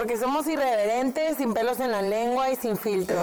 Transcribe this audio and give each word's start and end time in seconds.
Porque 0.00 0.16
somos 0.16 0.46
irreverentes, 0.46 1.36
sin 1.36 1.52
pelos 1.52 1.78
en 1.78 1.90
la 1.90 2.00
lengua 2.00 2.50
y 2.50 2.56
sin 2.56 2.78
filtro. 2.78 3.20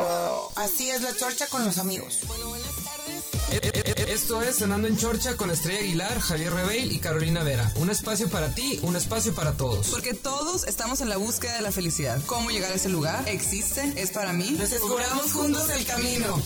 Así 0.56 0.92
es 0.92 1.02
la 1.02 1.12
chorcha 1.12 1.48
con 1.48 1.66
los 1.66 1.80
amigos. 1.80 2.20
Bueno, 2.28 2.50
buenas 2.50 2.70
tardes. 2.84 4.08
Esto 4.08 4.44
es 4.44 4.58
Cenando 4.58 4.88
en 4.88 4.96
Chorcha 4.96 5.38
con 5.38 5.50
Estrella 5.50 5.80
Aguilar, 5.80 6.20
Javier 6.20 6.54
Rebeil 6.54 6.92
y 6.92 7.00
Carolina 7.00 7.42
Vera. 7.42 7.72
Un 7.78 7.90
espacio 7.90 8.30
para 8.30 8.54
ti, 8.54 8.80
un 8.84 8.96
espacio 8.96 9.34
para 9.34 9.54
todos. 9.54 9.88
Porque 9.88 10.14
todos 10.14 10.68
estamos 10.68 11.02
en 11.02 11.10
la 11.10 11.18
búsqueda 11.18 11.56
de 11.56 11.64
la 11.64 11.72
felicidad. 11.72 12.22
¿Cómo 12.28 12.52
llegar 12.52 12.72
a 12.72 12.76
ese 12.76 12.90
lugar? 12.90 13.28
¿Existe? 13.28 13.82
¿Es 13.96 14.12
para 14.12 14.32
mí? 14.32 14.56
Descubramos 14.60 15.34
juntos 15.34 15.68
el 15.72 15.84
camino. 15.84 16.40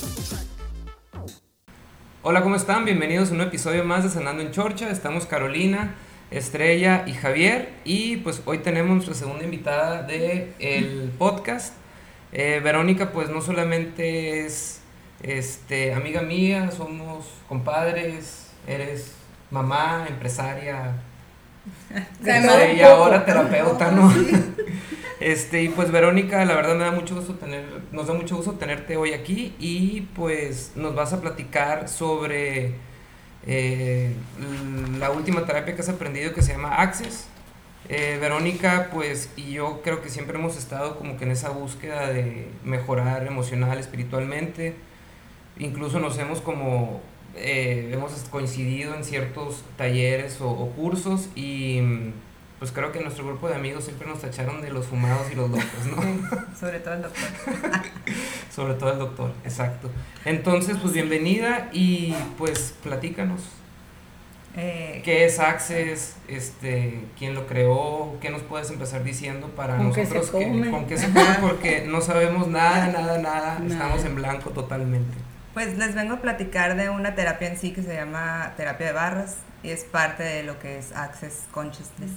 Hola, 2.23 2.41
¿cómo 2.41 2.55
están? 2.55 2.85
Bienvenidos 2.85 3.31
a 3.31 3.33
un 3.33 3.41
episodio 3.41 3.83
más 3.83 4.05
de 4.05 4.09
Cenando 4.09 4.41
en 4.41 4.51
Chorcha. 4.53 4.91
Estamos 4.91 5.25
Carolina, 5.25 5.97
Estrella 6.31 7.03
y 7.05 7.13
Javier. 7.13 7.69
Y 7.83 8.17
pues 8.17 8.41
hoy 8.45 8.59
tenemos 8.59 8.91
nuestra 8.91 9.13
segunda 9.13 9.43
invitada 9.43 10.03
del 10.03 10.53
el 10.59 11.11
podcast. 11.17 11.75
Eh, 12.33 12.61
Verónica 12.63 13.11
pues 13.11 13.29
no 13.29 13.41
solamente 13.41 14.45
es 14.45 14.81
este, 15.21 15.93
amiga 15.93 16.21
mía, 16.21 16.71
somos 16.71 17.27
compadres, 17.47 18.47
eres 18.67 19.13
mamá, 19.51 20.05
empresaria, 20.07 20.95
y 22.75 22.81
ahora 22.81 23.25
terapeuta, 23.25 23.91
¿no? 23.91 24.11
Este, 25.19 25.61
y 25.61 25.69
pues 25.69 25.91
Verónica, 25.91 26.43
la 26.45 26.55
verdad 26.55 26.75
me 26.75 26.83
da 26.83 26.91
mucho 26.91 27.13
gusto 27.13 27.35
tener, 27.35 27.63
nos 27.91 28.07
da 28.07 28.15
mucho 28.15 28.37
gusto 28.37 28.53
tenerte 28.53 28.97
hoy 28.97 29.13
aquí 29.13 29.53
y 29.59 30.01
pues 30.15 30.71
nos 30.75 30.95
vas 30.95 31.13
a 31.13 31.21
platicar 31.21 31.87
sobre 31.89 32.73
eh, 33.47 34.13
la 34.99 35.11
última 35.11 35.45
terapia 35.45 35.75
que 35.75 35.81
has 35.81 35.89
aprendido 35.89 36.33
que 36.33 36.41
se 36.41 36.53
llama 36.53 36.75
Access. 36.75 37.27
Eh, 37.89 38.17
Verónica, 38.21 38.89
pues, 38.93 39.29
y 39.35 39.51
yo 39.53 39.81
creo 39.83 40.01
que 40.01 40.09
siempre 40.09 40.37
hemos 40.37 40.55
estado 40.55 40.97
como 40.97 41.17
que 41.17 41.25
en 41.25 41.31
esa 41.31 41.49
búsqueda 41.49 42.07
de 42.07 42.47
mejorar 42.63 43.25
emocional, 43.27 43.79
espiritualmente. 43.79 44.75
Incluso 45.57 45.99
nos 45.99 46.17
hemos 46.17 46.41
como, 46.41 47.01
eh, 47.35 47.89
hemos 47.91 48.11
coincidido 48.29 48.95
en 48.95 49.03
ciertos 49.03 49.63
talleres 49.77 50.39
o, 50.41 50.49
o 50.49 50.69
cursos 50.71 51.29
y 51.35 51.81
pues 52.59 52.71
creo 52.71 52.91
que 52.91 53.01
nuestro 53.01 53.25
grupo 53.25 53.49
de 53.49 53.55
amigos 53.55 53.85
siempre 53.85 54.07
nos 54.07 54.21
tacharon 54.21 54.61
de 54.61 54.69
los 54.69 54.85
fumados 54.85 55.25
y 55.31 55.35
los 55.35 55.49
locos, 55.49 55.85
¿no? 55.87 55.97
Sobre 56.59 56.79
todo 56.79 56.93
el 56.93 57.01
doctor. 57.01 57.23
Sobre 58.53 58.73
todo 58.73 58.91
el 58.91 58.99
doctor, 58.99 59.33
exacto. 59.45 59.89
Entonces, 60.25 60.77
pues 60.81 60.93
bienvenida 60.93 61.69
y 61.71 62.13
pues 62.37 62.73
platícanos. 62.83 63.41
Eh, 64.57 65.01
¿Qué 65.05 65.23
es 65.25 65.39
Access? 65.39 66.17
Este, 66.27 67.05
¿Quién 67.17 67.33
lo 67.33 67.47
creó? 67.47 68.17
¿Qué 68.19 68.29
nos 68.29 68.41
puedes 68.41 68.69
empezar 68.69 69.03
diciendo 69.05 69.47
para 69.55 69.77
¿Con 69.77 69.93
qué 69.93 70.05
se 70.05 70.15
nosotros? 70.15 70.43
que-? 70.43 70.69
¿Con 70.69 70.85
qué 70.87 70.97
se 70.97 71.07
come? 71.13 71.35
Porque 71.41 71.85
no 71.87 72.01
sabemos 72.01 72.47
nada, 72.49 72.87
nada, 72.87 73.17
nada. 73.19 73.61
Estamos 73.65 74.03
en 74.03 74.15
blanco 74.15 74.49
totalmente. 74.49 75.17
pues 75.53 75.77
les 75.77 75.95
vengo 75.95 76.15
a 76.15 76.21
platicar 76.21 76.75
de 76.75 76.89
una 76.89 77.15
terapia 77.15 77.47
en 77.47 77.57
sí 77.57 77.71
que 77.71 77.81
se 77.83 77.93
llama 77.93 78.53
terapia 78.57 78.87
de 78.87 78.93
barras 78.93 79.37
y 79.63 79.69
es 79.69 79.85
parte 79.85 80.23
de 80.23 80.43
lo 80.43 80.59
que 80.59 80.77
es 80.77 80.91
Access 80.91 81.45
Consciousness. 81.51 82.11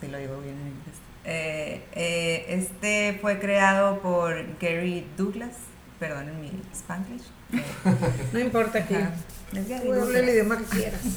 Si 0.00 0.06
lo 0.08 0.16
digo 0.18 0.40
bien 0.40 0.54
en 0.54 0.68
inglés. 0.68 0.96
Eh, 1.24 1.82
eh, 1.92 2.46
este 2.48 3.18
fue 3.20 3.38
creado 3.38 3.98
por 4.00 4.34
Gary 4.60 5.06
Douglas, 5.16 5.56
perdonen 5.98 6.40
mi 6.40 6.50
Spanglish. 6.72 7.24
No 8.32 8.38
importa 8.38 8.78
aquí. 8.80 8.94
ajá, 8.94 9.12
es 9.54 9.68
Gary 9.68 9.84
Tú 9.84 9.92
habla 9.92 10.04
Douglas. 10.04 10.22
el 10.22 10.28
idioma 10.30 10.58
que 10.58 10.64
quieras. 10.64 11.00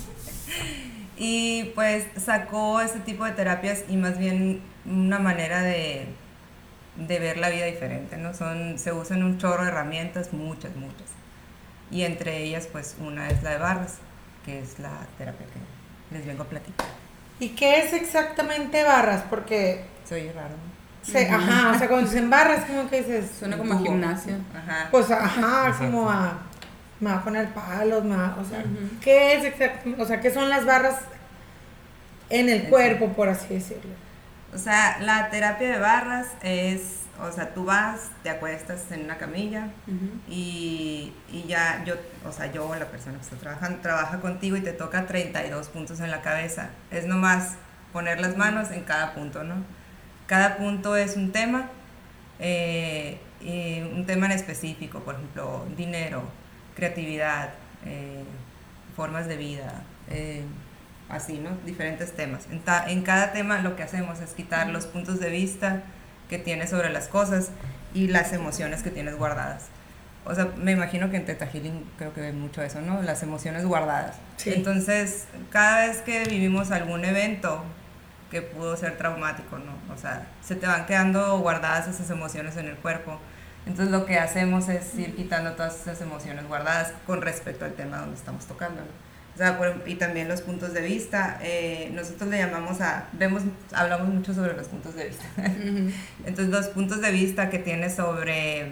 Y 1.17 1.65
pues 1.75 2.05
sacó 2.17 2.81
este 2.81 2.99
tipo 2.99 3.25
de 3.25 3.31
terapias 3.31 3.83
y 3.87 3.95
más 3.95 4.17
bien 4.17 4.59
una 4.85 5.19
manera 5.19 5.61
de, 5.61 6.05
de 6.95 7.19
ver 7.19 7.37
la 7.37 7.49
vida 7.49 7.65
diferente, 7.65 8.17
¿no? 8.17 8.33
Son, 8.33 8.79
se 8.79 8.91
usan 8.91 9.21
un 9.21 9.37
chorro 9.37 9.61
de 9.63 9.69
herramientas, 9.69 10.33
muchas, 10.33 10.75
muchas. 10.75 11.09
Y 11.91 12.03
entre 12.03 12.37
ellas, 12.43 12.67
pues 12.71 12.95
una 12.99 13.29
es 13.29 13.43
la 13.43 13.51
de 13.51 13.57
barras, 13.59 13.97
que 14.45 14.61
es 14.61 14.79
la 14.79 14.97
terapia 15.19 15.45
que 15.45 16.15
les 16.17 16.25
vengo 16.25 16.41
a 16.41 16.47
platicar. 16.47 16.87
¿Y 17.41 17.49
qué 17.49 17.79
es 17.79 17.91
exactamente 17.93 18.81
barras? 18.83 19.23
Porque, 19.29 19.83
Soy 20.07 20.29
raro, 20.31 20.49
¿no? 20.49 20.71
se, 21.11 21.27
ajá, 21.27 21.71
o 21.75 21.77
sea, 21.77 21.87
cuando 21.89 22.09
dicen 22.09 22.29
barras, 22.29 22.63
como 22.65 22.89
que 22.89 22.99
dices. 22.99 23.29
Suena 23.37 23.57
como 23.57 23.73
a 23.73 23.79
gimnasio. 23.79 24.35
Ajá. 24.55 24.87
Pues, 24.91 25.09
ajá, 25.11 25.67
Exacto. 25.67 25.85
como 25.85 26.09
a. 26.09 26.37
Me 26.99 27.09
va 27.09 27.17
a 27.17 27.23
poner 27.23 27.49
palos, 27.49 28.03
me 28.05 28.15
va- 28.15 28.37
o 28.39 28.45
sea, 28.45 28.63
¿qué 29.03 29.33
es 29.35 29.43
exactamente? 29.45 30.01
O 30.01 30.05
sea, 30.05 30.21
¿qué 30.21 30.31
son 30.31 30.49
las 30.49 30.65
barras 30.65 30.97
en 32.29 32.47
el 32.47 32.69
cuerpo, 32.69 33.09
por 33.09 33.27
así 33.27 33.55
decirlo? 33.55 33.91
O 34.53 34.57
sea, 34.57 34.99
la 34.99 35.29
terapia 35.29 35.69
de 35.71 35.79
barras 35.79 36.27
es, 36.41 37.01
o 37.21 37.31
sea, 37.31 37.53
tú 37.53 37.65
vas, 37.65 38.09
te 38.23 38.29
acuestas 38.29 38.91
en 38.91 39.05
una 39.05 39.17
camilla, 39.17 39.69
y, 40.27 41.13
y 41.31 41.43
ya 41.47 41.83
yo, 41.85 41.95
o 42.27 42.31
sea, 42.31 42.51
yo, 42.51 42.73
la 42.75 42.87
persona 42.87 43.17
que 43.17 43.23
está 43.23 43.37
trabajando, 43.37 43.79
trabaja 43.79 44.19
contigo 44.19 44.57
y 44.57 44.61
te 44.61 44.73
toca 44.73 45.05
32 45.05 45.69
puntos 45.69 45.99
en 46.01 46.11
la 46.11 46.21
cabeza. 46.21 46.69
Es 46.91 47.05
nomás 47.05 47.55
poner 47.93 48.19
las 48.19 48.35
manos 48.35 48.71
en 48.71 48.83
cada 48.83 49.13
punto, 49.13 49.43
¿no? 49.43 49.55
Cada 50.27 50.57
punto 50.57 50.95
es 50.97 51.15
un 51.15 51.31
tema, 51.31 51.69
eh, 52.39 53.19
y 53.39 53.81
un 53.81 54.05
tema 54.05 54.25
en 54.25 54.33
específico, 54.33 54.99
por 54.99 55.15
ejemplo, 55.15 55.65
dinero, 55.77 56.23
creatividad, 56.75 57.49
eh, 57.85 58.23
formas 58.95 59.27
de 59.27 59.37
vida, 59.37 59.83
eh, 60.09 60.43
así, 61.11 61.37
¿no? 61.39 61.49
Diferentes 61.65 62.13
temas. 62.13 62.47
En, 62.51 62.59
ta- 62.61 62.85
en 62.89 63.01
cada 63.03 63.31
tema 63.33 63.59
lo 63.61 63.75
que 63.75 63.83
hacemos 63.83 64.19
es 64.19 64.31
quitar 64.31 64.67
los 64.69 64.85
puntos 64.85 65.19
de 65.19 65.29
vista 65.29 65.83
que 66.29 66.37
tienes 66.39 66.69
sobre 66.69 66.89
las 66.91 67.07
cosas 67.07 67.49
y 67.93 68.07
las 68.07 68.33
emociones 68.33 68.81
que 68.83 68.89
tienes 68.89 69.15
guardadas. 69.17 69.65
O 70.23 70.35
sea, 70.35 70.49
me 70.55 70.71
imagino 70.71 71.09
que 71.09 71.17
en 71.17 71.25
Teta 71.25 71.47
Healing 71.47 71.83
creo 71.97 72.13
que 72.13 72.21
ven 72.21 72.39
mucho 72.39 72.61
eso, 72.61 72.79
¿no? 72.79 73.01
Las 73.01 73.23
emociones 73.23 73.65
guardadas. 73.65 74.15
Sí. 74.37 74.53
Entonces, 74.55 75.25
cada 75.49 75.87
vez 75.87 75.97
que 75.97 76.23
vivimos 76.25 76.71
algún 76.71 77.03
evento 77.05 77.63
que 78.29 78.41
pudo 78.41 78.77
ser 78.77 78.97
traumático, 78.97 79.57
¿no? 79.57 79.73
O 79.93 79.97
sea, 79.97 80.27
se 80.43 80.55
te 80.55 80.67
van 80.67 80.85
quedando 80.85 81.39
guardadas 81.39 81.87
esas 81.87 82.09
emociones 82.11 82.55
en 82.55 82.67
el 82.67 82.75
cuerpo. 82.77 83.19
Entonces, 83.65 83.91
lo 83.91 84.05
que 84.05 84.17
hacemos 84.19 84.69
es 84.69 84.95
ir 84.95 85.15
quitando 85.15 85.51
todas 85.53 85.75
esas 85.81 85.99
emociones 86.01 86.47
guardadas 86.47 86.93
con 87.05 87.21
respecto 87.21 87.65
al 87.65 87.73
tema 87.73 87.97
donde 87.97 88.15
estamos 88.15 88.45
tocando, 88.45 88.79
¿no? 88.81 89.10
O 89.33 89.37
sea, 89.37 89.57
por- 89.57 89.83
y 89.87 89.95
también 89.95 90.27
los 90.27 90.41
puntos 90.41 90.73
de 90.73 90.81
vista. 90.81 91.39
eh, 91.41 91.89
nosotros 91.93 92.29
le 92.29 92.37
llamamos 92.37 92.81
a, 92.81 93.07
vemos, 93.13 93.43
hablamos 93.73 94.09
mucho 94.09 94.33
sobre 94.33 94.53
los 94.55 94.67
puntos 94.67 94.93
de 94.95 95.05
vista. 95.07 95.23
Entonces, 96.25 96.49
los 96.49 96.67
puntos 96.67 97.01
de 97.01 97.11
vista 97.11 97.49
que 97.49 97.57
tienes 97.59 97.95
sobre, 97.95 98.71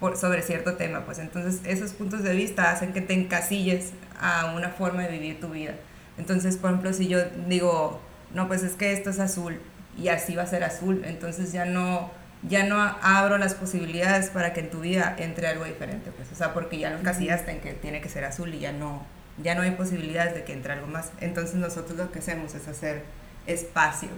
por- 0.00 0.16
sobre 0.16 0.42
cierto 0.42 0.74
tema, 0.74 1.04
pues 1.04 1.18
entonces 1.18 1.60
esos 1.64 1.92
puntos 1.92 2.22
de 2.22 2.34
vista 2.34 2.70
hacen 2.72 2.92
que 2.92 3.00
te 3.00 3.14
encasilles 3.14 3.92
a 4.20 4.52
una 4.56 4.70
forma 4.70 5.02
de 5.02 5.08
vivir 5.10 5.40
tu 5.40 5.48
vida. 5.50 5.74
Entonces, 6.18 6.56
por 6.56 6.70
ejemplo, 6.70 6.92
si 6.92 7.08
yo 7.08 7.18
digo, 7.46 8.00
no, 8.34 8.48
pues 8.48 8.62
es 8.62 8.72
que 8.72 8.92
esto 8.92 9.10
es 9.10 9.20
azul 9.20 9.60
y 9.96 10.08
así 10.08 10.34
va 10.34 10.42
a 10.42 10.46
ser 10.46 10.64
azul, 10.64 11.02
entonces 11.06 11.52
ya 11.52 11.64
no, 11.64 12.10
ya 12.42 12.64
no 12.64 12.80
abro 13.02 13.38
las 13.38 13.54
posibilidades 13.54 14.30
para 14.30 14.52
que 14.52 14.60
en 14.60 14.70
tu 14.70 14.80
vida 14.80 15.14
entre 15.18 15.46
algo 15.46 15.64
diferente, 15.64 16.10
pues, 16.10 16.30
o 16.32 16.34
sea, 16.34 16.52
porque 16.52 16.78
ya 16.78 16.90
lo 16.90 16.98
encasillaste 16.98 17.52
en 17.52 17.60
que 17.60 17.72
tiene 17.72 18.00
que 18.00 18.08
ser 18.08 18.24
azul 18.24 18.52
y 18.54 18.58
ya 18.60 18.72
no, 18.72 19.02
ya 19.42 19.54
no 19.54 19.62
hay 19.62 19.72
posibilidades 19.72 20.34
de 20.34 20.44
que 20.44 20.52
entre 20.52 20.72
algo 20.72 20.86
más. 20.86 21.12
Entonces 21.20 21.56
nosotros 21.56 21.96
lo 21.98 22.10
que 22.12 22.18
hacemos 22.20 22.54
es 22.54 22.66
hacer 22.68 23.02
espacio 23.46 24.08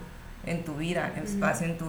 en 0.47 0.65
tu 0.65 0.75
vida, 0.77 1.13
espacio 1.23 1.67
en 1.67 1.79
tu, 1.79 1.87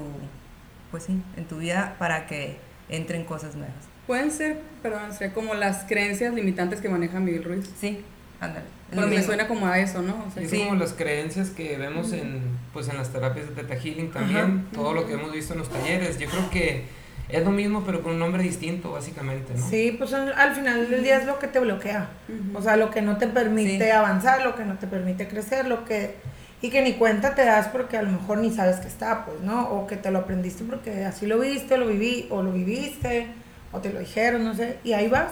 pues 0.91 1.03
sí, 1.03 1.21
en 1.37 1.45
tu 1.45 1.57
vida 1.59 1.95
para 1.99 2.25
que 2.27 2.57
entren 2.89 3.23
cosas 3.23 3.55
nuevas. 3.55 3.75
Pueden 4.07 4.31
ser, 4.31 4.59
perdón, 4.81 5.13
ser 5.13 5.33
como 5.33 5.53
las 5.53 5.83
creencias 5.83 6.33
limitantes 6.33 6.81
que 6.81 6.89
maneja 6.89 7.19
Miguel 7.19 7.43
Ruiz. 7.43 7.69
Sí, 7.79 8.03
ándale. 8.41 8.65
Pero 8.89 9.05
me 9.05 9.21
suena 9.21 9.47
como 9.47 9.67
a 9.67 9.77
eso, 9.77 10.01
¿no? 10.01 10.25
O 10.27 10.31
sea, 10.31 10.41
Es 10.41 10.49
Sí. 10.49 10.63
como 10.65 10.73
las 10.79 10.93
creencias 10.93 11.51
que 11.51 11.77
vemos 11.77 12.11
en, 12.11 12.41
pues, 12.73 12.89
en 12.89 12.97
las 12.97 13.09
terapias 13.11 13.47
de 13.49 13.53
Teta 13.61 13.75
Healing 13.79 14.09
también, 14.11 14.65
todo 14.73 14.93
lo 14.95 15.05
que 15.05 15.13
hemos 15.13 15.31
visto 15.31 15.53
en 15.53 15.59
los 15.59 15.69
talleres. 15.69 16.17
Yo 16.17 16.27
creo 16.27 16.49
que 16.49 16.85
es 17.29 17.43
lo 17.45 17.51
mismo, 17.51 17.83
pero 17.85 18.01
con 18.01 18.13
un 18.13 18.19
nombre 18.19 18.41
distinto, 18.43 18.91
básicamente, 18.91 19.53
¿no? 19.55 19.69
Sí, 19.69 19.95
pues 19.97 20.13
al 20.13 20.33
al 20.33 20.55
final 20.55 20.89
del 20.89 21.03
día 21.03 21.17
es 21.17 21.25
lo 21.25 21.37
que 21.39 21.47
te 21.47 21.59
bloquea. 21.59 22.07
O 22.53 22.61
sea, 22.61 22.75
lo 22.75 22.89
que 22.89 23.01
no 23.01 23.17
te 23.17 23.27
permite 23.27 23.85
Sí. 23.85 23.91
avanzar, 23.91 24.43
lo 24.43 24.55
que 24.55 24.65
no 24.65 24.75
te 24.75 24.87
permite 24.87 25.27
crecer, 25.27 25.67
lo 25.67 25.85
que... 25.85 26.15
Y 26.61 26.69
que 26.71 26.81
ni 26.81 26.93
cuenta 26.95 27.35
te 27.35 27.45
das 27.45 27.67
porque 27.69 27.97
a 27.97 28.01
lo 28.01 28.11
mejor 28.11 28.39
ni 28.39 28.51
sabes 28.51 28.77
que 28.81 28.87
está, 28.89 29.23
pues, 29.25 29.39
¿no? 29.41 29.69
O 29.69 29.87
que 29.87 29.95
te 29.95 30.11
lo 30.11 30.19
aprendiste 30.19 30.65
porque 30.65 31.05
así 31.05 31.25
lo 31.25 31.39
viste, 31.39 31.77
lo 31.77 31.87
viví, 31.87 32.27
o 32.31 32.43
lo 32.43 32.51
viviste, 32.51 33.27
o 33.71 33.79
te 33.79 33.93
lo 33.93 33.99
dijeron, 33.99 34.43
no 34.43 34.53
sé. 34.53 34.77
Y 34.83 34.91
ahí 34.93 35.07
vas. 35.07 35.31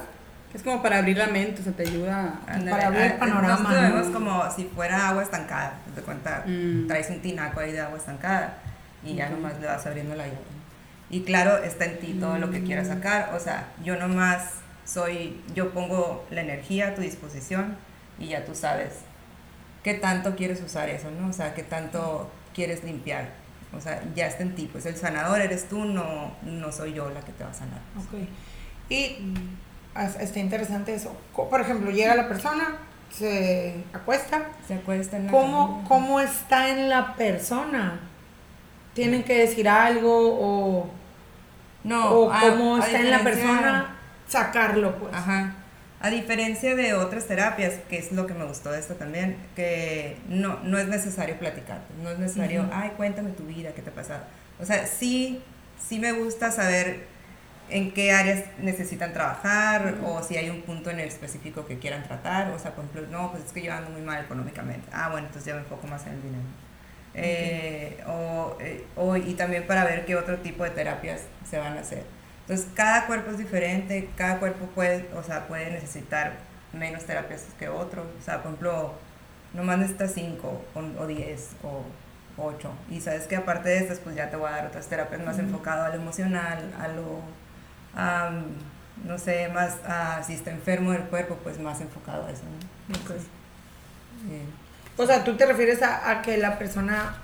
es 0.53 0.63
como 0.63 0.81
para 0.81 1.00
abrir 1.00 1.17
la 1.17 1.27
mente, 1.27 1.59
o 1.61 1.63
sea, 1.65 1.73
te 1.73 1.83
ayuda 1.83 2.39
a... 2.47 2.57
Para 2.69 2.88
abrir 2.88 3.01
el 3.01 3.13
panorama, 3.13 3.47
Nosotros 3.59 3.81
vemos 3.81 4.07
como 4.07 4.51
si 4.55 4.63
fuera 4.73 5.09
agua 5.09 5.21
estancada. 5.21 5.73
Te 5.93 6.01
cuenta, 6.01 6.43
Mm. 6.47 6.88
traes 6.88 7.09
un 7.09 7.19
tinaco 7.19 7.59
ahí 7.59 7.73
de 7.73 7.81
agua 7.81 7.97
estancada 7.97 8.53
y 9.03 9.13
ya 9.15 9.29
nomás 9.29 9.59
le 9.59 9.67
vas 9.67 9.85
abriendo 9.85 10.15
la 10.15 10.23
llave. 10.25 10.39
Y 11.09 11.21
claro, 11.21 11.63
está 11.63 11.86
en 11.86 12.00
ti 12.00 12.18
todo 12.19 12.38
lo 12.38 12.51
que 12.51 12.63
quieras 12.63 12.88
sacar. 12.88 13.33
O 13.36 13.39
sea, 13.39 13.71
yo 13.83 13.95
nomás 13.95 14.51
soy, 14.86 15.42
yo 15.54 15.71
pongo 15.71 16.25
la 16.31 16.42
energía 16.42 16.89
a 16.89 16.95
tu 16.95 17.01
disposición 17.01 17.77
y 18.19 18.27
ya 18.27 18.45
tú 18.45 18.56
sabes 18.56 18.94
qué 19.83 19.94
tanto 19.94 20.36
quieres 20.36 20.62
usar 20.62 20.89
eso, 20.89 21.09
¿no? 21.12 21.30
O 21.30 21.33
sea, 21.33 21.54
qué 21.54 21.63
tanto 21.63 22.30
quieres 22.54 22.83
limpiar 22.83 23.30
O 23.71 23.80
sea, 23.80 24.01
ya 24.15 24.27
está 24.27 24.44
en 24.44 24.56
ti, 24.56 24.68
pues 24.71 24.86
el 24.86 24.95
sanador 24.95 25.39
eres 25.39 25.69
tú, 25.69 25.86
no, 25.86 26.36
no 26.42 26.71
soy 26.71 26.94
yo 26.94 27.10
la 27.10 27.21
que 27.21 27.31
te 27.31 27.44
va 27.44 27.51
a 27.51 27.53
sanar. 27.53 27.80
Ok. 27.98 28.27
Y 28.89 29.33
está 30.19 30.39
interesante 30.39 30.94
eso. 30.94 31.15
Por 31.33 31.62
ejemplo, 31.62 31.92
llega 31.92 32.15
la 32.15 32.27
persona, 32.27 32.77
se 33.12 33.83
acuesta. 33.94 34.48
Se 34.68 34.75
acuesta 34.75 35.18
en 35.18 35.27
la 35.27 35.31
¿Cómo, 35.31 35.68
cama. 35.68 35.88
¿Cómo 35.88 36.19
está 36.19 36.69
en 36.69 36.89
la 36.89 37.15
persona? 37.15 38.00
¿Tienen 38.97 39.23
que 39.23 39.38
decir 39.39 39.69
algo 39.69 40.38
o, 40.39 40.89
No, 41.83 42.09
o 42.11 42.31
a- 42.31 42.41
cómo 42.41 42.75
a 42.77 42.79
está 42.79 42.99
en 42.99 43.11
la 43.11 43.19
persona? 43.23 43.95
Sacarlo, 44.27 44.95
pues. 44.97 45.13
Ajá. 45.13 45.53
A 45.99 46.09
diferencia 46.09 46.75
de 46.75 46.94
otras 46.94 47.25
terapias, 47.25 47.73
que 47.89 47.97
es 47.97 48.11
lo 48.11 48.27
que 48.27 48.33
me 48.33 48.45
gustó 48.45 48.71
de 48.71 48.79
esta 48.79 48.95
también, 48.95 49.38
que 49.55 50.17
no, 50.29 50.59
no 50.63 50.77
es 50.77 50.88
necesario 50.88 51.38
platicar, 51.39 51.79
no 52.03 52.09
es 52.11 52.19
necesario, 52.19 52.69
ay, 52.71 52.91
cuéntame 52.97 53.31
tu 53.31 53.44
vida, 53.45 53.71
qué 53.71 53.81
te 53.81 53.89
ha 53.89 53.94
pasado. 53.94 54.23
O 54.59 54.65
sea, 54.65 54.85
sí, 54.85 55.41
sí 55.88 55.97
me 55.97 56.11
gusta 56.11 56.51
saber 56.51 57.05
en 57.69 57.91
qué 57.93 58.11
áreas 58.11 58.43
necesitan 58.59 59.11
trabajar 59.13 59.95
o 60.05 60.21
si 60.23 60.38
hay 60.38 60.50
un 60.50 60.61
punto 60.61 60.89
en 60.91 61.00
el 61.00 61.07
específico 61.07 61.65
que 61.65 61.79
quieran 61.79 62.03
tratar. 62.03 62.51
O 62.51 62.59
sea, 62.59 62.75
por 62.75 62.85
ejemplo, 62.85 63.07
no, 63.17 63.31
pues 63.31 63.45
es 63.45 63.51
que 63.51 63.63
yo 63.63 63.73
ando 63.73 63.89
muy 63.89 64.01
mal 64.01 64.23
económicamente. 64.23 64.88
Ah, 64.93 65.09
bueno, 65.09 65.27
entonces 65.27 65.45
ya 65.47 65.55
me 65.55 65.61
enfoco 65.61 65.88
más 65.88 66.05
en 66.05 66.13
el 66.13 66.21
dinero. 66.21 66.43
Eh, 67.19 67.97
o, 68.07 68.55
eh, 68.59 68.85
o- 68.95 69.17
y 69.17 69.33
también 69.33 69.65
para 69.65 69.83
ver 69.83 70.05
qué 70.05 70.15
otro 70.15 70.37
tipo 70.37 70.63
de 70.63 70.69
terapias 70.69 71.21
se 71.49 71.57
van 71.57 71.75
a 71.77 71.81
hacer. 71.81 72.03
Entonces, 72.41 72.67
cada 72.75 73.07
cuerpo 73.07 73.31
es 73.31 73.37
diferente, 73.39 74.09
cada 74.15 74.37
cuerpo 74.39 74.67
puede, 74.67 75.09
o 75.15 75.23
sea, 75.23 75.47
puede 75.47 75.71
necesitar 75.71 76.33
menos 76.73 77.05
terapias 77.05 77.43
que 77.59 77.69
otro. 77.69 78.03
O 78.19 78.23
sea, 78.23 78.37
por 78.43 78.51
ejemplo, 78.51 78.93
nomás 79.53 79.79
necesitas 79.79 80.11
5 80.13 80.61
o 80.75 81.07
10 81.07 81.49
o 81.63 81.83
8. 82.37 82.71
Y 82.89 83.01
sabes 83.01 83.25
que 83.27 83.35
aparte 83.35 83.69
de 83.69 83.79
estas, 83.79 83.97
pues 83.99 84.15
ya 84.15 84.29
te 84.29 84.37
voy 84.37 84.47
a 84.49 84.51
dar 84.51 84.67
otras 84.67 84.87
terapias 84.87 85.21
más 85.25 85.39
enfocado 85.39 85.85
a 85.85 85.89
lo 85.89 85.95
emocional, 85.95 86.71
a 86.79 86.87
lo, 86.89 87.21
am, 87.95 88.45
no 89.05 89.17
sé, 89.17 89.49
más, 89.49 89.77
a 89.85 90.21
si 90.23 90.33
está 90.33 90.51
enfermo 90.51 90.91
del 90.91 91.03
cuerpo, 91.03 91.35
pues 91.43 91.59
más 91.59 91.81
enfocado 91.81 92.27
a 92.27 92.31
eso. 92.31 92.43
¿no? 92.43 92.95
Entonces, 92.95 93.23
eh, 94.29 94.45
O 94.97 95.05
sea, 95.05 95.23
tú 95.23 95.35
te 95.38 95.45
refieres 95.45 95.81
a, 95.83 96.09
a 96.09 96.21
que 96.21 96.38
la 96.38 96.57
persona 96.57 97.15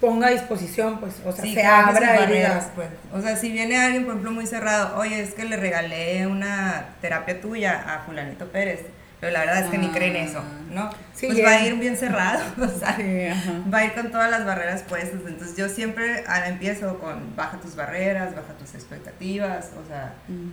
ponga 0.00 0.26
a 0.28 0.30
disposición, 0.30 0.98
pues, 0.98 1.14
o 1.24 1.32
sea, 1.32 1.44
Sí, 1.44 1.54
se 1.54 1.64
abra 1.64 2.16
y 2.16 2.18
barreras, 2.20 2.64
diga, 2.64 2.70
pues. 2.74 2.88
O 3.12 3.20
sea, 3.22 3.36
si 3.36 3.50
viene 3.52 3.76
alguien, 3.78 4.04
por 4.04 4.12
ejemplo, 4.14 4.32
muy 4.32 4.46
cerrado, 4.46 4.98
oye, 4.98 5.20
es 5.20 5.34
que 5.34 5.44
le 5.44 5.56
regalé 5.56 6.26
una 6.26 6.86
terapia 7.00 7.40
tuya 7.40 7.82
a 7.94 8.00
fulanito 8.00 8.46
Pérez, 8.48 8.80
pero 9.20 9.32
la 9.32 9.40
verdad 9.40 9.60
es 9.64 9.70
que 9.70 9.78
ni 9.78 9.88
creen 9.88 10.16
eso, 10.16 10.42
¿no? 10.70 10.90
Sí, 11.14 11.26
pues 11.28 11.42
va 11.42 11.50
a 11.50 11.60
ir 11.62 11.74
bien 11.76 11.96
cerrado, 11.96 12.42
o 12.62 12.68
sea, 12.78 12.96
Sí, 12.96 13.28
va 13.72 13.78
a 13.78 13.84
ir 13.84 13.94
con 13.94 14.10
todas 14.10 14.30
las 14.30 14.44
barreras 14.44 14.82
puestas. 14.82 15.20
Entonces 15.26 15.56
yo 15.56 15.68
siempre 15.70 16.24
ah, 16.26 16.46
empiezo 16.48 16.98
con 16.98 17.34
baja 17.34 17.58
tus 17.58 17.74
barreras, 17.76 18.34
baja 18.34 18.52
tus 18.58 18.74
expectativas, 18.74 19.70
o 19.82 19.88
sea, 19.88 20.12
Mm. 20.28 20.50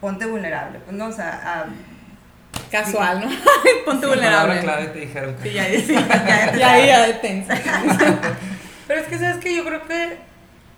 ponte 0.00 0.24
vulnerable, 0.26 0.78
pues, 0.84 0.96
¿no? 0.96 1.06
O 1.06 1.12
sea, 1.12 1.40
ah, 1.44 1.64
Casual, 2.70 3.20
¿no? 3.20 3.26
Ponte 3.84 4.06
La 4.06 4.14
palabra 4.14 4.54
vulnerable. 4.54 4.60
clave 4.62 4.86
te 4.88 4.98
dijeron. 5.00 5.36
Sí, 5.42 5.52
ya, 5.52 5.68
ya, 5.68 5.78
ya, 5.78 6.52
ya, 6.56 6.86
ya 6.86 7.06
detensa. 7.06 7.54
pero 8.86 9.00
es 9.00 9.06
que 9.06 9.18
sabes 9.18 9.36
que 9.38 9.54
yo 9.54 9.64
creo 9.64 9.86
que 9.86 10.18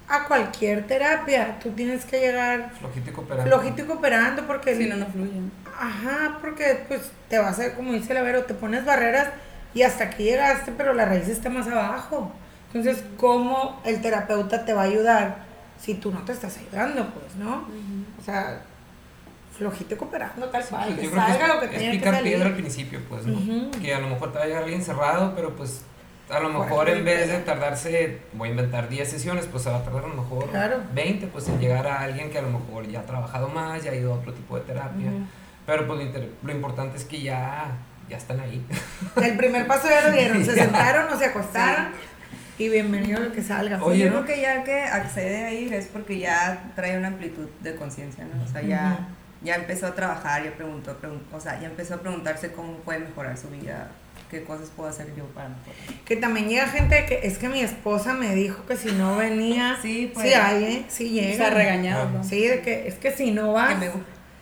a 0.09 0.25
cualquier 0.25 0.87
terapia 0.87 1.59
tú 1.61 1.71
tienes 1.71 2.05
que 2.05 2.21
llegar 2.21 2.71
Flojito 2.79 3.11
y 3.11 3.13
cooperando. 3.13 3.51
flojito 3.51 3.83
y 3.83 3.87
cooperando 3.87 4.47
porque 4.47 4.77
Si 4.77 4.85
no, 4.87 4.97
no 4.97 5.07
fluyen. 5.07 5.51
Ajá, 5.79 6.39
porque 6.41 6.85
pues 6.89 7.11
te 7.29 7.39
vas 7.39 7.59
a, 7.59 7.75
como 7.75 7.93
dice 7.93 8.15
la 8.15 8.23
Vero, 8.23 8.45
te 8.45 8.55
pones 8.55 8.85
barreras 8.85 9.29
y 9.75 9.83
hasta 9.83 10.05
aquí 10.05 10.23
llegaste, 10.25 10.73
pero 10.73 10.95
la 10.95 11.05
raíz 11.07 11.29
está 11.29 11.51
más 11.51 11.67
abajo. 11.67 12.33
Entonces, 12.73 13.05
¿cómo 13.17 13.81
el 13.85 14.01
terapeuta 14.01 14.65
te 14.65 14.73
va 14.73 14.83
a 14.83 14.85
ayudar 14.85 15.37
si 15.81 15.95
tú 15.95 16.11
no 16.13 16.21
te 16.25 16.33
estás 16.33 16.57
ayudando, 16.59 17.13
pues, 17.13 17.35
no? 17.37 17.67
O 18.21 18.25
sea, 18.25 18.63
flojito 19.57 19.97
cooperando, 19.97 20.47
tal 20.49 20.65
cual, 20.65 20.89
Pues 20.95 21.09
que 21.09 21.15
salga 21.15 21.47
es, 21.47 21.55
lo 21.55 21.61
que 21.61 21.67
tenga 21.69 21.93
que 21.93 22.01
salir. 22.01 22.23
piedra 22.23 22.47
al 22.47 22.55
principio, 22.55 23.01
pues, 23.09 23.27
¿no? 23.27 23.39
Ujú. 23.39 23.71
Que 23.83 23.95
a 23.95 24.01
lo 24.01 24.09
mejor 24.09 24.33
te 24.33 24.39
va 24.39 24.45
a 24.45 24.47
llegar 24.49 24.63
alguien 24.65 24.83
cerrado, 24.83 25.35
pero 25.35 25.55
pues 25.57 25.83
a 26.29 26.41
lo 26.41 26.49
mejor 26.49 26.89
en 26.89 26.99
sí, 26.99 27.03
vez 27.03 27.29
de 27.29 27.39
tardarse, 27.39 28.19
voy 28.33 28.49
a 28.49 28.51
inventar 28.51 28.89
10 28.89 29.09
sesiones, 29.09 29.47
pues 29.47 29.63
se 29.63 29.71
va 29.71 29.77
a 29.79 29.83
tardar 29.85 30.05
a 30.05 30.09
lo 30.09 30.15
mejor 30.15 30.51
Claro. 30.51 30.83
20, 30.95 31.27
pues 31.29 31.49
en 31.49 31.59
llegar 31.61 31.87
a 31.87 32.01
alguien 32.01 32.31
que 32.31 32.39
a 32.39 32.43
lo 32.43 32.51
mejor 32.51 32.87
ya 32.89 33.01
ha 33.01 33.07
trabajado 33.07 33.49
más, 33.49 33.83
ya 33.85 33.93
ha 33.93 33.95
ido 33.95 34.13
a 34.13 34.17
otro 34.17 34.33
tipo 34.35 34.57
de 34.57 34.63
terapia. 34.63 35.07
Ujú. 35.09 35.21
Pero 35.67 35.87
pues 35.87 35.99
lo, 36.01 36.05
inter- 36.05 36.31
lo 36.43 36.53
importante 36.53 36.97
es 36.97 37.05
que 37.05 37.23
ya, 37.23 37.77
ya 38.09 38.17
están 38.17 38.41
ahí. 38.41 38.65
El 39.23 39.37
primer 39.37 39.67
paso 39.67 39.89
ya 39.89 40.03
lo 40.09 40.13
dieron, 40.13 40.45
se 40.45 40.55
sentaron 40.55 41.13
o 41.13 41.19
se 41.19 41.27
acostaron 41.27 41.87
y 42.59 42.69
bienvenido 42.71 43.19
a 43.19 43.21
lo 43.21 43.33
que 43.33 43.43
salga. 43.43 43.83
Oye, 43.83 44.05
yo 44.07 44.11
¿no? 44.11 44.23
creo 44.25 44.37
que 44.37 44.41
ya 44.43 44.65
que 44.65 44.81
accede 44.81 45.45
a 45.45 45.53
ir 45.53 45.73
es 45.75 45.87
porque 45.87 46.19
ya 46.19 46.71
trae 46.75 46.97
una 46.99 47.09
amplitud 47.09 47.49
de 47.61 47.75
conciencia, 47.77 48.25
¿no? 48.25 48.43
O 48.43 48.49
sea, 48.49 48.63
ya, 48.63 48.95
Ujú. 49.01 49.07
Ya 49.43 49.55
empezó 49.57 49.87
a 49.87 49.95
trabajar, 49.95 50.45
ya 50.45 50.53
preguntó, 50.55 50.97
pregun- 51.01 51.21
o 51.33 51.41
sea, 51.41 51.61
ya 51.61 51.67
empezó 51.69 51.95
a 51.95 51.99
preguntarse 51.99 52.53
cómo 52.53 52.75
puede 52.79 53.01
mejorar 53.01 53.37
su 53.37 53.49
vida, 53.49 53.89
qué 54.31 54.43
cosas 54.45 54.71
puedo 54.75 54.89
hacer 54.89 55.15
yo 55.17 55.25
para 55.27 55.49
mejorar. 55.51 56.05
Que 56.05 56.17
también 56.17 56.49
llega 56.49 56.67
gente 56.69 57.05
que 57.07 57.21
es 57.27 57.39
que 57.39 57.49
mi 57.49 57.61
esposa 57.61 58.15
me 58.15 58.35
dijo 58.35 58.65
que 58.67 58.77
si 58.77 58.93
no 58.93 59.17
venía, 59.17 59.79
Sí, 59.83 60.11
pues. 60.13 60.27
sí 60.29 60.35
hay, 60.35 60.65
¿eh? 60.65 60.85
sí 60.89 61.11
llega. 61.11 61.37
sea, 61.37 61.51
regañado, 61.51 62.11
¿no? 62.11 62.25
Sí, 62.25 62.47
de 62.47 62.63
que 62.63 62.89
es 62.89 62.95
que 62.97 63.13
si 63.13 63.31
no 63.31 63.53
vas, 63.53 63.75
Que 63.75 63.87
me- 63.87 63.91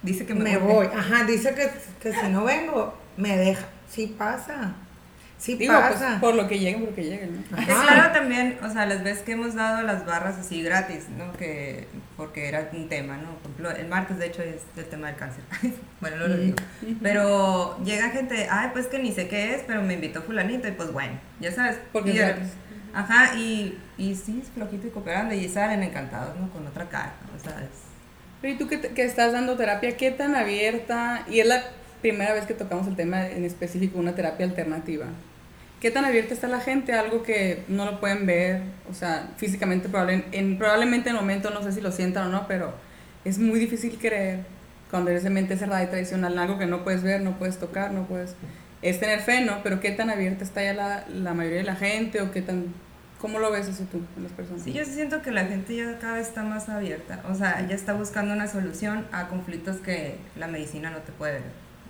dice 0.03 0.25
que 0.27 0.35
me, 0.35 0.45
me 0.45 0.57
voy. 0.59 0.87
Ajá, 0.87 1.25
dice 1.25 1.55
que, 1.55 1.71
que 2.03 2.15
si 2.19 2.29
no 2.29 2.45
vengo, 2.45 2.95
me 3.17 3.37
deja. 3.37 3.67
Sí 3.91 4.15
pasa. 4.19 4.75
Sí 5.45 5.57
Digo, 5.57 5.75
pues, 5.75 5.93
pasa. 5.93 6.21
por 6.21 6.35
lo 6.35 6.49
que 6.49 6.59
lleguen, 6.59 6.81
por 6.81 6.89
lo 6.91 6.95
que 6.97 7.05
lleguen, 7.05 7.35
¿no? 7.51 7.57
Ajá. 7.59 7.71
Es 7.71 7.79
claro 7.93 8.13
también, 8.15 8.59
o 8.63 8.71
sea, 8.71 8.87
las 8.87 9.05
veces 9.05 9.23
que 9.25 9.33
hemos 9.33 9.55
dado 9.55 9.83
las 9.83 10.07
barras 10.07 10.39
así 10.39 10.63
gratis, 10.63 11.09
¿no? 11.19 11.35
Que, 11.35 11.87
porque 12.17 12.49
era 12.49 12.71
un 12.73 12.89
tema, 12.89 13.19
¿no? 13.19 13.29
Por 13.35 13.51
ejemplo, 13.51 13.71
el 13.73 13.89
martes 13.89 14.19
de 14.19 14.27
hecho 14.29 14.41
es 14.43 14.63
el 14.75 14.87
tema 14.87 15.09
del 15.09 15.17
cáncer. 15.17 15.45
bueno, 16.01 16.17
no 16.17 16.29
lo 16.29 16.37
digo. 16.39 16.57
Pero 17.03 17.79
llega 17.85 18.09
gente, 18.09 18.49
ay, 18.51 18.71
pues 18.73 18.87
que 18.87 18.99
ni 18.99 19.13
sé 19.13 19.29
qué 19.29 19.55
es, 19.55 19.63
pero 19.67 19.83
me 19.83 19.93
invitó 19.95 20.23
fulanito 20.23 20.67
y 20.67 20.73
pues 20.73 20.91
bueno, 20.95 21.13
ya 21.41 21.53
sabes. 21.53 21.79
Porque 21.93 22.13
y 22.13 22.17
gratis. 22.17 22.49
Ajá, 22.95 23.37
y, 23.37 23.79
y 23.99 24.15
sí, 24.15 24.41
es 24.43 24.49
flojito 24.51 24.87
y 24.87 24.91
cooperando 24.91 25.35
y 25.35 25.47
salen 25.51 25.83
encantados, 25.83 26.37
¿no? 26.41 26.49
Con 26.51 26.67
otra 26.67 26.89
cara, 26.89 27.13
o 27.37 27.39
sea, 27.43 27.59
es... 27.61 27.69
Pero 28.41 28.55
y 28.55 28.57
tú 28.57 28.67
que, 28.67 28.79
te- 28.79 28.89
que 28.95 29.05
estás 29.05 29.33
dando 29.33 29.57
terapia, 29.59 29.95
¿qué 29.99 30.11
tan 30.11 30.35
abierta? 30.37 31.25
Y 31.29 31.41
es 31.41 31.47
la 31.47 31.63
primera 32.01 32.33
vez 32.33 32.47
que 32.47 32.55
tocamos 32.55 32.87
el 32.87 32.97
tema 32.97 33.27
en 33.27 33.45
específico, 33.45 33.99
una 33.99 34.15
terapia 34.15 34.47
alternativa. 34.47 35.07
¿Qué 35.85 35.91
tan 35.91 36.07
abierta 36.07 36.33
está 36.33 36.49
la 36.49 36.61
gente 36.61 36.95
algo 36.95 37.23
que 37.23 37.63
no 37.69 37.85
lo 37.85 38.01
pueden 38.01 38.25
ver? 38.25 38.63
O 38.91 38.95
sea, 38.95 39.29
físicamente, 39.37 39.91
probable- 39.91 40.25
en, 40.33 40.57
probablemente 40.57 41.11
en 41.11 41.17
el 41.17 41.21
momento, 41.21 41.51
no 41.51 41.63
sé 41.63 41.73
si 41.73 41.83
lo 41.83 41.93
sientan 41.93 42.29
o 42.29 42.31
no, 42.31 42.49
pero 42.49 42.73
es 43.27 43.39
muy 43.39 43.61
difícil 43.61 43.99
creer 43.99 44.47
cuando 44.91 45.11
eres 45.11 45.25
de 45.25 45.29
mente 45.29 45.59
cerrada 45.59 45.85
y 45.85 45.89
tradicional, 45.89 46.39
algo 46.39 46.59
que 46.59 46.65
no 46.65 46.85
puedes 46.85 47.03
ver, 47.03 47.21
no 47.21 47.33
puedes 47.39 47.59
tocar, 47.59 47.91
no 47.91 48.07
puedes... 48.07 48.35
Es 48.81 48.99
tener 48.99 49.21
fe, 49.21 49.43
¿no? 49.43 49.63
Pero 49.63 49.81
¿qué 49.81 49.91
tan 49.91 50.09
abierta 50.09 50.43
está 50.43 50.63
ya 50.63 50.73
la, 50.73 51.05
la 51.13 51.35
mayoría 51.35 51.59
de 51.59 51.65
la 51.65 51.77
gente 51.77 52.23
o 52.23 52.31
qué 52.33 52.41
tan... 52.41 52.73
¿Cómo 53.21 53.39
lo 53.39 53.51
ves 53.53 53.69
eso 53.69 53.85
tú 53.93 54.01
en 54.17 54.23
las 54.23 54.33
personas? 54.33 54.63
Sí, 54.63 54.73
yo 54.73 54.87
siento 54.87 55.21
que 55.21 55.33
la 55.33 55.45
gente 55.45 55.77
ya 55.77 55.99
cada 55.99 56.15
vez 56.15 56.29
está 56.29 56.45
más 56.45 56.71
abierta, 56.71 57.23
o 57.29 57.35
sea, 57.35 57.61
ya 57.69 57.75
está 57.75 57.93
buscando 57.93 58.33
una 58.33 58.47
solución 58.49 59.07
a 59.13 59.29
conflictos 59.29 59.77
que 59.81 60.17
la 60.37 60.47
medicina 60.49 60.89
no 60.89 61.01
te 61.01 61.13
puede 61.13 61.43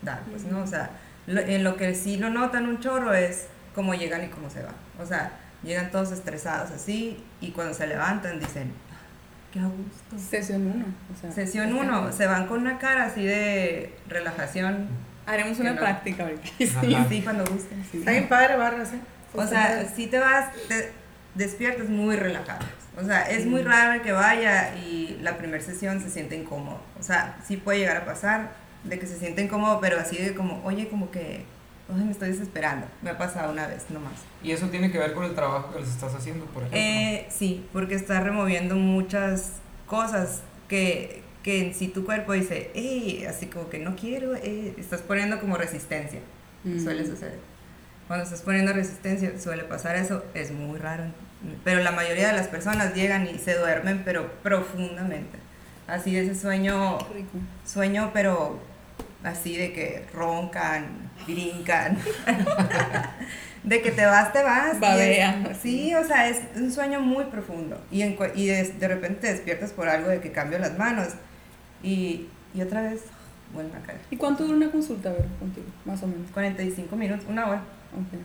dar, 0.03 0.23
pues, 0.33 0.43
¿no? 0.47 0.63
O 0.63 0.67
sea, 0.67 0.91
en 1.29 1.63
lo 1.63 1.77
que 1.77 1.95
sí 1.95 2.17
lo 2.17 2.31
notan 2.31 2.67
un 2.67 2.81
chorro 2.81 3.15
es 3.15 3.47
cómo 3.75 3.95
llegan 3.95 4.25
y 4.25 4.29
cómo 4.29 4.51
se 4.51 4.63
van. 4.63 4.75
O 5.01 5.07
sea, 5.07 5.33
llegan 5.63 5.91
todos 5.91 6.13
estresados 6.13 6.71
así 6.71 7.23
y 7.41 7.51
cuando 7.51 7.75
se 7.75 7.87
levantan 7.87 8.39
dicen, 8.39 8.73
"Ah, 8.93 8.97
qué 9.53 9.61
a 9.61 9.65
gusto. 9.65 10.31
Sesión 10.31 10.67
1. 10.67 10.85
O 11.17 11.21
sea, 11.21 11.33
Sesión 11.33 11.69
es 11.69 11.75
que- 11.75 11.81
1, 11.81 12.13
se 12.13 12.27
van 12.27 12.47
con 12.47 12.61
una 12.61 12.79
cara 12.79 13.05
así 13.05 13.25
de 13.25 13.95
relajación. 14.09 14.89
Haremos 15.27 15.59
una 15.59 15.73
no. 15.73 15.81
práctica 15.81 16.25
ahorita. 16.25 16.43
Ajá. 16.79 17.07
Sí, 17.09 17.23
cuando 17.23 17.45
gusten. 17.47 17.85
Sí. 17.91 17.99
Está 17.99 18.11
bien 18.11 18.29
padre, 18.29 18.57
barras, 18.57 18.93
¿eh? 18.93 19.01
O 19.33 19.47
sea, 19.47 19.85
si 19.97 20.07
te 20.07 20.19
vas, 20.19 20.53
te 20.69 20.93
despiertas 21.35 21.89
muy 21.89 22.15
relajado. 22.17 22.65
O 22.97 23.05
sea, 23.05 23.23
es 23.29 23.45
muy 23.47 23.63
raro 23.63 24.01
que 24.03 24.13
vaya 24.13 24.77
y 24.77 25.19
la 25.23 25.37
primera 25.37 25.61
sesión 25.65 26.01
se 26.01 26.09
siente 26.11 26.37
incómodo. 26.37 26.81
O 27.01 27.03
sea, 27.03 27.37
sí 27.45 27.57
puede 27.57 27.79
llegar 27.81 27.97
a 27.97 28.05
pasar 28.05 28.51
de 28.85 28.99
que 29.01 29.07
se 29.07 29.19
siente 29.19 29.43
incómodo, 29.43 29.81
pero 29.81 29.99
así 29.99 30.17
de 30.19 30.35
como, 30.35 30.63
oye, 30.65 30.89
como 30.89 31.11
que, 31.11 31.45
ay, 31.93 32.05
me 32.05 32.13
estoy 32.13 32.31
desesperando. 32.31 32.87
Me 33.03 33.11
ha 33.11 33.19
pasado 33.19 33.53
una 33.53 33.67
vez 33.67 33.85
nomás. 33.91 34.13
Y 34.43 34.53
eso 34.53 34.69
tiene 34.69 34.91
que 34.91 34.99
ver 34.99 35.13
con 35.13 35.25
el 35.25 35.35
trabajo 35.35 35.73
que 35.73 35.81
les 35.81 35.89
estás 35.89 36.15
haciendo, 36.15 36.45
por 36.47 36.63
ejemplo. 36.63 36.79
Eh, 36.81 37.27
sí, 37.31 37.67
porque 37.73 37.95
está 37.95 38.21
removiendo 38.21 38.77
muchas 38.77 39.53
cosas 39.87 40.43
que, 40.69 41.23
que 41.43 41.67
en 41.67 41.75
sí 41.75 41.89
tu 41.89 42.05
cuerpo 42.05 42.33
dice, 42.33 42.71
así 43.29 43.47
como 43.47 43.69
que 43.69 43.79
no 43.79 43.97
quiero, 43.97 44.35
eh", 44.35 44.75
estás 44.79 45.03
poniendo 45.03 45.41
como 45.41 45.57
resistencia. 45.57 46.21
Mm. 46.65 46.83
Suele 46.83 47.07
suceder. 47.07 47.39
Cuando 48.07 48.25
estás 48.25 48.43
poniendo 48.43 48.73
resistencia, 48.73 49.39
suele 49.39 49.65
pasar 49.65 49.97
eso, 49.97 50.25
es 50.35 50.53
muy 50.53 50.79
raro. 50.79 51.05
Pero 51.63 51.81
la 51.81 51.91
mayoría 51.91 52.29
de 52.29 52.35
las 52.35 52.49
personas 52.49 52.95
llegan 52.95 53.27
y 53.27 53.39
se 53.39 53.55
duermen, 53.57 54.03
pero 54.05 54.31
profundamente. 54.43 55.39
Así 55.87 56.17
ese 56.17 56.35
sueño, 56.35 56.99
Rico. 57.13 57.39
sueño, 57.67 58.11
pero 58.15 58.59
así 59.25 59.57
de 59.57 59.73
que 59.73 60.07
roncan, 60.15 61.11
brincan, 61.27 61.99
de 63.65 63.83
que 63.83 63.91
te 63.91 64.05
vas, 64.07 64.33
te 64.33 64.43
vas. 64.43 64.79
Babean. 64.79 65.47
es- 65.47 65.59
sí, 65.59 65.95
o 65.95 66.05
sea, 66.05 66.29
es 66.29 66.41
un 66.57 66.71
sueño 66.71 67.01
muy 67.01 67.25
profundo. 67.25 67.81
Y, 67.91 68.03
en 68.03 68.15
cu- 68.17 68.27
y 68.35 68.47
de, 68.47 68.63
de 68.65 68.89
repente 68.89 69.21
te 69.23 69.27
despiertas 69.33 69.73
por 69.73 69.89
algo 69.89 70.09
de 70.09 70.21
que 70.21 70.31
cambio 70.33 70.59
las 70.59 70.77
manos 70.79 71.09
y, 71.83 72.27
y 72.55 72.63
otra 72.63 72.83
vez 72.83 73.01
vuelven 73.53 73.75
a 73.77 73.81
caer. 73.87 74.01
¿Y 74.11 74.17
cuánto 74.17 74.45
dura 74.45 74.57
una 74.57 74.71
consulta, 74.71 75.09
a 75.11 75.13
ver, 75.13 75.27
contigo? 75.39 75.67
Más 75.85 76.03
o 76.03 76.07
menos. 76.07 76.31
45 76.33 76.95
minutos, 76.97 77.25
una 77.29 77.47
hora. 77.49 77.63
Ok. 77.95 78.21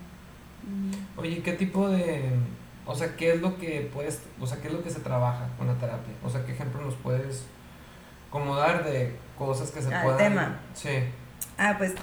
Oye, 1.17 1.41
¿qué 1.41 1.53
tipo 1.53 1.89
de, 1.89 2.29
o 2.85 2.93
sea, 2.95 3.15
qué 3.15 3.33
es 3.33 3.41
lo 3.41 3.57
que 3.57 3.89
puedes, 3.93 4.19
o 4.39 4.45
sea, 4.47 4.59
qué 4.61 4.67
es 4.67 4.73
lo 4.73 4.83
que 4.83 4.89
se 4.89 4.99
trabaja 4.99 5.47
con 5.57 5.67
la 5.67 5.73
terapia? 5.75 6.13
O 6.23 6.29
sea, 6.29 6.45
¿qué 6.45 6.51
ejemplo 6.51 6.81
nos 6.81 6.95
puedes 6.95 7.45
como 8.29 8.55
dar 8.55 8.83
de 8.85 9.15
cosas 9.39 9.72
que 9.72 9.81
se 9.81 9.89
el 9.91 10.01
puedan? 10.01 10.17
tema. 10.19 10.60
Sí. 10.75 10.89
Ah, 11.58 11.75
pues 11.79 11.93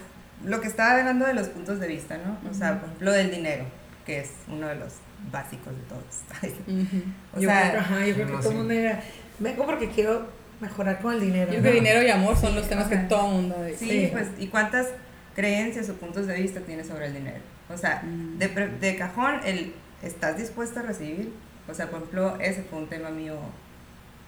lo 0.45 0.61
que 0.61 0.67
estaba 0.67 0.99
hablando 0.99 1.25
de 1.27 1.35
los 1.35 1.47
puntos 1.49 1.79
de 1.79 1.87
vista, 1.87 2.19
¿no? 2.19 2.51
O 2.51 2.53
sea, 2.55 2.81
por 2.81 2.89
ejemplo, 2.89 3.13
del 3.13 3.31
dinero, 3.31 3.65
que 4.05 4.21
es 4.21 4.31
uno 4.49 4.67
de 4.67 4.75
los 4.75 4.95
básicos 5.31 5.73
de 5.77 5.83
todos. 5.83 6.05
O 7.37 7.41
yo 7.41 7.49
sea, 7.49 7.71
creo 7.71 7.81
ajá, 7.81 8.07
yo 8.07 8.15
creo 8.15 8.27
que 8.27 8.33
todo 8.39 8.51
el 8.51 8.57
mundo 8.57 8.75
diga, 8.75 9.01
vengo 9.39 9.65
porque 9.67 9.89
quiero 9.91 10.27
mejorar 10.61 11.01
con 11.01 11.15
el 11.15 11.21
dinero. 11.21 11.53
Yo 11.53 11.59
¿no? 11.59 11.63
creo 11.63 11.75
que 11.75 11.81
dinero 11.81 12.03
y 12.03 12.11
amor 12.11 12.37
son 12.37 12.51
Sí, 12.51 12.57
los 12.57 12.69
temas 12.69 12.89
que 12.89 12.97
todo 12.97 13.27
el 13.29 13.33
mundo 13.35 13.63
dice. 13.65 13.79
Sí, 13.79 13.89
Sí. 14.07 14.09
pues, 14.13 14.29
¿y 14.39 14.47
cuántas 14.49 14.89
creencias 15.35 15.89
o 15.91 15.95
puntos 15.95 16.27
de 16.27 16.35
vista 16.35 16.61
tienes 16.61 16.87
sobre 16.87 17.07
el 17.07 17.15
dinero? 17.15 17.41
O 17.73 17.77
sea, 17.77 18.03
Mm. 18.05 18.39
de, 18.39 18.49
pre- 18.49 18.69
de 18.69 18.97
cajón, 18.97 19.41
el 19.45 19.75
¿estás 20.03 20.37
dispuesto 20.39 20.81
a 20.81 20.83
recibir? 20.83 21.33
O 21.69 21.75
sea, 21.75 21.87
por 21.91 21.99
ejemplo, 22.01 22.37
ese 22.41 22.63
fue 22.63 22.79
un 22.79 22.87
tema 22.89 23.11
mío 23.11 23.35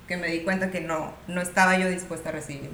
que 0.08 0.16
me 0.16 0.26
di 0.28 0.40
cuenta 0.40 0.70
que 0.70 0.80
no, 0.80 1.12
no 1.28 1.40
estaba 1.40 1.78
yo 1.78 1.88
dispuesta 1.88 2.30
a 2.30 2.32
recibir. 2.32 2.70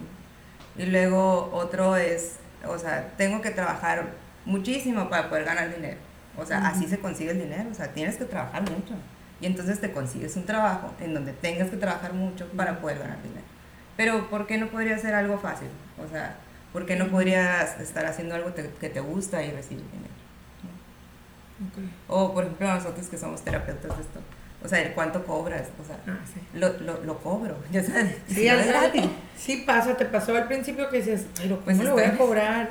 Y 0.77 0.87
luego 0.87 1.51
otro 1.53 1.97
es, 1.97 2.37
o 2.67 2.79
sea, 2.79 3.13
tengo 3.17 3.41
que 3.41 3.51
trabajar 3.51 4.13
muchísimo 4.45 5.09
para 5.09 5.29
poder 5.29 5.45
ganar 5.45 5.75
dinero. 5.75 5.99
O 6.37 6.45
sea, 6.45 6.67
así 6.67 6.87
se 6.89 6.99
consigue 6.99 7.31
el 7.31 7.39
dinero, 7.41 7.71
o 7.71 7.75
sea, 7.75 7.89
tienes 7.93 8.17
que 8.17 8.25
trabajar 8.25 8.63
mucho. 8.63 8.95
Y 9.41 9.47
entonces 9.47 9.81
te 9.81 9.93
consigues 9.93 10.35
un 10.37 10.45
trabajo 10.47 10.93
en 11.01 11.15
donde 11.15 11.33
tengas 11.33 11.69
que 11.71 11.77
trabajar 11.77 12.13
mucho 12.13 12.47
para 12.57 12.81
poder 12.81 12.99
ganar 12.99 13.23
dinero. 13.23 13.45
Pero 13.97 14.29
¿por 14.31 14.47
qué 14.47 14.59
no 14.59 14.69
podría 14.69 14.99
ser 14.99 15.15
algo 15.15 15.39
fácil? 15.39 15.69
O 16.05 16.09
sea, 16.11 16.37
¿por 16.73 16.87
qué 16.87 16.97
no 16.97 17.07
podrías 17.09 17.79
estar 17.81 18.05
haciendo 18.07 18.35
algo 18.35 18.51
te- 18.53 18.71
que 18.81 18.89
te 18.89 18.99
gusta 19.01 19.43
y 19.45 19.51
recibir 19.53 19.85
dinero? 19.93 20.15
O 22.09 22.35
por 22.35 22.45
ejemplo 22.45 22.67
nosotros 22.69 23.07
que 23.09 23.17
somos 23.17 23.43
terapeutas 23.43 23.97
de 23.97 24.03
esto, 24.03 24.21
o 24.65 24.69
sea, 24.69 24.81
el 24.81 24.93
cuánto 24.93 25.25
cobras, 25.27 25.69
o 25.83 25.87
sea, 25.87 25.99
Ah, 26.09 26.19
sí. 26.33 26.41
lo, 26.55 26.73
lo, 26.81 27.03
lo 27.05 27.19
cobro, 27.19 27.55
ya 27.73 27.83
sabes, 27.85 28.17
Sí, 28.29 28.47
no 28.47 28.53
al- 28.53 28.61
es 28.61 28.67
gratis. 28.69 29.05
sí 29.37 29.63
pasa, 29.67 29.97
te 29.97 30.07
pasó 30.07 30.35
al 30.37 30.47
principio 30.49 30.89
que 30.89 30.97
dices, 30.99 31.27
pero 31.37 31.57
¿cómo 31.57 31.65
Pues 31.67 31.79
lo 31.79 31.93
voy 31.93 32.03
a 32.05 32.17
cobrar? 32.17 32.71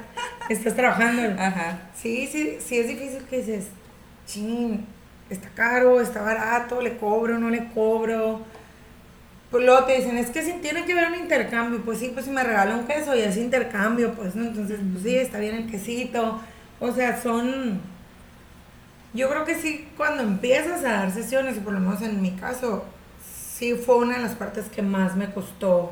Estás 0.50 0.74
trabajando. 0.76 1.40
Ajá. 1.42 1.80
Sí, 1.96 2.28
sí, 2.32 2.58
sí 2.60 2.80
es 2.80 2.88
difícil 2.88 3.24
que 3.30 3.38
dices, 3.38 3.68
chin, 4.26 4.86
está 5.30 5.50
caro, 5.56 6.02
está 6.02 6.22
barato, 6.22 6.82
le 6.82 6.98
cobro, 6.98 7.38
no 7.40 7.50
le 7.50 7.70
cobro. 7.74 8.42
Pues 9.52 9.64
luego 9.66 9.86
te 9.86 9.96
dicen, 9.98 10.18
es 10.18 10.32
que 10.32 10.42
si 10.42 10.54
tiene 10.54 10.84
que 10.86 10.96
ver 10.96 11.08
un 11.10 11.16
intercambio, 11.20 11.80
pues 11.86 12.00
sí, 12.00 12.10
pues 12.12 12.26
si 12.26 12.32
me 12.32 12.44
regala 12.44 12.76
un 12.76 12.88
queso 12.88 13.16
y 13.16 13.20
es 13.22 13.38
intercambio, 13.38 14.14
pues 14.16 14.34
no, 14.36 14.46
entonces 14.48 14.80
pues 14.92 15.04
sí, 15.04 15.16
está 15.16 15.38
bien 15.38 15.56
el 15.56 15.70
quesito. 15.70 16.42
O 16.80 16.92
sea, 16.92 17.22
son, 17.22 17.80
yo 19.14 19.30
creo 19.30 19.46
que 19.46 19.56
sí, 19.56 19.88
cuando 19.98 20.24
empiezas 20.24 20.84
a 20.84 20.92
dar 20.94 21.12
sesiones, 21.12 21.58
y 21.58 21.60
por 21.60 21.74
lo 21.74 21.80
menos 21.80 22.02
en 22.02 22.22
mi 22.22 22.32
caso, 22.32 22.86
sí 23.56 23.76
fue 23.76 23.98
una 23.98 24.18
de 24.18 24.24
las 24.24 24.34
partes 24.34 24.66
que 24.66 24.82
más 24.82 25.16
me 25.16 25.32
costó 25.32 25.92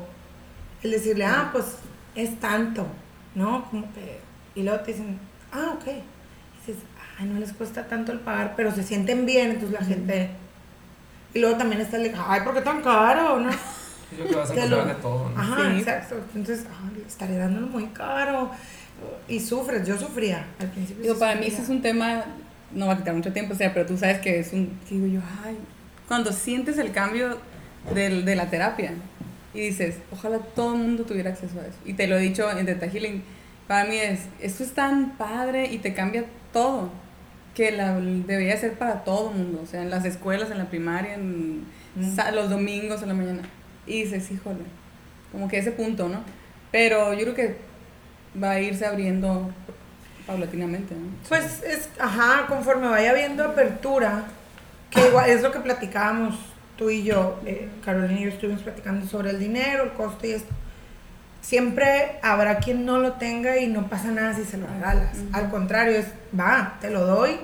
el 0.82 0.90
decirle, 0.90 1.24
ah, 1.24 1.50
pues 1.52 1.66
es 2.14 2.38
tanto, 2.40 2.86
¿no? 3.34 3.64
Como 3.70 3.82
que, 3.94 4.20
y 4.54 4.62
luego 4.64 4.80
te 4.80 4.92
dicen, 4.92 5.18
ah, 5.52 5.74
ok. 5.76 5.86
Y 5.86 6.66
dices, 6.66 6.82
ay, 7.18 7.26
no 7.28 7.38
les 7.38 7.52
cuesta 7.52 7.86
tanto 7.86 8.12
el 8.12 8.18
pagar, 8.20 8.54
pero 8.56 8.72
se 8.72 8.82
sienten 8.82 9.24
bien, 9.26 9.52
entonces 9.52 9.78
la 9.80 9.86
gente... 9.86 10.30
Y 11.34 11.38
luego 11.38 11.56
también 11.56 11.80
está 11.80 11.96
el, 11.96 12.12
ay, 12.26 12.40
¿por 12.42 12.52
qué 12.52 12.60
tan 12.60 12.82
caro? 12.82 13.40
¿no? 13.40 13.50
Yo 14.18 14.26
que 14.28 14.34
vas 14.34 14.50
a 14.50 14.66
lo- 14.66 14.84
de 14.84 14.94
todo, 14.96 15.30
¿no? 15.30 15.40
Ajá, 15.40 15.70
Sí. 15.72 15.78
exacto. 15.78 16.16
Entonces, 16.34 16.66
ay, 16.68 17.02
estaré 17.06 17.38
dándolo 17.38 17.68
muy 17.68 17.86
caro. 17.86 18.50
Y 19.26 19.40
sufres, 19.40 19.86
yo 19.86 19.98
sufría 19.98 20.44
al 20.60 20.68
principio. 20.68 21.02
Digo, 21.02 21.18
para 21.18 21.34
mí 21.40 21.46
ese 21.46 21.62
es 21.62 21.68
un 21.70 21.80
tema, 21.80 22.22
no 22.74 22.86
va 22.86 22.94
a 22.94 22.96
quitar 22.98 23.14
mucho 23.14 23.32
tiempo, 23.32 23.54
o 23.54 23.56
sea, 23.56 23.72
pero 23.74 23.86
tú 23.86 23.96
sabes 23.96 24.18
que 24.20 24.38
es 24.38 24.52
un, 24.52 24.78
digo 24.88 25.06
yo, 25.06 25.20
ay, 25.44 25.56
cuando 26.08 26.32
sientes 26.32 26.78
el 26.78 26.92
cambio 26.92 27.38
del- 27.94 28.24
de 28.24 28.36
la 28.36 28.48
terapia 28.50 28.92
y 29.54 29.60
dices, 29.60 29.96
ojalá 30.12 30.38
todo 30.38 30.74
el 30.74 30.80
mundo 30.82 31.04
tuviera 31.04 31.30
acceso 31.30 31.58
a 31.58 31.62
eso. 31.62 31.76
Y 31.84 31.94
te 31.94 32.06
lo 32.06 32.16
he 32.16 32.20
dicho 32.20 32.50
en 32.50 32.64
Theta 32.66 32.86
Healing, 32.88 33.22
para 33.68 33.84
mí 33.88 33.96
es, 33.96 34.20
esto 34.40 34.64
es 34.64 34.72
tan 34.72 35.16
padre 35.16 35.66
y 35.72 35.78
te 35.78 35.94
cambia 35.94 36.24
todo, 36.52 36.90
que 37.54 37.70
la, 37.72 37.98
debería 38.00 38.56
ser 38.56 38.72
para 38.74 39.04
todo 39.04 39.30
el 39.30 39.36
mundo, 39.38 39.60
o 39.62 39.66
sea, 39.66 39.82
en 39.82 39.90
las 39.90 40.04
escuelas, 40.04 40.50
en 40.50 40.58
la 40.58 40.66
primaria, 40.70 41.14
en 41.14 41.64
Mm. 41.94 42.16
los 42.34 42.48
domingos, 42.48 43.02
en 43.02 43.08
la 43.08 43.14
mañana. 43.14 43.42
Y 43.86 44.04
dices, 44.04 44.30
híjole, 44.30 44.60
como 45.30 45.46
que 45.48 45.58
ese 45.58 45.72
punto, 45.72 46.08
¿no? 46.08 46.20
Pero 46.70 47.12
yo 47.12 47.20
creo 47.20 47.34
que 47.34 47.56
va 48.42 48.52
a 48.52 48.60
irse 48.60 48.86
abriendo 48.86 49.50
paulatinamente, 50.26 50.94
¿no? 50.94 51.08
Pues 51.28 51.62
es, 51.62 51.88
ajá, 51.98 52.46
conforme 52.46 52.88
vaya 52.88 53.10
habiendo 53.10 53.44
apertura, 53.44 54.24
que 54.90 55.06
igual 55.08 55.30
es 55.30 55.42
lo 55.42 55.52
que 55.52 55.60
platicábamos 55.60 56.38
tú 56.76 56.90
y 56.90 57.02
yo, 57.02 57.40
eh, 57.46 57.68
Carolina 57.84 58.20
y 58.20 58.24
yo 58.24 58.28
estuvimos 58.30 58.62
platicando 58.62 59.06
sobre 59.06 59.30
el 59.30 59.38
dinero, 59.38 59.84
el 59.84 59.92
costo 59.92 60.26
y 60.26 60.32
esto. 60.32 60.52
Siempre 61.40 62.18
habrá 62.22 62.58
quien 62.58 62.86
no 62.86 62.98
lo 62.98 63.14
tenga 63.14 63.58
y 63.58 63.66
no 63.66 63.88
pasa 63.88 64.10
nada 64.12 64.34
si 64.34 64.44
se 64.44 64.58
lo 64.58 64.66
regalas. 64.66 65.16
Ujú. 65.18 65.28
Al 65.32 65.50
contrario, 65.50 65.98
es, 65.98 66.06
va, 66.38 66.78
te 66.80 66.90
lo 66.90 67.04
doy, 67.04 67.38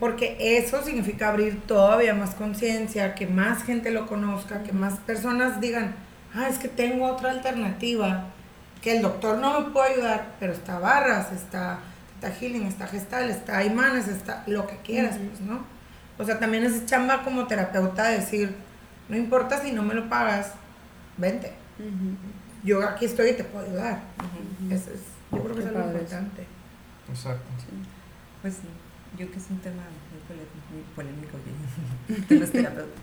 porque 0.00 0.36
eso 0.38 0.82
significa 0.82 1.28
abrir 1.28 1.60
todavía 1.66 2.14
más 2.14 2.34
conciencia, 2.34 3.14
que 3.14 3.26
más 3.26 3.62
gente 3.64 3.90
lo 3.90 4.06
conozca, 4.06 4.62
que 4.62 4.72
más 4.72 4.94
personas 5.00 5.60
digan, 5.60 5.94
ah, 6.34 6.48
es 6.48 6.58
que 6.58 6.68
tengo 6.68 7.06
otra 7.06 7.30
alternativa, 7.30 8.24
que 8.82 8.96
el 8.96 9.02
doctor 9.02 9.38
no 9.38 9.60
me 9.60 9.70
puede 9.70 9.94
ayudar, 9.94 10.26
pero 10.40 10.52
está 10.52 10.78
Barras, 10.78 11.32
está, 11.32 11.78
está 12.24 12.38
Healing, 12.40 12.66
está 12.66 12.86
Gestal, 12.86 13.30
está 13.30 13.64
Imanes, 13.64 14.08
está 14.08 14.44
lo 14.46 14.66
que 14.66 14.76
quieras, 14.78 15.16
pues, 15.18 15.40
¿no? 15.40 15.64
O 16.16 16.24
sea, 16.24 16.38
también 16.38 16.64
es 16.64 16.86
chamba 16.86 17.22
como 17.22 17.46
terapeuta 17.46 18.08
decir, 18.08 18.54
no 19.08 19.16
importa 19.16 19.60
si 19.60 19.72
no 19.72 19.82
me 19.82 19.94
lo 19.94 20.08
pagas, 20.08 20.52
vente, 21.18 21.52
yo 22.62 22.86
aquí 22.86 23.04
estoy 23.04 23.30
y 23.30 23.34
te 23.34 23.44
puedo 23.44 23.66
ayudar. 23.66 24.00
Eso 24.70 24.90
es, 24.90 25.00
yo 25.32 25.42
creo 25.42 25.54
que 25.54 25.60
es 25.60 25.66
algo 25.66 25.84
importante. 25.84 26.46
Exacto. 27.10 27.44
Pues 28.40 28.54
sí, 28.54 28.68
yo 29.18 29.30
que 29.30 29.38
es 29.38 29.50
un 29.50 29.58
tema 29.58 29.82
muy 30.10 30.20
polémico, 30.26 30.56
muy 30.72 30.82
polémico 30.94 31.38
de, 32.28 32.40
los 32.40 32.50
terapeutas. 32.52 33.00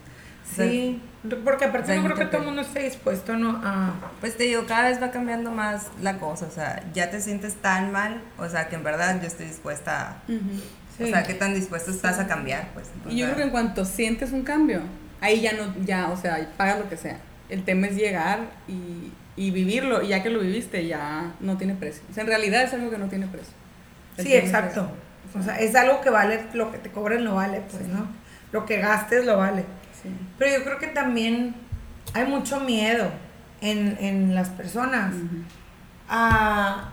O 0.52 0.56
sea, 0.56 0.68
Sí, 0.68 1.02
porque 1.44 1.66
aparte 1.66 1.84
o 1.84 1.86
sea, 1.88 1.96
yo 1.96 2.02
hay 2.02 2.08
creo 2.08 2.18
que 2.18 2.26
todo 2.26 2.42
el 2.42 2.48
mundo 2.48 2.62
esté 2.62 2.84
dispuesto, 2.84 3.38
¿no? 3.38 3.62
A... 3.64 3.94
Pues 4.20 4.38
te 4.38 4.44
digo, 4.46 4.66
cada 4.66 4.90
vez 4.90 5.02
va 5.02 5.12
cambiando 5.12 5.52
más 5.52 5.88
la 6.02 6.18
cosa, 6.18 6.46
o 6.48 6.52
sea, 6.52 6.84
ya 6.94 7.12
te 7.12 7.22
sientes 7.22 7.56
tan 7.56 7.92
mal, 7.92 8.22
o 8.38 8.50
sea, 8.50 8.68
que 8.70 8.76
en 8.76 8.84
verdad 8.84 9.20
yo 9.22 9.28
estoy 9.28 9.46
dispuesta, 9.46 10.02
a- 10.10 10.22
Sí. 10.98 11.04
o 11.04 11.08
sea, 11.08 11.24
qué 11.24 11.34
tan 11.36 11.54
dispuesto 11.54 11.90
estás 11.92 12.20
a 12.20 12.28
cambiar, 12.28 12.70
pues. 12.74 12.88
Y 13.10 13.18
yo 13.18 13.26
creo 13.28 13.38
que 13.38 13.44
en 13.44 13.50
cuanto 13.52 13.86
sientes 13.86 14.32
un 14.32 14.42
cambio, 14.44 14.82
ahí 15.22 15.42
ya 15.42 15.54
no, 15.54 15.74
ya, 15.86 16.10
o 16.10 16.18
sea, 16.18 16.50
pagas 16.58 16.80
lo 16.80 16.90
que 16.90 16.98
sea. 16.98 17.18
El 17.50 17.64
tema 17.64 17.88
es 17.88 17.96
llegar 17.96 18.40
y, 18.68 19.12
y 19.36 19.52
vivirlo, 19.52 20.02
y 20.02 20.10
ya 20.10 20.22
que 20.24 20.30
lo 20.30 20.40
viviste, 20.40 20.86
ya 20.88 21.32
no 21.40 21.58
tiene 21.58 21.76
precio. 21.76 22.04
O 22.10 22.14
sea, 22.14 22.22
en 22.24 22.28
realidad 22.28 22.64
es 22.64 22.74
algo 22.74 22.90
que 22.92 22.98
no 22.98 23.08
tiene 23.08 23.28
precio. 23.28 23.54
El 24.18 24.26
Sí, 24.26 24.34
exacto. 24.36 24.90
O 25.38 25.42
sea, 25.42 25.56
es 25.60 25.74
algo 25.76 26.02
que 26.02 26.10
vale, 26.10 26.42
lo 26.54 26.72
que 26.72 26.78
te 26.78 26.90
cobren 26.92 27.24
lo 27.24 27.36
vale, 27.36 27.62
pues, 27.72 27.88
¿no? 27.88 28.08
Lo 28.52 28.66
que 28.66 28.78
gastes 28.80 29.26
lo 29.26 29.38
vale. 29.38 29.64
Sí. 30.02 30.10
Pero 30.38 30.58
yo 30.60 30.64
creo 30.64 30.80
que 30.80 30.88
también 30.88 31.56
hay 32.14 32.26
mucho 32.26 32.60
miedo 32.60 33.10
en, 33.62 33.98
en 34.00 34.34
las 34.36 34.50
personas 34.50 35.14
a, 36.10 36.90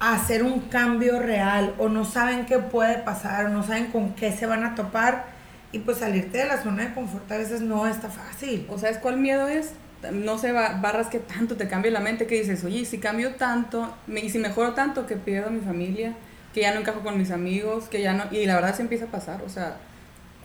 a 0.00 0.14
hacer 0.14 0.42
un 0.42 0.60
cambio 0.60 1.20
real 1.20 1.74
o 1.78 1.88
no 1.88 2.04
saben 2.04 2.46
qué 2.46 2.58
puede 2.58 2.98
pasar 2.98 3.46
o 3.46 3.48
no 3.50 3.62
saben 3.62 3.86
con 3.86 4.14
qué 4.14 4.32
se 4.32 4.46
van 4.46 4.64
a 4.64 4.74
topar 4.74 5.26
y 5.72 5.80
pues 5.80 5.98
salirte 5.98 6.38
de 6.38 6.46
la 6.46 6.62
zona 6.62 6.84
de 6.84 6.94
confort 6.94 7.30
a 7.30 7.36
veces 7.36 7.60
no 7.60 7.86
está 7.86 8.08
fácil. 8.08 8.66
¿O 8.70 8.78
sabes 8.78 8.98
cuál 8.98 9.18
miedo 9.18 9.48
es? 9.48 9.72
No 10.12 10.38
sé, 10.38 10.52
ba- 10.52 10.78
barras 10.80 11.08
que 11.08 11.18
tanto 11.18 11.56
te 11.56 11.68
cambia 11.68 11.90
la 11.90 12.00
mente 12.00 12.26
que 12.26 12.36
dices, 12.40 12.64
oye, 12.64 12.84
si 12.84 12.98
cambio 12.98 13.34
tanto, 13.34 13.94
me- 14.06 14.20
y 14.20 14.30
si 14.30 14.38
mejoro 14.38 14.72
tanto 14.72 15.06
que 15.06 15.16
pierdo 15.16 15.48
a 15.48 15.50
mi 15.50 15.60
familia, 15.60 16.14
que 16.54 16.60
ya 16.62 16.72
no 16.72 16.80
encajo 16.80 17.00
con 17.00 17.18
mis 17.18 17.30
amigos, 17.32 17.88
que 17.88 18.00
ya 18.00 18.14
no... 18.14 18.24
Y 18.30 18.46
la 18.46 18.54
verdad 18.54 18.74
se 18.74 18.82
empieza 18.82 19.06
a 19.06 19.08
pasar, 19.08 19.42
o 19.42 19.48
sea, 19.48 19.76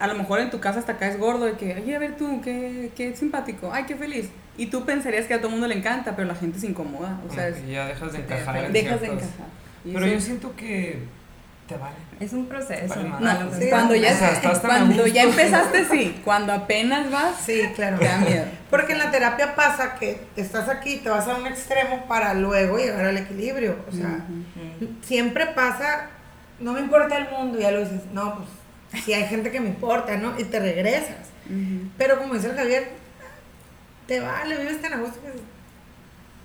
a 0.03 0.07
lo 0.07 0.15
mejor 0.15 0.41
en 0.41 0.49
tu 0.49 0.59
casa 0.59 0.79
hasta 0.79 0.97
caes 0.97 1.17
gordo 1.17 1.45
de 1.45 1.53
que, 1.53 1.75
oye, 1.75 1.95
a 1.95 1.99
ver 1.99 2.17
tú, 2.17 2.41
qué, 2.41 2.91
qué 2.93 3.15
simpático, 3.15 3.71
ay, 3.71 3.85
qué 3.85 3.95
feliz. 3.95 4.29
Y 4.57 4.65
tú 4.65 4.83
pensarías 4.83 5.25
que 5.27 5.33
a 5.33 5.37
todo 5.37 5.47
el 5.47 5.53
mundo 5.53 5.67
le 5.67 5.75
encanta, 5.75 6.13
pero 6.13 6.27
la 6.27 6.35
gente 6.35 6.59
se 6.59 6.67
incomoda, 6.67 7.19
o 7.29 7.33
sea, 7.33 7.47
es- 7.47 7.65
ya 7.65 7.85
dejas 7.87 8.11
de 8.11 8.19
encajar 8.19 8.65
en 8.65 8.73
dejas 8.73 8.99
de 8.99 9.07
ciertas- 9.07 9.27
encajar. 9.29 9.47
Y 9.85 9.93
Pero 9.93 10.05
eso- 10.05 10.15
yo 10.15 10.19
siento 10.21 10.55
que 10.57 10.99
te 11.69 11.77
vale. 11.77 11.95
Es 12.19 12.33
un 12.33 12.47
proceso. 12.47 12.95
Vale, 12.95 13.45
No, 13.45 13.53
sí, 13.57 13.67
cuando 13.69 13.95
ya, 13.95 14.11
O 14.13 14.17
sea, 14.17 14.31
estás 14.33 14.59
cuando 14.59 15.07
ya 15.07 15.23
empezaste, 15.23 15.85
sí. 15.85 16.21
Cuando 16.25 16.51
apenas 16.51 17.09
vas, 17.09 17.37
Sí, 17.45 17.61
claro. 17.73 17.97
te 17.97 18.05
da 18.05 18.17
miedo. 18.17 18.45
Porque 18.69 18.91
en 18.91 18.99
la 18.99 19.09
terapia 19.09 19.55
pasa 19.55 19.95
que 19.95 20.19
estás 20.35 20.67
aquí, 20.67 20.97
te 20.97 21.09
vas 21.09 21.27
a 21.29 21.35
un 21.37 21.47
extremo 21.47 22.05
para 22.09 22.33
luego 22.33 22.77
llegar 22.77 23.05
al 23.05 23.17
equilibrio. 23.17 23.77
O 23.89 23.91
sea, 23.95 24.25
Ujú. 24.27 24.89
siempre 25.01 25.45
pasa, 25.47 26.07
no 26.59 26.73
me 26.73 26.81
importa 26.81 27.15
el 27.17 27.29
mundo, 27.29 27.57
ya 27.57 27.71
lo 27.71 27.79
dices, 27.79 28.01
no, 28.13 28.35
pues 28.35 28.49
si 29.03 29.13
hay 29.13 29.25
gente 29.27 29.51
que 29.51 29.59
me 29.59 29.69
importa, 29.69 30.17
¿no? 30.17 30.39
Y 30.39 30.43
te 30.45 30.59
regresas. 30.59 31.29
Ujú. 31.45 31.89
Pero 31.97 32.17
como 32.19 32.35
dice 32.35 32.49
el 32.49 32.55
Javier, 32.55 32.89
te 34.07 34.19
vale, 34.19 34.57
vives 34.57 34.81
tan 34.81 34.93
a 34.93 34.97
gusto 34.97 35.21
que 35.21 35.31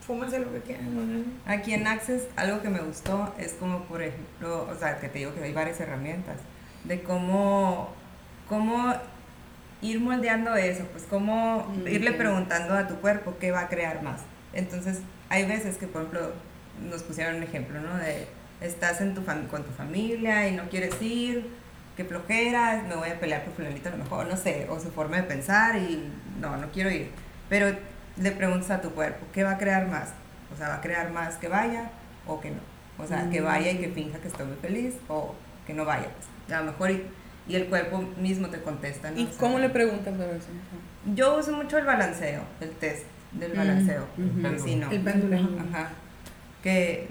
fúmense 0.06 0.38
lo 0.38 0.52
que 0.52 0.60
quieran. 0.60 0.94
¿no? 0.94 1.24
Aquí 1.46 1.74
en 1.74 1.86
Access 1.86 2.22
algo 2.36 2.62
que 2.62 2.70
me 2.70 2.80
gustó 2.80 3.34
es 3.38 3.52
como, 3.52 3.84
por 3.84 4.02
ejemplo, 4.02 4.66
o 4.70 4.78
sea, 4.78 4.98
que 4.98 5.08
te 5.08 5.18
digo 5.18 5.34
que 5.34 5.42
hay 5.42 5.52
varias 5.52 5.78
herramientas, 5.80 6.36
de 6.84 7.02
cómo, 7.02 7.92
cómo 8.48 8.94
ir 9.82 10.00
moldeando 10.00 10.56
eso, 10.56 10.84
pues 10.92 11.04
cómo 11.04 11.66
Mm, 11.68 11.88
irle 11.88 12.10
ok. 12.10 12.16
preguntando 12.16 12.74
a 12.74 12.88
tu 12.88 12.94
cuerpo 12.96 13.36
qué 13.38 13.50
va 13.50 13.60
a 13.60 13.68
crear 13.68 14.02
más. 14.02 14.22
Entonces, 14.54 15.00
hay 15.28 15.44
veces 15.46 15.76
que, 15.76 15.86
por 15.86 16.02
ejemplo, 16.02 16.32
nos 16.88 17.02
pusieron 17.02 17.36
un 17.36 17.42
ejemplo, 17.42 17.80
¿no? 17.80 17.96
De 17.98 18.26
estás 18.60 19.00
en 19.00 19.14
tu 19.14 19.22
con 19.24 19.62
tu 19.64 19.70
familia 19.72 20.48
y 20.48 20.52
no 20.56 20.68
quieres 20.68 21.00
ir, 21.00 21.46
qué 21.98 22.04
flojera, 22.04 22.84
me 22.88 22.94
voy 22.94 23.08
a 23.10 23.18
pelear 23.18 23.42
por 23.44 23.54
fulanito 23.54 23.88
a 23.88 23.92
lo 23.92 23.98
mejor, 23.98 24.26
no 24.28 24.36
sé, 24.36 24.68
o 24.70 24.78
su 24.78 24.88
forma 24.92 25.16
de 25.16 25.24
pensar 25.24 25.74
y 25.76 26.08
no, 26.40 26.56
no 26.56 26.68
quiero 26.70 26.90
ir. 26.90 27.10
Pero 27.48 27.76
le 28.16 28.30
preguntas 28.30 28.70
a 28.70 28.80
tu 28.80 28.90
cuerpo, 28.92 29.26
¿qué 29.32 29.42
va 29.42 29.50
a 29.52 29.58
crear 29.58 29.88
más? 29.88 30.10
O 30.54 30.56
sea, 30.56 30.68
¿va 30.68 30.74
a 30.76 30.80
crear 30.80 31.10
más 31.10 31.34
que 31.38 31.48
vaya 31.48 31.90
o 32.24 32.40
que 32.40 32.50
no? 32.52 32.60
O 33.02 33.06
sea, 33.06 33.28
que 33.30 33.40
Mm. 33.40 33.44
vaya 33.44 33.72
y 33.72 33.78
que 33.78 33.88
finja 33.88 34.18
que 34.20 34.28
estoy 34.28 34.46
muy 34.46 34.56
feliz 34.58 34.94
o 35.08 35.34
que 35.66 35.74
no 35.74 35.84
vaya. 35.84 36.06
Pues. 36.46 36.56
A 36.56 36.60
lo 36.62 36.70
mejor 36.70 36.92
y, 36.92 37.02
y 37.48 37.56
el 37.56 37.66
cuerpo 37.66 38.00
mismo 38.20 38.48
te 38.48 38.60
contesta, 38.62 39.10
¿no? 39.10 39.18
¿Y 39.18 39.24
O 39.24 39.28
sea, 39.30 39.38
cómo 39.38 39.58
le 39.58 39.68
preguntas 39.68 40.14
para 40.16 40.30
eso? 40.30 40.46
Yo 41.16 41.36
uso 41.36 41.50
mucho 41.52 41.78
el 41.78 41.84
balanceo, 41.84 42.42
el 42.60 42.70
test 42.70 43.06
del 43.32 43.54
balanceo. 43.54 44.06
Mm. 44.16 44.46
Sí, 44.64 44.76
no. 44.76 44.88
El 44.90 45.00
péndulo. 45.00 45.36
Ajá. 45.36 45.90
Que 46.62 47.08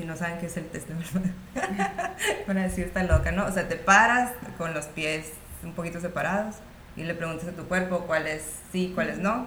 si 0.00 0.06
no 0.06 0.16
saben 0.16 0.38
qué 0.38 0.46
es 0.46 0.56
el 0.56 0.64
test 0.66 0.88
de 0.88 0.94
verdad, 0.94 1.30
van 2.46 2.58
a 2.58 2.62
decir 2.62 2.86
está 2.86 3.02
loca, 3.02 3.32
¿no? 3.32 3.44
O 3.44 3.52
sea, 3.52 3.68
te 3.68 3.76
paras 3.76 4.32
con 4.56 4.72
los 4.72 4.86
pies 4.86 5.26
un 5.62 5.74
poquito 5.74 6.00
separados 6.00 6.56
y 6.96 7.02
le 7.02 7.14
preguntas 7.14 7.48
a 7.48 7.52
tu 7.52 7.64
cuerpo 7.68 8.04
cuál 8.06 8.26
es 8.26 8.42
sí, 8.72 8.92
cuál 8.94 9.10
es 9.10 9.18
no. 9.18 9.46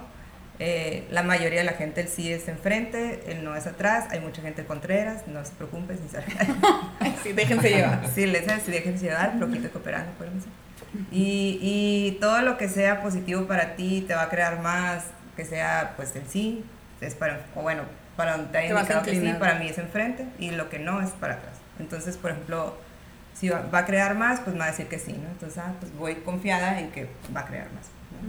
Eh, 0.60 1.08
la 1.10 1.24
mayoría 1.24 1.58
de 1.58 1.64
la 1.64 1.72
gente 1.72 2.02
el 2.02 2.08
sí 2.08 2.32
es 2.32 2.46
enfrente, 2.46 3.24
el 3.26 3.42
no 3.42 3.56
es 3.56 3.66
atrás. 3.66 4.06
Hay 4.10 4.20
mucha 4.20 4.42
gente 4.42 4.64
contreras, 4.64 5.26
no 5.26 5.44
se 5.44 5.52
preocupen, 5.52 5.98
sinceramente. 5.98 6.46
Sí, 7.24 7.32
déjense 7.32 7.70
llevar. 7.70 8.08
Sí, 8.14 8.26
les 8.26 8.44
sí, 8.62 8.70
déjense 8.70 9.06
llevar, 9.06 9.38
poquito 9.40 9.70
cooperando, 9.70 10.12
acuérdense. 10.12 10.46
Y, 11.10 11.58
y 11.60 12.18
todo 12.20 12.42
lo 12.42 12.56
que 12.58 12.68
sea 12.68 13.02
positivo 13.02 13.46
para 13.46 13.74
ti 13.74 14.04
te 14.06 14.14
va 14.14 14.22
a 14.22 14.28
crear 14.28 14.60
más, 14.60 15.06
que 15.34 15.44
sea 15.44 15.94
pues 15.96 16.14
el 16.14 16.28
sí, 16.28 16.64
es 17.06 17.14
para, 17.14 17.40
o 17.54 17.62
bueno, 17.62 17.82
para 18.16 18.36
donde 18.36 18.52
te 18.52 18.58
haya 18.58 18.74
indicado 18.78 19.02
que 19.02 19.20
sí, 19.20 19.34
para 19.38 19.56
mí 19.58 19.68
es 19.68 19.78
enfrente, 19.78 20.26
y 20.38 20.50
lo 20.52 20.68
que 20.70 20.78
no 20.78 21.00
es 21.00 21.10
para 21.10 21.34
atrás. 21.34 21.54
Entonces, 21.78 22.16
por 22.16 22.30
ejemplo, 22.30 22.76
si 23.34 23.48
va, 23.48 23.62
va 23.74 23.78
a 23.80 23.84
crear 23.86 24.14
más, 24.14 24.40
pues 24.40 24.54
me 24.54 24.60
va 24.60 24.66
a 24.66 24.70
decir 24.70 24.86
que 24.86 24.98
sí, 24.98 25.12
¿no? 25.12 25.28
Entonces, 25.28 25.58
ah, 25.58 25.72
pues 25.80 25.92
voy 25.96 26.14
confiada 26.16 26.78
en 26.80 26.90
que 26.92 27.08
va 27.34 27.40
a 27.40 27.46
crear 27.46 27.66
más. 27.72 27.86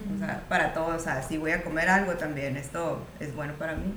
¿no? 0.09 0.15
O 0.15 0.17
sea, 0.17 0.41
para 0.49 0.73
todo, 0.73 0.95
o 0.95 0.99
sea, 0.99 1.21
si 1.21 1.37
voy 1.37 1.51
a 1.51 1.63
comer 1.63 1.87
algo 1.89 2.13
también, 2.13 2.57
esto 2.57 3.05
es 3.19 3.35
bueno 3.35 3.53
para 3.53 3.73
mí. 3.75 3.93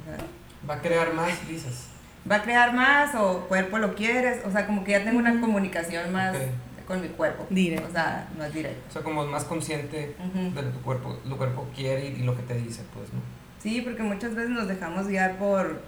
O 0.00 0.04
sea, 0.08 0.24
Va 0.68 0.74
a 0.74 0.80
crear 0.80 1.12
más, 1.12 1.46
dices. 1.48 1.88
va 2.30 2.36
a 2.36 2.42
crear 2.42 2.72
más 2.72 3.14
o 3.14 3.40
cuerpo 3.48 3.78
lo 3.78 3.94
quieres, 3.94 4.40
o 4.46 4.50
sea, 4.50 4.66
como 4.66 4.84
que 4.84 4.92
ya 4.92 5.04
tengo 5.04 5.18
una 5.18 5.38
comunicación 5.40 6.10
más 6.12 6.34
Ok. 6.34 6.86
con 6.86 7.02
mi 7.02 7.08
cuerpo. 7.08 7.46
Directo. 7.50 7.88
O 7.88 7.92
sea, 7.92 8.28
no 8.38 8.44
es 8.44 8.54
directo. 8.54 8.82
O 8.88 8.92
sea, 8.92 9.02
como 9.02 9.26
más 9.26 9.44
consciente 9.44 10.16
Ujú. 10.18 10.54
de 10.54 10.62
lo 10.62 10.68
que 10.70 10.76
tu 10.78 10.82
cuerpo, 10.82 11.14
tu 11.28 11.36
cuerpo 11.36 11.68
quiere 11.74 12.06
y 12.06 12.22
lo 12.22 12.34
que 12.34 12.42
te 12.44 12.54
dice, 12.54 12.82
pues, 12.94 13.12
¿no? 13.12 13.20
Sí, 13.62 13.80
porque 13.80 14.02
muchas 14.02 14.34
veces 14.34 14.50
nos 14.50 14.66
dejamos 14.68 15.06
guiar 15.06 15.36
por, 15.38 15.80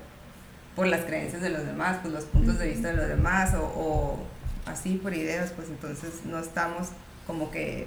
por 0.76 0.86
las 0.86 1.00
creencias 1.02 1.42
de 1.42 1.50
los 1.50 1.66
demás, 1.66 1.98
pues 2.02 2.14
los 2.14 2.24
puntos 2.24 2.58
de 2.58 2.68
vista 2.68 2.88
de 2.88 2.94
los 2.94 3.08
demás 3.08 3.54
o, 3.54 3.62
o 3.64 4.18
así 4.66 4.94
por 4.96 5.12
ideas, 5.14 5.52
pues 5.56 5.68
entonces 5.68 6.24
no 6.24 6.38
estamos 6.38 6.88
como 7.26 7.50
que 7.50 7.84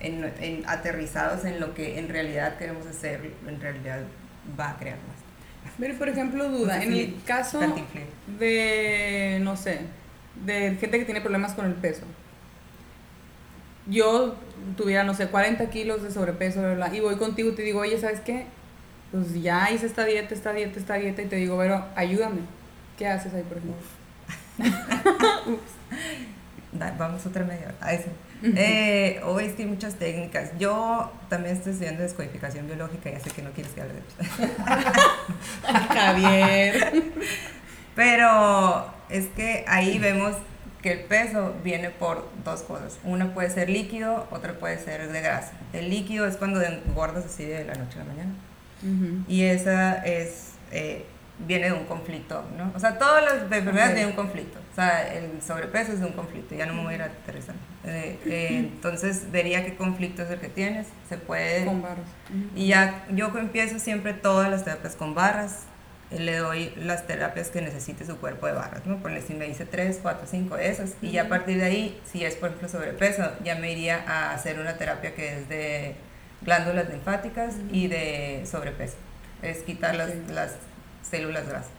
en, 0.00 0.24
en- 0.40 0.68
aterrizados 0.68 1.44
en 1.44 1.58
lo 1.58 1.74
que 1.74 1.98
en 1.98 2.08
realidad 2.08 2.58
queremos 2.58 2.86
hacer, 2.86 3.32
en 3.46 3.60
realidad 3.60 4.00
va 4.58 4.70
a 4.70 4.76
crear 4.76 4.98
más. 4.98 5.72
Pero, 5.78 5.94
por 5.98 6.08
ejemplo, 6.08 6.48
duda, 6.48 6.82
en 6.82 6.92
el 6.92 7.22
caso 7.26 7.58
de, 8.38 9.40
no 9.42 9.56
sé, 9.56 9.80
de 10.44 10.76
gente 10.80 10.98
que 11.00 11.04
tiene 11.04 11.20
problemas 11.20 11.54
con 11.54 11.66
el 11.66 11.74
peso. 11.74 12.02
Yo 13.88 14.36
tuviera, 14.76 15.04
no 15.04 15.14
sé, 15.14 15.28
40 15.28 15.68
kilos 15.70 16.02
de 16.02 16.10
sobrepeso, 16.10 16.60
bla, 16.60 16.74
bla, 16.74 16.94
y 16.94 17.00
voy 17.00 17.16
contigo 17.16 17.50
y 17.50 17.54
te 17.54 17.62
digo, 17.62 17.80
oye, 17.80 17.98
¿sabes 18.00 18.20
qué? 18.20 18.46
Pues 19.22 19.42
ya 19.42 19.70
hice 19.70 19.86
esta 19.86 20.04
dieta, 20.04 20.34
esta 20.34 20.52
dieta, 20.52 20.78
esta 20.78 20.94
dieta, 20.94 21.22
y 21.22 21.26
te 21.26 21.36
digo, 21.36 21.56
pero 21.58 21.84
ayúdame. 21.94 22.40
¿Qué 22.98 23.06
haces 23.08 23.32
ahí, 23.34 23.42
por 23.44 23.58
ejemplo? 23.58 23.76
Da- 26.72 26.94
Vamos 26.98 27.24
otra 27.24 27.44
media 27.44 27.66
hora. 27.68 27.74
Ay, 27.80 27.98
sí. 28.04 28.10
Eh, 28.54 29.20
hoy 29.24 29.44
es 29.46 29.54
que 29.54 29.62
hay 29.62 29.68
muchas 29.68 29.94
técnicas. 29.94 30.50
Yo 30.58 31.10
también 31.30 31.56
estoy 31.56 31.72
estudiando 31.72 32.02
descodificación 32.02 32.66
biológica, 32.66 33.10
ya 33.10 33.18
sé 33.20 33.30
que 33.30 33.40
no 33.42 33.50
quieres 33.52 33.72
que 33.72 33.80
hable 33.80 33.94
de 33.94 34.00
eso. 34.00 34.16
Javier. 35.94 37.02
Pero 37.94 38.92
es 39.08 39.26
que 39.28 39.64
ahí 39.66 39.98
vemos 39.98 40.36
que 40.82 40.92
el 40.92 41.00
peso 41.04 41.54
viene 41.64 41.88
por 41.90 42.28
dos 42.44 42.60
cosas. 42.62 42.98
Una 43.04 43.32
puede 43.32 43.48
ser 43.48 43.70
líquido, 43.70 44.26
otra 44.30 44.52
puede 44.58 44.78
ser 44.78 45.10
de 45.10 45.20
grasa. 45.22 45.52
El 45.72 45.88
líquido 45.88 46.26
es 46.26 46.36
cuando 46.36 46.60
engordas 46.60 47.24
así 47.24 47.44
de 47.46 47.64
la 47.64 47.74
noche 47.74 47.96
a 47.96 48.04
la 48.04 48.04
mañana. 48.04 48.32
Ujú. 48.82 49.24
Y 49.28 49.42
esa 49.44 49.94
es, 50.04 50.52
eh, 50.72 51.06
viene 51.38 51.66
de 51.66 51.72
un 51.72 51.84
conflicto, 51.84 52.44
¿no? 52.56 52.72
O 52.74 52.78
sea, 52.78 52.98
todas 52.98 53.22
las 53.24 53.42
enfermedades 53.42 53.94
vienen 53.94 53.96
de 53.96 54.06
un 54.06 54.12
conflicto. 54.12 54.58
O 54.72 54.74
sea, 54.74 55.12
el 55.14 55.42
sobrepeso 55.42 55.92
es 55.92 56.00
de 56.00 56.06
un 56.06 56.12
conflicto, 56.12 56.54
ya 56.54 56.66
no 56.66 56.74
me 56.74 56.82
voy 56.82 56.92
a 56.92 56.96
ir 56.96 57.02
a 57.02 57.06
aterrizar. 57.06 57.54
Eh, 57.84 58.18
eh, 58.26 58.48
entonces, 58.58 59.30
vería 59.30 59.64
qué 59.64 59.74
conflicto 59.76 60.22
es 60.22 60.30
el 60.30 60.38
que 60.40 60.48
tienes, 60.48 60.88
se 61.08 61.16
puede... 61.16 61.64
Con 61.64 61.80
barros. 61.82 62.06
Ujú. 62.30 62.58
Y 62.58 62.68
ya 62.68 63.04
yo 63.10 63.32
empiezo 63.38 63.78
siempre 63.78 64.12
todas 64.12 64.50
las 64.50 64.64
terapias 64.64 64.96
con 64.96 65.14
barras. 65.14 65.64
eh, 66.10 66.20
Le 66.20 66.36
doy 66.36 66.72
las 66.76 67.06
terapias 67.06 67.48
que 67.48 67.60
necesite 67.62 68.04
su 68.06 68.18
cuerpo 68.18 68.46
de 68.46 68.52
barras, 68.52 68.84
¿no? 68.86 68.98
Ponle 68.98 69.20
si 69.22 69.34
me 69.34 69.46
dice 69.46 69.64
3, 69.66 69.98
4, 70.02 70.26
5 70.30 70.56
esas. 70.58 70.94
Y 71.02 71.10
ya 71.12 71.22
a 71.22 71.28
partir 71.28 71.58
de 71.58 71.64
ahí, 71.64 72.00
si 72.10 72.24
es 72.24 72.34
por 72.36 72.48
ejemplo 72.48 72.68
sobrepeso, 72.68 73.32
ya 73.44 73.54
me 73.56 73.72
iría 73.72 74.04
a 74.06 74.32
hacer 74.34 74.58
una 74.58 74.76
terapia 74.76 75.14
que 75.14 75.38
es 75.38 75.48
de 75.48 75.96
glándulas 76.42 76.88
linfáticas 76.88 77.54
y 77.72 77.88
de 77.88 78.44
sobrepeso. 78.50 78.96
Es 79.42 79.58
quitar 79.58 79.94
las, 79.94 80.10
Ok. 80.10 80.30
las 80.32 80.52
células 81.08 81.48
grasas. 81.48 81.70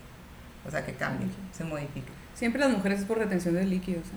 O 0.68 0.72
sea, 0.72 0.86
que 0.86 0.94
cambien, 0.94 1.32
se 1.56 1.64
modifiquen. 1.64 2.14
Siempre 2.34 2.60
las 2.62 2.72
mujeres 2.72 3.00
es 3.00 3.06
por 3.06 3.18
retención 3.18 3.56
de 3.56 3.66
líquidos. 3.66 4.04
¿eh? 4.08 4.12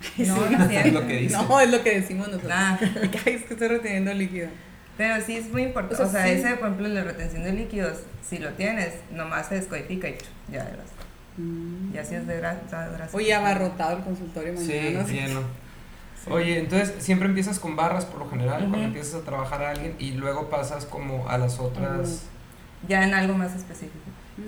No, 0.28 0.36
Sí. 0.36 0.54
no 0.56 0.64
es 0.70 0.92
lo 0.92 1.06
que 1.06 1.16
dice. 1.16 1.36
No, 1.36 1.60
es 1.60 1.70
lo 1.70 1.82
que 1.82 2.00
decimos 2.00 2.28
nosotros. 2.28 2.52
Ah. 2.54 2.78
Ay, 3.26 3.34
es 3.34 3.44
que 3.44 3.54
estoy 3.54 3.68
reteniendo 3.68 4.12
líquido. 4.14 4.48
Pero 4.96 5.24
sí 5.24 5.36
es 5.36 5.48
muy 5.50 5.62
importante. 5.62 6.02
O 6.02 6.06
O 6.06 6.10
sea, 6.10 6.24
sea, 6.24 6.32
sí. 6.34 6.40
ese, 6.40 6.54
por 6.56 6.68
ejemplo, 6.68 6.88
la 6.88 7.02
retención 7.04 7.42
de 7.44 7.52
líquidos, 7.52 7.98
si 8.28 8.38
lo 8.38 8.50
tienes, 8.54 8.94
nomás 9.12 9.48
se 9.48 9.56
descodifica 9.56 10.08
y 10.08 10.16
ya 10.50 10.64
de 10.64 10.70
grasa. 10.72 10.92
Mm. 11.36 11.92
Ya 11.92 12.04
si 12.04 12.14
es 12.16 12.26
de 12.26 12.36
grasa, 12.36 12.88
grasa. 12.88 13.16
Oye, 13.16 13.32
abarrotado 13.34 13.98
el 13.98 14.02
consultorio 14.04 14.56
Sí, 14.56 14.72
mañana. 14.72 15.02
¿no? 15.02 15.08
lleno. 15.08 15.40
Sí. 16.24 16.30
Oye, 16.32 16.58
entonces 16.58 17.02
siempre 17.02 17.28
empiezas 17.28 17.58
con 17.58 17.76
barras 17.76 18.04
por 18.04 18.20
lo 18.20 18.30
general, 18.30 18.62
Ujú. 18.62 18.70
cuando 18.70 18.86
empiezas 18.88 19.22
a 19.22 19.24
trabajar 19.24 19.62
a 19.62 19.70
alguien 19.70 19.94
y 19.98 20.12
luego 20.12 20.50
pasas 20.50 20.84
como 20.84 21.28
a 21.28 21.38
las 21.38 21.58
otras. 21.58 22.24
Ya 22.88 23.04
en 23.04 23.14
algo 23.14 23.34
más 23.34 23.54
específico. 23.54 23.98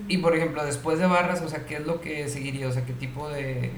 Y 0.09 0.19
por 0.19 0.37
ejemplo, 0.37 0.65
después 0.65 0.99
de 0.99 1.07
barras, 1.07 1.41
o 1.43 1.49
sea, 1.49 1.67
¿qué 1.67 1.77
es 1.77 1.87
lo 1.87 2.01
que 2.01 2.29
seguiría? 2.29 2.69
O 2.69 2.73
sea, 2.73 2.85
¿qué 2.85 2.93
tipo 2.93 3.29
de... 3.29 3.73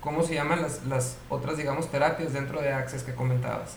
¿Cómo 0.00 0.24
se 0.24 0.34
llaman 0.34 0.62
las, 0.62 0.84
las 0.86 1.16
otras, 1.28 1.56
digamos, 1.56 1.90
terapias 1.90 2.32
dentro 2.32 2.60
de 2.60 2.72
Access 2.72 3.04
que 3.04 3.14
comentabas? 3.14 3.76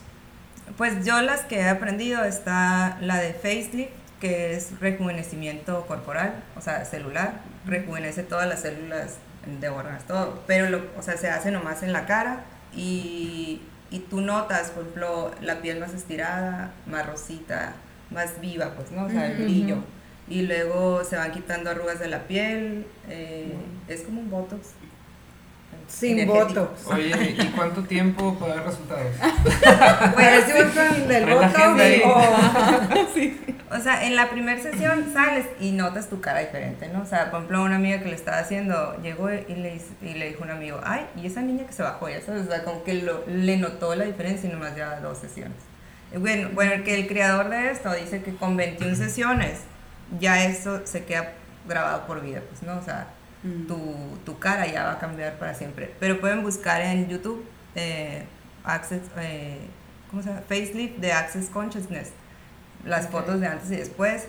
Pues 0.77 1.05
yo 1.05 1.21
las 1.21 1.41
que 1.41 1.59
he 1.59 1.69
aprendido 1.69 2.23
está 2.23 2.97
la 2.99 3.17
de 3.17 3.33
facelift, 3.33 3.91
que 4.19 4.55
es 4.55 4.79
rejuvenecimiento 4.79 5.85
corporal, 5.85 6.43
o 6.57 6.61
sea, 6.61 6.83
celular, 6.85 7.41
rejuvenece 7.65 8.23
todas 8.23 8.47
las 8.49 8.61
células 8.61 9.17
de 9.59 9.69
órganos, 9.69 10.03
todo, 10.05 10.41
pero 10.47 10.67
lo, 10.71 10.81
o 10.97 11.03
sea, 11.03 11.17
se 11.17 11.29
hace 11.29 11.51
nomás 11.51 11.83
en 11.83 11.93
la 11.93 12.07
cara 12.07 12.39
y, 12.75 13.61
y 13.91 13.99
tú 13.99 14.21
notas, 14.21 14.71
por 14.71 14.83
ejemplo, 14.83 15.31
la 15.41 15.61
piel 15.61 15.79
más 15.79 15.93
estirada, 15.93 16.73
más 16.85 17.05
rosita, 17.05 17.75
más 18.11 18.39
viva, 18.41 18.73
pues, 18.75 18.91
¿no? 18.91 19.05
O 19.05 19.09
sea, 19.09 19.31
el 19.31 19.43
brillo. 19.43 19.77
Y 20.27 20.41
luego 20.41 21.03
se 21.03 21.17
van 21.17 21.31
quitando 21.31 21.69
arrugas 21.69 21.99
de 21.99 22.07
la 22.07 22.23
piel, 22.23 22.85
eh, 23.09 23.53
es 23.87 24.01
como 24.01 24.21
un 24.21 24.29
botox. 24.29 24.69
Sin 25.87 26.19
energético. 26.19 26.61
voto. 26.61 26.75
Oye, 26.93 27.35
¿y 27.39 27.45
cuánto 27.55 27.83
tiempo 27.83 28.35
para 28.35 28.55
ver 28.55 28.63
resultados? 28.65 29.05
Con 30.13 30.23
el 30.95 31.07
del 31.07 31.25
voto 31.25 31.45
agenda 31.45 31.83
ahí. 31.83 32.01
o... 32.05 33.45
O 33.75 33.79
sea, 33.79 34.05
en 34.05 34.15
la 34.15 34.29
primera 34.29 34.61
sesión 34.61 35.11
sales 35.11 35.47
y 35.59 35.71
notas 35.71 36.07
tu 36.07 36.21
cara 36.21 36.39
diferente, 36.39 36.87
¿no? 36.89 37.01
O 37.01 37.05
sea, 37.05 37.29
por 37.31 37.39
ejemplo, 37.39 37.63
una 37.63 37.75
amiga 37.75 37.99
que 37.99 38.05
le 38.09 38.15
estaba 38.15 38.37
haciendo, 38.37 38.95
llegó 39.01 39.29
y 39.31 39.43
le, 39.55 39.81
y 40.01 40.13
le 40.13 40.29
dijo 40.29 40.43
a 40.43 40.45
un 40.45 40.51
amigo, 40.51 40.79
ay, 40.83 41.07
y 41.21 41.25
esa 41.25 41.41
niña 41.41 41.65
que 41.65 41.73
se 41.73 41.81
bajó, 41.83 42.07
ya 42.07 42.21
sabes, 42.21 42.43
o 42.47 42.49
sea, 42.49 42.63
como 42.63 42.83
que 42.83 42.93
lo- 42.93 43.23
le 43.27 43.57
notó 43.57 43.93
la 43.95 44.05
diferencia 44.05 44.49
y 44.49 44.53
nomás 44.53 44.75
ya 44.77 44.99
dos 45.01 45.17
sesiones. 45.17 45.57
Bueno, 46.15 46.49
bueno, 46.53 46.73
el 46.73 46.83
que 46.83 46.95
el 46.95 47.07
creador 47.07 47.49
de 47.49 47.71
esto 47.71 47.91
dice 47.93 48.21
que 48.21 48.35
con 48.35 48.55
21 48.55 48.95
sesiones 48.95 49.59
ya 50.19 50.45
eso 50.45 50.81
se 50.85 51.03
queda 51.03 51.33
grabado 51.67 52.05
por 52.05 52.21
vida, 52.21 52.41
pues, 52.47 52.61
¿no? 52.63 52.77
O 52.79 52.83
sea, 52.83 53.07
Mm. 53.45 53.67
tu, 53.67 53.95
tu 54.25 54.39
cara 54.39 54.65
ya 54.67 54.83
va 54.85 54.91
a 54.93 54.99
cambiar 54.99 55.37
para 55.37 55.53
siempre. 55.53 55.93
Pero 55.99 56.19
pueden 56.19 56.41
buscar 56.43 56.81
en 56.81 57.07
YouTube 57.07 57.45
eh, 57.75 58.23
Access, 58.63 59.01
eh, 59.17 59.59
¿cómo 60.09 60.23
se 60.23 60.29
llama? 60.29 60.41
Facelift 60.41 60.97
de 60.97 61.11
Access 61.13 61.49
Consciousness. 61.49 62.11
Las 62.83 63.05
Ok. 63.05 63.11
fotos 63.11 63.39
de 63.41 63.47
antes 63.47 63.69
y 63.71 63.75
después. 63.75 64.27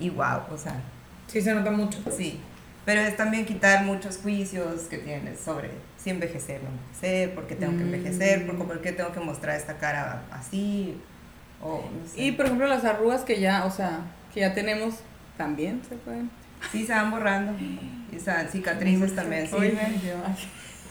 Y 0.00 0.10
wow, 0.10 0.40
o 0.52 0.58
sea, 0.58 0.80
Sí, 1.28 1.40
se 1.40 1.54
nota 1.54 1.70
mucho. 1.70 1.98
sí. 2.16 2.40
Pero 2.84 3.00
es 3.00 3.16
también 3.16 3.44
quitar 3.46 3.84
muchos 3.84 4.18
juicios 4.18 4.82
que 4.82 4.98
tienes 4.98 5.40
sobre 5.40 5.70
si 5.98 6.10
envejecer 6.10 6.60
o 6.60 6.64
no 6.64 6.70
envejecer, 6.70 7.34
por 7.34 7.46
qué 7.48 7.56
tengo 7.56 7.72
que 7.76 7.82
Mm. 7.84 7.94
envejecer, 7.94 8.46
por, 8.46 8.56
por 8.66 8.80
qué 8.80 8.92
tengo 8.92 9.10
que 9.12 9.18
mostrar 9.20 9.56
esta 9.56 9.76
cara 9.78 10.22
así. 10.32 10.96
O, 11.60 11.78
no 11.90 12.08
sé. 12.08 12.22
Y 12.22 12.32
por 12.32 12.46
ejemplo, 12.46 12.66
las 12.68 12.84
arrugas 12.84 13.22
que 13.22 13.40
ya, 13.40 13.64
o 13.64 13.70
sea, 13.70 14.00
que 14.32 14.40
ya 14.40 14.54
tenemos, 14.54 14.94
también 15.36 15.82
se 15.88 15.96
pueden. 15.96 16.30
Sí, 16.72 16.86
se 16.86 16.92
van 16.92 17.10
borrando. 17.10 17.52
Y, 17.62 18.18
sea, 18.20 18.46
cicatrices 18.48 19.14
también 19.14 19.46
ay, 19.52 19.78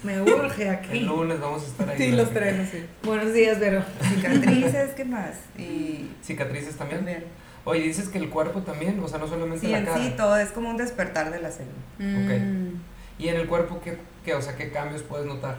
Me 0.04 0.22
urge 0.22 0.64
El 0.64 0.76
aquí. 0.76 1.00
lunes 1.02 1.40
vamos 1.40 1.64
a 1.64 1.66
estar 1.66 1.90
ahí. 1.90 1.98
Sí, 1.98 2.12
los 2.12 2.30
tres, 2.32 2.54
clínica. 2.56 2.70
así. 2.78 2.86
Buenos 3.04 3.34
días, 3.34 3.60
Vero. 3.60 3.84
Cicatrices, 4.04 4.92
¿qué 4.92 5.06
más? 5.06 5.32
Y 5.58 6.10
¿Cicatrices 6.24 6.76
también? 6.76 7.00
también. 7.00 7.24
Oye, 7.66 7.82
dices 7.82 8.10
que 8.10 8.20
el 8.20 8.30
cuerpo 8.30 8.62
también, 8.62 9.00
o 9.00 9.08
sea, 9.08 9.18
no 9.18 9.28
solamente 9.28 9.66
Sí, 9.66 9.72
la 9.72 9.84
cara. 9.84 9.98
sí 9.98 10.14
todo 10.16 10.38
es 10.38 10.50
como 10.52 10.70
un 10.70 10.78
despertar 10.78 11.32
de 11.32 11.42
la 11.42 11.50
célula. 11.50 11.74
Mm. 11.98 12.80
¿Y 13.18 13.30
en 13.30 13.36
el 13.38 13.48
cuerpo 13.48 13.82
qué, 13.84 13.98
qué, 14.24 14.36
o 14.36 14.42
sea, 14.42 14.56
qué 14.56 14.70
cambios 14.72 15.02
puedes 15.02 15.26
notar? 15.26 15.58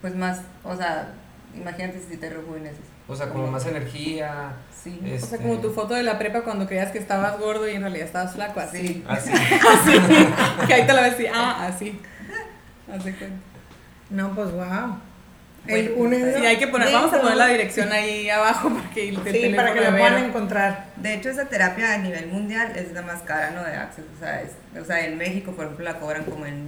Pues 0.00 0.14
más, 0.16 0.40
o 0.64 0.74
sea, 0.74 1.12
imagínate 1.54 2.00
si 2.08 2.16
te 2.16 2.30
rejuveneces. 2.30 2.78
O 3.10 3.16
sea, 3.16 3.28
como 3.28 3.48
más 3.48 3.66
energía. 3.66 4.52
Sí. 4.82 4.98
O 5.02 5.06
sea, 5.06 5.14
este, 5.16 5.36
como 5.38 5.58
tu 5.58 5.72
foto 5.72 5.94
de 5.94 6.02
la 6.04 6.18
prepa 6.18 6.42
cuando 6.42 6.66
creías 6.66 6.92
que 6.92 6.98
estabas 6.98 7.38
gordo 7.38 7.68
y 7.68 7.74
en 7.74 7.82
realidad 7.82 8.06
estabas 8.06 8.34
flaco, 8.34 8.60
así. 8.60 8.78
Sí. 8.86 9.04
Así. 9.08 9.92
que 10.66 10.74
ahí 10.74 10.86
te 10.86 10.92
la 10.92 11.02
ves 11.02 11.14
así, 11.14 11.26
ah, 11.32 11.66
así. 11.66 12.00
De 12.86 13.14
cuenta. 13.14 13.36
No, 14.10 14.34
pues 14.34 14.52
wow. 14.52 14.62
Bueno, 14.62 14.98
El 15.66 15.92
unido 15.96 16.38
Sí, 16.38 16.46
hay 16.46 16.56
que 16.58 16.68
poner, 16.68 16.88
de 16.88 16.94
vamos 16.94 17.12
a 17.12 17.20
poner 17.20 17.36
la 17.36 17.48
dirección 17.48 17.92
ahí 17.92 18.30
abajo 18.30 18.70
para 18.70 18.90
que 18.90 19.08
el 19.10 19.16
Sí, 19.30 19.52
para 19.54 19.74
que 19.74 19.80
lo 19.82 19.90
puedan 19.90 20.24
encontrar. 20.24 20.86
De 20.96 21.14
hecho, 21.14 21.30
esa 21.30 21.44
terapia 21.46 21.92
a 21.94 21.98
nivel 21.98 22.28
mundial 22.28 22.72
es 22.76 22.92
la 22.92 23.02
más 23.02 23.22
cara, 23.22 23.50
¿no? 23.50 23.62
De 23.62 23.74
Access. 23.74 24.04
O 24.16 24.18
sea, 24.18 24.40
es- 24.40 24.80
o 24.80 24.84
sea, 24.84 25.04
en 25.04 25.18
México, 25.18 25.52
por 25.52 25.66
ejemplo, 25.66 25.84
la 25.84 25.98
cobran 25.98 26.24
como 26.24 26.46
en 26.46 26.64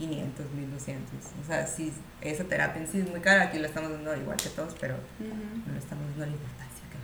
1500, 0.00 0.50
1200. 0.52 1.04
O 1.42 1.46
sea, 1.46 1.66
sí, 1.66 1.92
esa 2.20 2.44
terapia 2.44 2.82
en 2.82 2.88
sí 2.88 3.00
es 3.00 3.10
muy 3.10 3.20
cara. 3.20 3.44
Aquí 3.44 3.58
la 3.58 3.68
estamos 3.68 3.90
dando 3.90 4.16
igual 4.16 4.36
que 4.36 4.48
todos, 4.50 4.74
pero 4.80 4.96
no 5.18 5.72
le 5.72 5.78
estamos 5.78 6.04
dando 6.16 6.26
la 6.26 6.32
importancia 6.32 6.70
que 6.90 7.00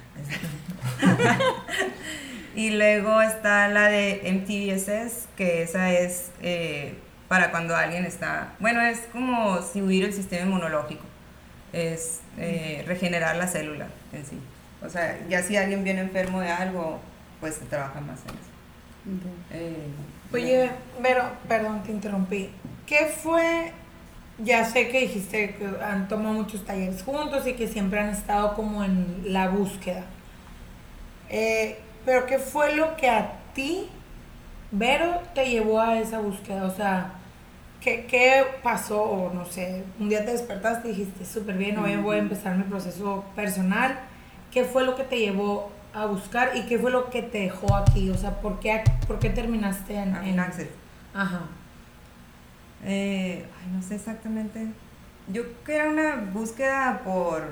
y 2.60 2.70
luego 2.70 3.20
está 3.20 3.68
la 3.68 3.88
de 3.88 4.22
MTVSS, 4.24 5.28
que 5.36 5.62
esa 5.62 5.92
es 5.92 6.30
eh, 6.40 6.94
para 7.28 7.50
cuando 7.50 7.76
alguien 7.76 8.04
está. 8.06 8.54
Bueno, 8.60 8.80
es 8.80 9.00
como 9.12 9.60
si 9.62 9.82
hubiera 9.82 10.06
el 10.06 10.14
sistema 10.14 10.46
inmunológico. 10.46 11.04
Es 11.72 12.20
eh, 12.38 12.84
regenerar 12.86 13.36
la 13.36 13.46
célula 13.46 13.88
en 14.12 14.24
sí. 14.24 14.38
O 14.84 14.88
sea, 14.88 15.18
ya 15.28 15.42
si 15.42 15.56
alguien 15.56 15.84
viene 15.84 16.00
enfermo 16.00 16.40
de 16.40 16.48
algo, 16.50 17.00
pues 17.40 17.56
se 17.56 17.66
trabaja 17.66 18.00
más 18.00 18.20
en 18.20 18.30
eso. 18.30 19.26
Ok. 19.26 19.32
Eh, 19.52 19.76
Oye, 20.32 20.70
Vero, 21.00 21.24
perdón, 21.48 21.82
te 21.82 21.92
interrumpí. 21.92 22.50
¿Qué 22.86 23.06
fue? 23.06 23.72
Ya 24.38 24.64
sé 24.64 24.88
que 24.88 25.00
dijiste 25.00 25.54
que 25.56 25.66
han 25.82 26.08
tomado 26.08 26.34
muchos 26.34 26.64
talleres 26.64 27.02
juntos 27.02 27.46
y 27.46 27.54
que 27.54 27.66
siempre 27.66 27.98
han 27.98 28.10
estado 28.10 28.54
como 28.54 28.84
en 28.84 29.22
la 29.24 29.48
búsqueda. 29.48 30.04
Eh, 31.28 31.78
pero 32.04 32.26
¿qué 32.26 32.38
fue 32.38 32.76
lo 32.76 32.96
que 32.96 33.08
a 33.10 33.40
ti, 33.54 33.88
Vero, 34.70 35.20
te 35.34 35.48
llevó 35.48 35.80
a 35.80 35.98
esa 35.98 36.20
búsqueda? 36.20 36.64
O 36.64 36.70
sea, 36.70 37.14
¿qué, 37.80 38.06
qué 38.06 38.44
pasó? 38.62 39.02
O 39.02 39.34
no 39.34 39.46
sé, 39.46 39.84
un 39.98 40.08
día 40.08 40.24
te 40.24 40.32
despertaste 40.32 40.88
y 40.88 40.92
dijiste, 40.92 41.24
súper 41.24 41.56
bien, 41.56 41.78
hoy 41.78 41.96
voy 41.96 42.16
a 42.16 42.20
empezar 42.20 42.56
mi 42.56 42.64
proceso 42.64 43.24
personal. 43.34 43.98
¿Qué 44.52 44.64
fue 44.64 44.84
lo 44.84 44.94
que 44.94 45.02
te 45.02 45.18
llevó 45.18 45.72
a 45.92 46.06
buscar 46.06 46.52
y 46.54 46.62
qué 46.62 46.78
fue 46.78 46.90
lo 46.90 47.10
que 47.10 47.22
te 47.22 47.38
dejó 47.38 47.74
aquí? 47.74 48.10
O 48.10 48.16
sea, 48.16 48.40
¿por 48.40 48.60
qué, 48.60 48.84
por 49.08 49.18
qué 49.18 49.30
terminaste 49.30 49.94
en, 49.96 50.14
en 50.14 50.38
Access. 50.38 50.68
Ajá. 51.14 51.40
Eh, 52.84 53.44
ay, 53.44 53.72
no 53.72 53.82
sé 53.82 53.96
exactamente. 53.96 54.66
Yo 55.28 55.42
creo 55.42 55.64
que 55.64 55.74
era 55.74 55.88
una 55.90 56.30
búsqueda 56.32 57.00
por 57.04 57.42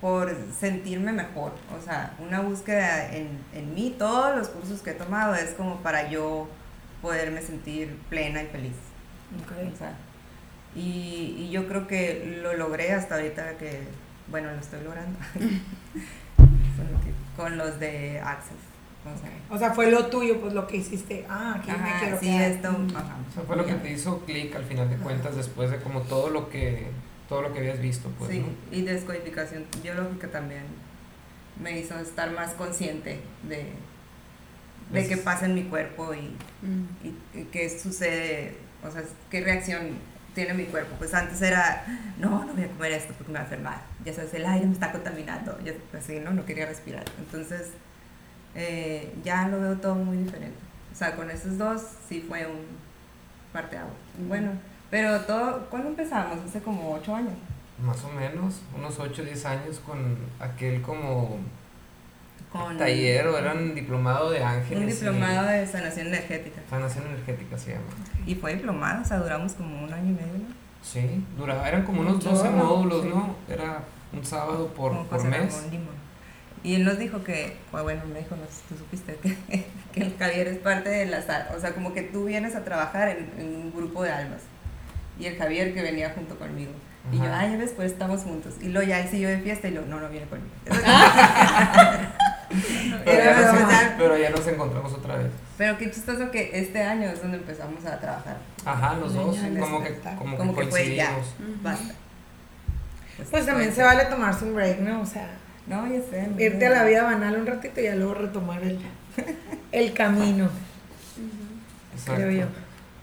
por 0.00 0.36
sentirme 0.60 1.12
mejor, 1.12 1.52
o 1.74 1.82
sea, 1.82 2.14
una 2.18 2.40
búsqueda 2.40 3.10
en, 3.16 3.38
en 3.54 3.74
mí, 3.74 3.94
todos 3.98 4.36
los 4.36 4.50
cursos 4.50 4.82
que 4.82 4.90
he 4.90 4.94
tomado 4.94 5.34
es 5.34 5.52
como 5.52 5.76
para 5.76 6.10
yo 6.10 6.46
poderme 7.00 7.40
sentir 7.40 7.96
plena 8.10 8.42
y 8.42 8.46
feliz. 8.48 8.74
O 9.72 9.78
sea, 9.78 9.94
y, 10.74 11.36
y 11.38 11.50
yo 11.50 11.66
creo 11.68 11.86
que 11.86 12.38
lo 12.42 12.52
logré 12.52 12.92
hasta 12.92 13.14
ahorita 13.14 13.56
que, 13.56 13.80
bueno, 14.28 14.50
lo 14.50 14.58
estoy 14.60 14.84
logrando. 14.84 15.18
Con 17.36 17.56
los 17.56 17.80
de 17.80 18.20
Access. 18.20 18.73
O 19.04 19.18
sea, 19.18 19.30
O 19.50 19.58
sea, 19.58 19.74
fue 19.74 19.90
lo 19.90 20.06
tuyo, 20.06 20.40
pues 20.40 20.54
lo 20.54 20.66
que 20.66 20.78
hiciste. 20.78 21.26
Ah, 21.28 21.56
aquí 21.58 21.70
me 21.70 21.98
quiero 22.00 22.18
sí, 22.18 22.26
quedar. 22.26 22.50
esto. 22.50 22.68
Ajá. 22.68 23.16
O 23.30 23.34
sea, 23.34 23.42
fue 23.46 23.56
lo 23.56 23.66
que 23.66 23.74
te 23.74 23.92
hizo 23.92 24.20
clic 24.24 24.54
al 24.56 24.64
final 24.64 24.88
de 24.88 24.96
cuentas 24.96 25.36
después 25.36 25.70
de 25.70 25.78
como 25.78 26.00
todo 26.02 26.30
lo 26.30 26.48
que 26.48 26.86
todo 27.28 27.40
lo 27.42 27.52
que 27.54 27.58
habías 27.60 27.80
visto, 27.80 28.10
pues, 28.18 28.30
sí, 28.30 28.40
¿no? 28.40 28.48
y 28.76 28.82
descodificación 28.82 29.64
biológica 29.82 30.28
también 30.28 30.62
me 31.62 31.78
hizo 31.78 31.98
estar 31.98 32.30
más 32.32 32.52
consciente 32.52 33.18
de, 33.48 33.64
de 34.90 35.00
Es- 35.00 35.08
qué 35.08 35.16
pasa 35.16 35.46
en 35.46 35.54
mi 35.54 35.62
cuerpo 35.64 36.12
y, 36.14 36.36
Mm. 36.66 36.86
y, 37.02 37.40
y 37.40 37.44
qué 37.44 37.68
sucede, 37.78 38.56
o 38.86 38.90
sea, 38.90 39.02
qué 39.30 39.40
reacción 39.42 39.92
tiene 40.34 40.52
mi 40.54 40.64
cuerpo. 40.64 40.94
Pues 40.98 41.14
antes 41.14 41.40
era, 41.42 41.84
no, 42.18 42.44
no 42.44 42.52
voy 42.54 42.64
a 42.64 42.68
comer 42.68 42.92
esto 42.92 43.14
porque 43.16 43.32
me 43.32 43.38
va 43.38 43.40
a 43.40 43.44
enfermar. 43.44 43.82
Ya 44.04 44.12
sabes, 44.12 44.34
el 44.34 44.44
aire 44.44 44.66
me 44.66 44.72
está 44.72 44.92
contaminando. 44.92 45.58
Ya, 45.64 45.72
así, 45.98 46.18
¿no? 46.20 46.32
No 46.32 46.44
quería 46.44 46.66
respirar. 46.66 47.04
Entonces, 47.18 47.70
eh, 48.54 49.12
ya 49.24 49.48
lo 49.48 49.60
veo 49.60 49.76
todo 49.76 49.94
muy 49.94 50.16
diferente. 50.18 50.56
O 50.92 50.96
sea, 50.96 51.16
con 51.16 51.30
esos 51.30 51.58
dos 51.58 51.82
sí 52.08 52.24
fue 52.26 52.46
un 52.46 52.60
parteaguas. 53.52 53.92
Ujú. 54.18 54.28
Bueno, 54.28 54.50
pero 54.90 55.20
todo, 55.22 55.66
¿cuándo 55.70 55.88
empezamos? 55.88 56.38
Hace 56.46 56.60
como 56.60 56.92
ocho 56.94 57.14
años. 57.14 57.32
Más 57.84 58.02
o 58.04 58.08
menos, 58.10 58.60
unos 58.76 58.98
8 59.00 59.22
o 59.22 59.24
10 59.24 59.44
años 59.46 59.80
con 59.84 60.16
aquel 60.38 60.80
como 60.80 61.38
Con 62.52 62.78
taller 62.78 63.26
o 63.26 63.36
eran 63.36 63.74
diplomado 63.74 64.30
de 64.30 64.44
ángeles. 64.44 64.78
un 64.84 64.88
y- 64.88 64.92
diplomado 64.92 65.48
de 65.48 65.66
sanación 65.66 66.06
energética. 66.06 66.60
Sanación 66.70 67.06
energética 67.08 67.58
se 67.58 67.72
llama. 67.72 67.84
Y 68.26 68.36
fue 68.36 68.54
diplomado, 68.54 69.02
o 69.02 69.04
sea, 69.04 69.18
duramos 69.18 69.54
como 69.54 69.82
un 69.84 69.92
año 69.92 70.10
y 70.10 70.14
medio, 70.14 70.34
¿no? 70.34 70.54
Sí, 70.82 71.24
duraba, 71.36 71.68
eran 71.68 71.82
como 71.84 72.02
unos 72.02 72.14
Mucho, 72.14 72.30
12 72.30 72.50
¿no? 72.50 72.56
módulos, 72.64 73.02
Sí. 73.02 73.08
¿no? 73.08 73.34
Era 73.48 73.80
un 74.12 74.24
sábado 74.24 74.68
por, 74.68 74.92
Como 74.92 75.04
por 75.06 75.24
mes. 75.24 75.52
Ramón. 75.54 76.03
Y 76.64 76.74
él 76.74 76.84
nos 76.84 76.98
dijo 76.98 77.22
que, 77.22 77.56
bueno, 77.70 78.02
me 78.12 78.20
dijo, 78.20 78.34
no 78.36 78.44
sé 78.46 78.52
si 78.52 78.62
tú 78.74 78.78
supiste, 78.78 79.16
que, 79.22 79.66
que 79.92 80.00
el 80.00 80.16
Javier 80.18 80.48
es 80.48 80.58
parte 80.58 80.88
de 80.88 81.06
la 81.06 81.22
sala. 81.22 81.50
O 81.56 81.60
sea, 81.60 81.72
como 81.74 81.92
que 81.92 82.02
tú 82.02 82.24
vienes 82.24 82.56
a 82.56 82.64
trabajar 82.64 83.08
en, 83.10 83.30
en 83.38 83.46
un 83.54 83.72
grupo 83.72 84.02
de 84.02 84.10
almas. 84.10 84.40
Y 85.20 85.26
el 85.26 85.36
Javier 85.36 85.74
que 85.74 85.82
venía 85.82 86.10
junto 86.10 86.36
conmigo. 86.38 86.72
Y 87.12 87.18
yo, 87.18 87.24
ay, 87.30 87.52
ya 87.52 87.58
ves, 87.58 87.72
pues 87.76 87.92
estamos 87.92 88.22
juntos. 88.22 88.54
Y 88.62 88.68
luego 88.68 88.88
ya 88.88 88.98
él 89.00 89.08
siguió 89.08 89.28
de 89.28 89.38
fiesta 89.38 89.68
y 89.68 89.72
luego, 89.72 89.86
no, 89.88 90.00
no 90.00 90.08
viene 90.08 90.26
conmigo. 90.26 90.48
Pero, 93.04 93.20
Era 93.20 93.40
ya 93.40 93.52
nos, 93.52 93.72
pero 93.98 94.16
ya 94.16 94.30
nos 94.30 94.46
encontramos 94.46 94.92
otra 94.92 95.16
vez. 95.16 95.26
Pero 95.58 95.76
qué 95.78 95.90
chistoso 95.90 96.30
que 96.30 96.50
este 96.54 96.82
año 96.82 97.08
es 97.08 97.20
donde 97.20 97.38
empezamos 97.38 97.84
a 97.84 97.98
trabajar. 97.98 98.36
Ajá, 98.64 98.94
los 98.94 99.14
dos, 99.14 99.36
como 99.58 99.82
que, 99.82 99.98
como 100.18 100.36
Como 100.36 100.54
que 100.54 100.64
que 100.64 100.70
fue 100.70 100.94
ya. 100.94 101.12
coincidimos. 101.12 101.62
Basta. 101.62 101.94
Pues 103.30 103.46
también 103.46 103.72
se 103.72 103.82
vale 103.82 104.04
tomarse 104.06 104.44
un 104.44 104.54
break, 104.54 104.80
¿no? 104.80 105.02
O 105.02 105.06
sea, 105.06 105.28
No, 105.66 105.86
ya 105.86 106.00
sé. 106.02 106.28
no 106.28 106.40
irte 106.40 106.66
a 106.66 106.70
la 106.70 106.84
vida 106.84 107.04
banal 107.04 107.36
un 107.36 107.46
ratito 107.46 107.80
y 107.80 107.84
ya 107.84 107.94
luego 107.94 108.14
retomar 108.14 108.62
el, 108.62 108.78
el 109.72 109.92
camino, 109.94 110.50
Exacto. 111.94 112.14
creo 112.14 112.30
yo. 112.30 112.46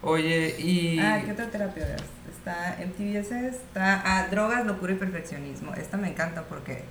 Oye, 0.04 0.56
y... 0.60 1.00
Ah, 1.00 1.22
¿qué 1.24 1.32
otra 1.32 1.48
terapia 1.48 1.86
ves? 1.86 2.02
Está 2.30 2.78
MTVS, 2.80 3.32
está 3.32 4.02
ah, 4.04 4.28
drogas, 4.32 4.66
locura 4.66 4.94
y 4.94 4.96
perfeccionismo. 4.96 5.74
Esta 5.76 5.98
me 5.98 6.10
encanta 6.10 6.44
porque 6.44 6.84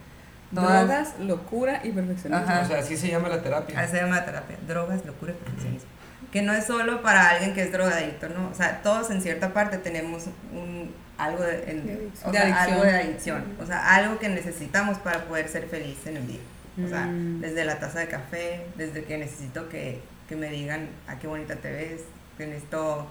todas, 0.54 0.86
Drogas, 0.86 1.18
locura 1.18 1.80
y 1.82 1.90
perfeccionismo. 1.90 2.44
Ajá. 2.48 2.62
O 2.62 2.66
sea, 2.66 2.78
así 2.78 2.96
se 2.96 3.08
llama 3.08 3.28
la 3.28 3.42
terapia. 3.42 3.78
así 3.80 3.92
se 3.92 4.02
llama 4.02 4.16
la 4.16 4.24
terapia, 4.24 4.56
drogas, 4.66 5.04
locura 5.04 5.32
y 5.32 5.34
perfeccionismo. 5.34 5.88
que 6.32 6.42
no 6.42 6.52
es 6.52 6.66
solo 6.66 7.02
para 7.02 7.30
alguien 7.30 7.52
que 7.52 7.62
es 7.62 7.72
drogadicto, 7.72 8.28
¿no? 8.28 8.48
O 8.48 8.54
sea, 8.54 8.80
todos 8.82 9.10
en 9.10 9.22
cierta 9.22 9.52
parte 9.52 9.78
tenemos 9.78 10.26
un, 10.52 10.94
algo, 11.24 11.42
de, 11.42 11.70
en- 11.70 11.86
De 11.86 11.92
adicción. 11.92 12.28
o 12.28 12.32
De 12.32 12.38
sea, 12.38 12.42
adicción. 12.46 12.72
algo 12.72 12.84
de 12.84 12.90
adicción, 12.96 13.44
o 13.62 13.66
sea, 13.66 13.94
algo 13.94 14.18
que 14.18 14.28
necesitamos 14.28 14.98
para 14.98 15.24
poder 15.24 15.48
ser 15.48 15.66
feliz 15.68 15.98
en 16.06 16.16
el 16.16 16.26
día. 16.26 16.40
O 16.84 16.88
sea, 16.88 17.06
Mm. 17.06 17.40
desde 17.40 17.64
la 17.64 17.78
taza 17.78 17.98
de 18.00 18.08
café, 18.08 18.66
desde 18.76 19.04
que 19.04 19.18
necesito 19.18 19.68
que, 19.68 20.00
que 20.28 20.36
me 20.36 20.48
digan, 20.50 20.88
ah, 21.08 21.16
qué 21.20 21.26
bonita 21.26 21.56
te 21.56 21.70
ves, 21.70 22.02
que 22.38 22.46
necesito, 22.46 23.06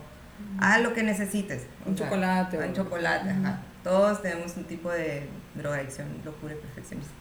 ah, 0.59 0.79
lo 0.79 0.93
que 0.93 1.03
necesites. 1.03 1.63
Un 1.85 1.95
sea, 1.97 2.07
chocolate 2.07 2.57
Un 2.57 2.73
chocolate, 2.73 3.29
ajá. 3.29 3.59
Todos 3.83 4.21
tenemos 4.21 4.55
un 4.57 4.63
tipo 4.63 4.89
de 4.91 5.27
drogadicción, 5.55 6.07
locura 6.25 6.53
y 6.53 6.57
perfeccionismo. 6.57 7.13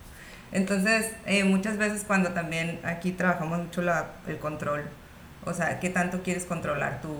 Entonces, 0.52 1.12
eh, 1.26 1.44
muchas 1.44 1.76
veces 1.76 2.04
cuando 2.06 2.30
también 2.30 2.80
aquí 2.84 3.12
trabajamos 3.12 3.58
mucho 3.58 3.82
la, 3.82 4.12
el 4.26 4.38
control, 4.38 4.84
o 5.44 5.52
sea, 5.52 5.78
qué 5.80 5.90
tanto 5.90 6.22
quieres 6.22 6.44
controlar 6.46 7.00
tu, 7.02 7.14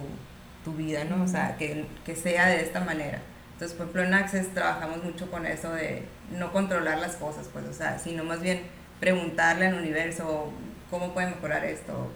tu 0.64 0.72
vida, 0.74 1.04
¿no? 1.04 1.22
O 1.22 1.28
sea, 1.28 1.56
que, 1.56 1.84
que 2.06 2.16
sea 2.16 2.46
de 2.46 2.62
esta 2.62 2.80
manera. 2.80 3.18
Entonces, 3.58 3.76
por 3.76 3.86
ejemplo, 3.86 4.04
en 4.04 4.14
Access 4.14 4.54
trabajamos 4.54 5.02
mucho 5.02 5.28
con 5.32 5.44
eso 5.44 5.72
de 5.72 6.04
no 6.30 6.52
controlar 6.52 7.00
las 7.00 7.16
cosas, 7.16 7.48
pues, 7.52 7.64
o 7.66 7.72
sea, 7.72 7.98
sino 7.98 8.22
más 8.22 8.40
bien 8.40 8.62
preguntarle 9.00 9.66
al 9.66 9.74
universo 9.74 10.52
cómo 10.88 11.12
puede 11.12 11.26
mejorar 11.26 11.64
esto, 11.64 12.08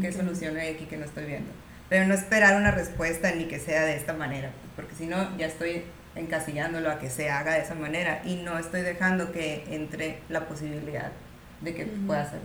qué 0.00 0.10
solución 0.12 0.56
hay 0.56 0.68
aquí 0.68 0.86
que 0.86 0.96
no 0.96 1.04
estoy 1.04 1.26
viendo. 1.26 1.50
Pero 1.90 2.06
no 2.06 2.14
esperar 2.14 2.56
una 2.56 2.70
respuesta 2.70 3.30
ni 3.32 3.44
que 3.44 3.58
sea 3.58 3.84
de 3.84 3.96
esta 3.96 4.14
manera, 4.14 4.50
porque 4.76 4.94
si 4.94 5.04
no, 5.04 5.36
ya 5.36 5.44
estoy 5.44 5.82
encasillándolo 6.14 6.90
a 6.90 6.98
que 6.98 7.10
se 7.10 7.28
haga 7.28 7.52
de 7.52 7.60
esa 7.60 7.74
manera 7.74 8.22
y 8.24 8.36
no 8.36 8.56
estoy 8.58 8.80
dejando 8.80 9.30
que 9.30 9.66
entre 9.68 10.20
la 10.30 10.48
posibilidad 10.48 11.12
de 11.60 11.74
que 11.74 11.84
pueda 11.84 12.30
ser 12.30 12.40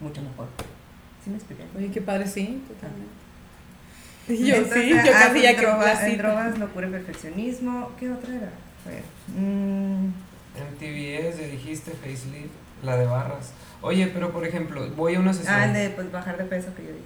mucho 0.00 0.22
mejor. 0.22 0.48
¿Sí 1.22 1.28
me 1.28 1.36
expliqué? 1.36 1.64
Oye, 1.76 1.90
qué 1.90 2.00
padre, 2.00 2.26
sí, 2.26 2.64
totalmente. 2.66 3.27
Y 4.28 4.36
yo 4.46 4.54
Entonces, 4.56 4.82
sí, 4.84 4.90
yo 4.90 4.96
ah, 5.00 5.18
casi 5.18 5.42
ya 5.42 5.56
que 5.56 5.66
droga- 5.66 5.84
la 5.94 6.06
en 6.08 6.18
drogas, 6.18 6.58
locura 6.58 6.88
y 6.88 6.90
perfeccionismo. 6.90 7.92
¿Qué 7.98 8.10
otra 8.10 8.34
era? 8.34 8.50
Mm, 9.36 10.06
En 10.56 10.74
TBS, 10.78 11.40
ya 11.40 11.46
dijiste, 11.48 11.92
Facelift, 11.92 12.50
la 12.82 12.96
de 12.96 13.06
barras. 13.06 13.52
Oye, 13.80 14.08
pero 14.08 14.30
por 14.32 14.44
ejemplo, 14.46 14.88
voy 14.96 15.14
a 15.14 15.20
una 15.20 15.32
sesión. 15.32 15.54
ah, 15.54 15.64
el 15.66 15.72
de 15.72 15.90
pues, 15.90 16.10
bajar 16.10 16.36
de 16.36 16.44
peso 16.44 16.74
que 16.74 16.82
yo 16.82 16.88
dije. 16.90 17.02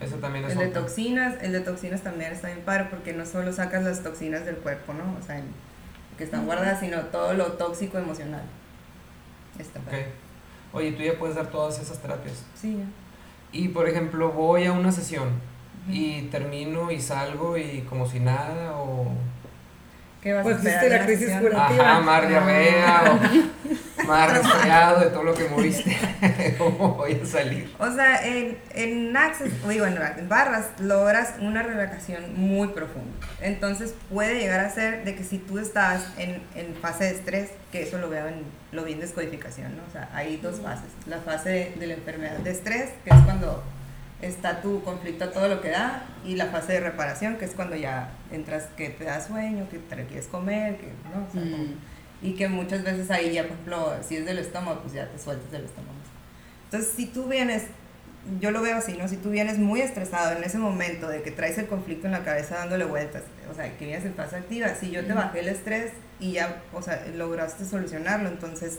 Eso 0.00 0.16
también 0.16 0.44
es 0.44 0.52
El 0.52 0.58
de 0.58 0.68
toxinas, 0.68 1.34
el 1.42 1.52
de 1.52 1.60
toxinas 1.60 2.02
también 2.02 2.32
está 2.32 2.48
bien 2.48 2.60
padre 2.64 2.86
porque 2.90 3.12
no 3.12 3.24
solo 3.24 3.52
sacas 3.52 3.84
las 3.84 4.02
toxinas 4.02 4.44
del 4.44 4.56
cuerpo, 4.56 4.92
¿no? 4.94 5.16
O 5.20 5.24
sea, 5.24 5.38
en- 5.38 5.44
que 6.18 6.24
están 6.24 6.44
guardadas, 6.46 6.80
sino 6.80 7.00
todo 7.06 7.34
lo 7.34 7.52
tóxico 7.52 7.98
emocional. 7.98 8.42
Está 9.58 9.78
Ok. 9.80 9.84
padre. 9.86 10.06
Oye, 10.72 10.92
tú 10.92 11.02
ya 11.02 11.18
puedes 11.18 11.36
dar 11.36 11.46
todas 11.48 11.78
esas 11.80 11.98
terapias. 12.00 12.44
Sí, 12.60 12.76
ya. 12.78 12.84
Y 13.52 13.68
por 13.68 13.88
ejemplo, 13.88 14.30
voy 14.32 14.64
a 14.64 14.72
una 14.72 14.90
sesión 14.92 15.28
y 15.88 16.22
termino 16.22 16.90
y 16.90 17.00
salgo 17.00 17.56
y 17.56 17.84
como 17.88 18.08
si 18.08 18.20
nada 18.20 18.72
o... 18.76 19.12
¿Qué 20.22 20.32
vas 20.32 20.44
Pues 20.44 20.54
a 20.54 20.58
esperar 20.58 21.10
existe 21.10 21.26
la 21.26 21.40
crisis 21.40 21.50
curativa. 21.50 21.90
Ajá, 21.90 22.00
más 22.00 22.28
diarrea 22.28 23.02
o 23.10 24.06
más 24.06 24.32
resfriado 24.38 25.00
de 25.00 25.06
todo 25.06 25.24
lo 25.24 25.34
que 25.34 25.48
moviste. 25.48 25.96
¿Cómo 26.58 26.94
voy 26.94 27.20
a 27.20 27.26
salir? 27.26 27.74
O 27.80 27.90
sea, 27.92 28.24
en, 28.24 28.56
en 28.72 29.16
Access, 29.16 29.50
digo, 29.68 29.84
en, 29.84 29.98
en 30.00 30.28
barras, 30.28 30.68
logras 30.78 31.34
una 31.40 31.64
relajación 31.64 32.34
muy 32.36 32.68
profunda. 32.68 33.10
Entonces 33.40 33.96
puede 34.10 34.38
llegar 34.38 34.60
a 34.60 34.70
ser 34.70 35.04
de 35.04 35.16
que 35.16 35.24
si 35.24 35.38
tú 35.38 35.58
estás 35.58 36.06
en, 36.16 36.40
en 36.54 36.76
fase 36.76 37.02
de 37.02 37.10
estrés, 37.10 37.50
que 37.72 37.82
eso 37.82 37.98
lo 37.98 38.08
veo 38.08 38.28
en, 38.28 38.44
lo 38.70 38.84
vi 38.84 38.92
en 38.92 39.00
descodificación, 39.00 39.76
¿no? 39.76 39.82
O 39.88 39.90
sea, 39.90 40.08
hay 40.14 40.36
dos 40.36 40.60
fases. 40.60 40.90
La 41.06 41.18
fase 41.18 41.48
de, 41.48 41.74
de 41.80 41.86
la 41.88 41.94
enfermedad 41.94 42.36
de 42.36 42.50
estrés, 42.52 42.90
que 43.02 43.10
es 43.10 43.20
cuando 43.24 43.64
está 44.22 44.60
tu 44.62 44.82
conflicto 44.82 45.24
a 45.24 45.30
todo 45.32 45.48
lo 45.48 45.60
que 45.60 45.68
da, 45.70 46.04
y 46.24 46.36
la 46.36 46.46
fase 46.46 46.74
de 46.74 46.80
reparación, 46.80 47.36
que 47.36 47.44
es 47.44 47.52
cuando 47.52 47.76
ya 47.76 48.10
entras, 48.30 48.64
que 48.76 48.88
te 48.90 49.04
da 49.04 49.20
sueño, 49.20 49.68
que 49.68 49.78
te 49.78 50.04
quieres 50.06 50.28
comer, 50.28 50.76
que, 50.78 50.86
¿no? 51.12 51.26
O 51.28 51.32
sea, 51.32 51.42
como- 51.42 51.64
Mm. 51.64 51.74
y 52.22 52.34
que 52.34 52.48
muchas 52.48 52.84
veces 52.84 53.10
ahí 53.10 53.32
ya, 53.32 53.42
por 53.42 53.52
ejemplo, 53.52 53.94
si 54.06 54.16
es 54.16 54.24
del 54.24 54.38
estómago, 54.38 54.80
pues 54.80 54.92
ya 54.94 55.08
te 55.08 55.18
sueltas 55.18 55.50
del 55.50 55.64
estómago. 55.64 55.94
Entonces, 56.66 56.92
si 56.96 57.06
tú 57.06 57.24
vienes, 57.24 57.64
yo 58.40 58.52
lo 58.52 58.62
veo 58.62 58.76
así, 58.76 58.92
¿no? 58.96 59.08
Si 59.08 59.16
tú 59.16 59.30
vienes 59.30 59.58
muy 59.58 59.80
estresado 59.80 60.36
en 60.36 60.44
ese 60.44 60.56
momento 60.56 61.08
de 61.08 61.22
que 61.22 61.32
traes 61.32 61.58
el 61.58 61.66
conflicto 61.66 62.06
en 62.06 62.12
la 62.12 62.22
cabeza 62.22 62.54
dándole 62.58 62.84
vueltas, 62.84 63.24
o 63.50 63.54
sea, 63.54 63.76
que 63.76 63.84
vienes 63.86 64.04
en 64.04 64.14
fase 64.14 64.36
activa, 64.36 64.68
si 64.76 64.92
yo 64.92 65.04
te 65.04 65.12
bajé 65.12 65.40
el 65.40 65.48
estrés 65.48 65.90
y 66.20 66.32
ya, 66.32 66.62
o 66.72 66.80
sea, 66.80 67.04
lograste 67.16 67.64
solucionarlo, 67.64 68.28
entonces, 68.28 68.78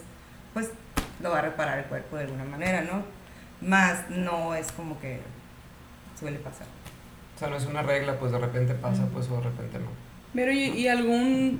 pues 0.53 0.69
lo 1.21 1.29
va 1.29 1.39
a 1.39 1.41
reparar 1.41 1.79
el 1.79 1.85
cuerpo 1.85 2.15
de 2.15 2.23
alguna 2.23 2.45
manera, 2.45 2.81
¿no? 2.81 3.03
Más 3.65 4.09
no 4.09 4.55
es 4.55 4.71
como 4.71 4.99
que 4.99 5.19
suele 6.19 6.37
pasar. 6.39 6.67
O 7.35 7.39
sea, 7.39 7.47
no 7.49 7.55
es 7.55 7.65
una 7.65 7.81
regla, 7.81 8.19
pues 8.19 8.31
de 8.31 8.39
repente 8.39 8.73
pasa, 8.73 9.05
pues 9.13 9.29
o 9.29 9.37
de 9.37 9.43
repente 9.43 9.79
no. 9.79 9.87
Pero 10.33 10.51
¿y, 10.51 10.63
y 10.69 10.87
algún 10.87 11.59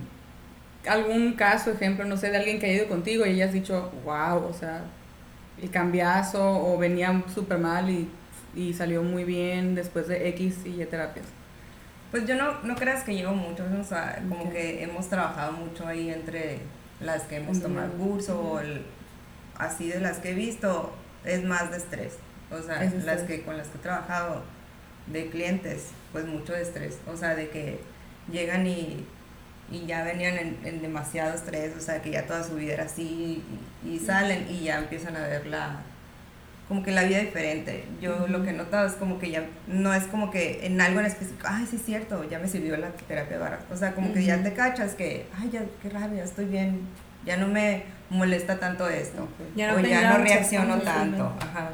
algún 0.88 1.34
caso, 1.34 1.72
ejemplo, 1.72 2.04
no 2.06 2.18
sé, 2.18 2.30
de 2.30 2.38
alguien 2.38 2.60
que 2.60 2.66
ha 2.66 2.74
ido 2.74 2.88
contigo 2.90 3.26
y 3.26 3.30
hayas 3.30 3.54
dicho, 3.54 3.90
wow, 4.04 4.46
o 4.50 4.54
sea, 4.54 4.82
el 5.62 5.70
cambiazo 5.70 6.44
o 6.44 6.78
venía 6.78 7.24
súper 7.34 7.58
mal 7.60 7.90
y, 7.90 8.10
y 8.54 8.74
salió 8.74 9.02
muy 9.02 9.24
bien 9.24 9.76
después 9.76 10.08
de 10.10 10.28
X 10.30 10.58
y 10.66 10.82
Y 10.82 10.86
terapias? 10.86 11.26
Pues 12.12 12.28
yo 12.28 12.36
no, 12.36 12.60
no 12.64 12.76
creas 12.76 13.04
que 13.04 13.16
llevo 13.16 13.34
mucho, 13.34 13.64
o 13.80 13.84
sea, 13.84 14.22
como 14.28 14.44
Ok. 14.44 14.52
que 14.52 14.84
hemos 14.84 15.08
trabajado 15.08 15.54
mucho 15.54 15.88
ahí 15.88 16.10
entre 16.10 16.60
las 17.00 17.24
que 17.24 17.38
hemos 17.38 17.62
tomado 17.62 17.86
el 17.88 17.94
curso 17.94 18.40
o 18.40 18.60
el- 18.60 18.84
así 19.58 19.88
de 19.88 20.00
las 20.02 20.18
que 20.20 20.32
he 20.32 20.36
visto, 20.36 20.94
es 21.26 21.44
más 21.44 21.72
de 21.72 21.78
estrés. 21.78 22.14
O 22.52 22.62
sea, 22.62 22.84
Es 22.84 23.04
las 23.04 23.22
que 23.24 23.42
con 23.42 23.58
las 23.58 23.68
que 23.68 23.78
he 23.78 23.82
trabajado 23.82 24.44
de 25.08 25.30
clientes, 25.30 25.88
pues 26.12 26.26
mucho 26.26 26.54
de 26.54 26.62
estrés. 26.62 26.98
O 27.12 27.18
sea, 27.18 27.36
de 27.36 27.50
que 27.50 27.80
llegan 28.32 28.68
y, 28.68 29.06
y 29.72 29.86
ya 29.86 30.04
venían 30.04 30.38
en, 30.38 30.60
en 30.64 30.82
demasiado 30.82 31.34
estrés, 31.34 31.76
o 31.76 31.82
sea, 31.82 32.02
que 32.02 32.12
ya 32.12 32.26
toda 32.28 32.44
su 32.44 32.56
vida 32.56 32.74
era 32.74 32.84
así 32.86 33.44
y, 33.84 33.90
y 33.90 34.00
salen 34.00 34.48
y 34.50 34.64
ya 34.64 34.80
empiezan 34.80 35.16
a 35.16 35.22
ver 35.28 35.48
la, 35.48 35.82
como 36.68 36.84
que 36.84 36.92
la 36.92 37.04
vida 37.04 37.20
diferente. 37.20 37.86
Yo 38.02 38.28
lo 38.28 38.44
que 38.44 38.52
he 38.52 38.54
notado 38.54 38.88
es 38.88 38.94
como 38.94 39.20
que 39.20 39.32
ya 39.32 39.46
no 39.68 39.94
es 39.94 40.06
como 40.06 40.32
que 40.32 40.66
en 40.66 40.80
algo 40.80 41.00
en 41.00 41.08
específico, 41.08 41.48
ay, 41.50 41.66
sí 41.70 41.78
es 41.78 41.84
cierto, 41.84 42.24
ya 42.30 42.40
me 42.40 42.48
sirvió 42.48 42.78
la 42.78 42.90
terapia 42.92 43.38
de 43.38 43.44
barra. 43.44 43.60
O 43.72 43.76
sea, 43.76 43.94
como 43.94 44.14
que 44.14 44.24
ya 44.24 44.42
te 44.44 44.54
cachas 44.54 44.94
que, 44.94 45.26
ay, 45.38 45.50
ya, 45.52 45.64
qué 45.82 45.90
raro, 45.90 46.16
ya 46.16 46.24
estoy 46.24 46.46
bien, 46.46 46.82
ya 47.26 47.38
no 47.38 47.48
me 47.48 47.84
molesta 48.10 48.60
tanto 48.60 48.88
esto. 48.88 49.28
Ya 49.56 49.72
no 49.72 49.78
o 49.78 49.80
ya 49.80 50.12
no 50.12 50.24
reacciono 50.24 50.78
tan 50.80 51.12
tanto. 51.12 51.34
Ajá. 51.40 51.72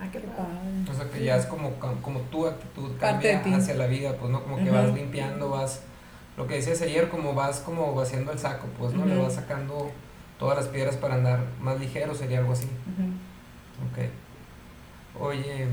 Ah, 0.00 0.08
qué 0.10 0.20
padre. 0.20 0.90
O 0.90 0.94
sea, 0.94 1.10
que 1.10 1.24
ya 1.24 1.36
es 1.36 1.46
como, 1.46 1.72
como 2.02 2.20
tu 2.22 2.46
actitud 2.46 2.96
cambia 2.98 3.40
hacia 3.40 3.74
la 3.74 3.86
vida, 3.86 4.16
pues, 4.18 4.30
¿no? 4.30 4.42
Como 4.42 4.56
que 4.56 4.70
vas 4.70 4.92
limpiando, 4.92 5.50
vas... 5.50 5.82
Lo 6.36 6.48
que 6.48 6.54
decías 6.54 6.82
ayer, 6.82 7.08
como 7.08 7.32
vas 7.34 7.60
como 7.60 7.94
vaciando 7.94 8.32
el 8.32 8.38
saco, 8.40 8.66
pues, 8.76 8.92
¿no? 8.92 9.06
Le 9.06 9.16
vas 9.16 9.34
sacando 9.34 9.92
todas 10.38 10.56
las 10.56 10.66
piedras 10.66 10.96
para 10.96 11.14
andar 11.14 11.44
más 11.60 11.78
ligero, 11.78 12.12
sería 12.14 12.40
algo 12.40 12.52
así. 12.52 12.64
Ujú. 12.64 14.02
Ok. 15.22 15.22
Oye... 15.26 15.68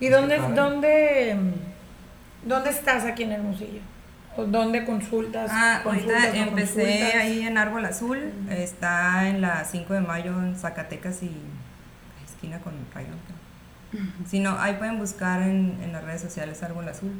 ¿Y 0.00 0.08
pues, 0.08 0.10
dónde, 0.10 0.38
dónde, 0.54 1.36
dónde 2.44 2.70
estás 2.70 3.04
aquí 3.04 3.24
en 3.24 3.32
Hermosillo? 3.32 3.80
¿O 4.36 4.44
¿Dónde 4.44 4.84
consultas? 4.84 5.50
Ah, 5.52 5.80
consultas, 5.82 6.24
ahorita 6.26 6.44
no 6.44 6.48
empecé 6.50 6.82
consultas? 6.82 7.14
ahí 7.16 7.40
en 7.46 7.58
Árbol 7.58 7.84
Azul, 7.84 8.32
está 8.48 9.28
en 9.28 9.40
la 9.40 9.64
5 9.64 9.94
de 9.94 10.00
mayo 10.00 10.32
en 10.38 10.56
Zacatecas 10.56 11.22
y 11.22 11.32
esquina 12.24 12.58
con 12.60 12.74
Rayón. 12.94 13.16
creo. 13.26 14.00
Si 14.28 14.38
no, 14.38 14.56
ahí 14.58 14.74
pueden 14.74 14.98
buscar 14.98 15.42
en, 15.42 15.78
en 15.82 15.92
las 15.92 16.04
redes 16.04 16.20
sociales 16.20 16.62
Árbol 16.62 16.88
Azul. 16.88 17.10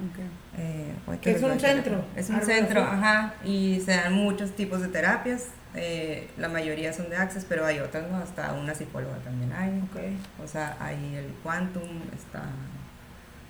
Ok. 0.00 0.18
Eh, 0.58 0.94
Que 1.20 1.32
es 1.32 1.42
un 1.42 1.58
centro, 1.60 2.04
Es 2.16 2.30
un 2.30 2.40
centro, 2.42 2.82
Azul. 2.82 2.94
ajá. 2.98 3.34
Y 3.44 3.80
se 3.84 3.90
dan 3.92 4.12
muchos 4.14 4.52
tipos 4.56 4.80
de 4.80 4.88
terapias. 4.88 5.46
eh, 5.74 6.28
la 6.38 6.48
mayoría 6.48 6.92
son 6.92 7.10
de 7.10 7.16
Access, 7.16 7.44
pero 7.48 7.66
hay 7.66 7.80
otras, 7.80 8.08
¿no? 8.10 8.16
Hasta 8.18 8.52
una 8.54 8.74
psicóloga 8.74 9.16
también 9.18 9.52
hay. 9.52 9.70
Ok. 9.80 10.44
O 10.44 10.46
sea, 10.48 10.76
hay 10.80 11.14
el 11.16 11.26
Quantum, 11.42 11.82
está. 12.16 12.38
no 12.42 12.44
me 12.44 12.44
acuerdo 12.44 13.49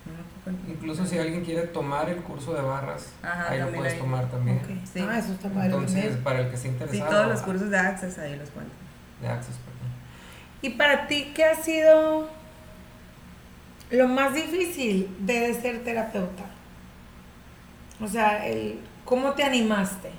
Incluso 0.67 1.05
si 1.05 1.17
alguien 1.19 1.43
quiere 1.45 1.67
tomar 1.67 2.09
el 2.09 2.17
curso 2.17 2.53
de 2.53 2.61
barras, 2.61 3.11
Ajá, 3.21 3.51
ahí 3.51 3.59
lo 3.59 3.71
puedes 3.71 3.93
hay. 3.93 3.99
tomar 3.99 4.29
también. 4.29 4.57
Ok. 4.57 4.87
Sí. 4.91 5.05
Ah, 5.07 5.19
eso 5.19 5.33
está 5.33 5.49
padre 5.49 5.65
Entonces, 5.67 6.17
para 6.17 6.39
el 6.41 6.49
que 6.49 6.55
esté 6.55 6.67
Sí, 6.69 6.73
interesado... 6.73 7.09
todos 7.11 7.27
los 7.27 7.41
ah, 7.41 7.45
cursos 7.45 7.69
de 7.69 7.77
Access 7.77 8.17
ahí 8.17 8.35
los 8.37 8.49
cuento. 8.49 8.73
De 9.21 9.27
Access, 9.27 9.55
perdón. 9.57 9.91
¿Y 10.63 10.69
para 10.71 11.07
ti 11.07 11.31
qué 11.35 11.45
ha 11.45 11.55
sido 11.55 12.27
lo 13.91 14.07
más 14.07 14.33
difícil 14.33 15.15
de 15.19 15.53
ser 15.53 15.83
terapeuta? 15.83 16.43
O 18.01 18.07
sea, 18.07 18.47
el, 18.47 18.79
¿cómo 19.05 19.33
te 19.33 19.43
animaste? 19.43 20.09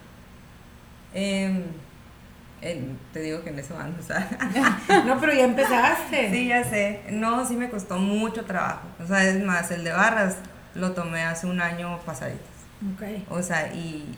Em, 1.14 1.64
te 3.12 3.20
digo 3.20 3.42
que 3.42 3.50
en 3.50 3.58
eso 3.58 3.76
ando, 3.78 4.00
o 4.00 4.02
sea. 4.02 4.28
No, 5.06 5.20
pero 5.20 5.32
ya 5.32 5.44
empezaste. 5.44 6.30
sí, 6.30 6.48
ya 6.48 6.64
sé. 6.64 7.00
No, 7.10 7.46
sí 7.46 7.56
me 7.56 7.68
costó 7.68 7.98
mucho 7.98 8.44
trabajo. 8.44 8.86
O 9.02 9.06
sea, 9.06 9.24
es 9.24 9.42
más, 9.42 9.70
el 9.70 9.84
de 9.84 9.92
barras 9.92 10.36
lo 10.74 10.92
tomé 10.92 11.22
hace 11.22 11.46
un 11.46 11.60
año 11.60 11.98
pasaditas. 12.06 12.40
Ok. 12.94 13.30
O 13.30 13.42
sea, 13.42 13.72
y, 13.74 14.16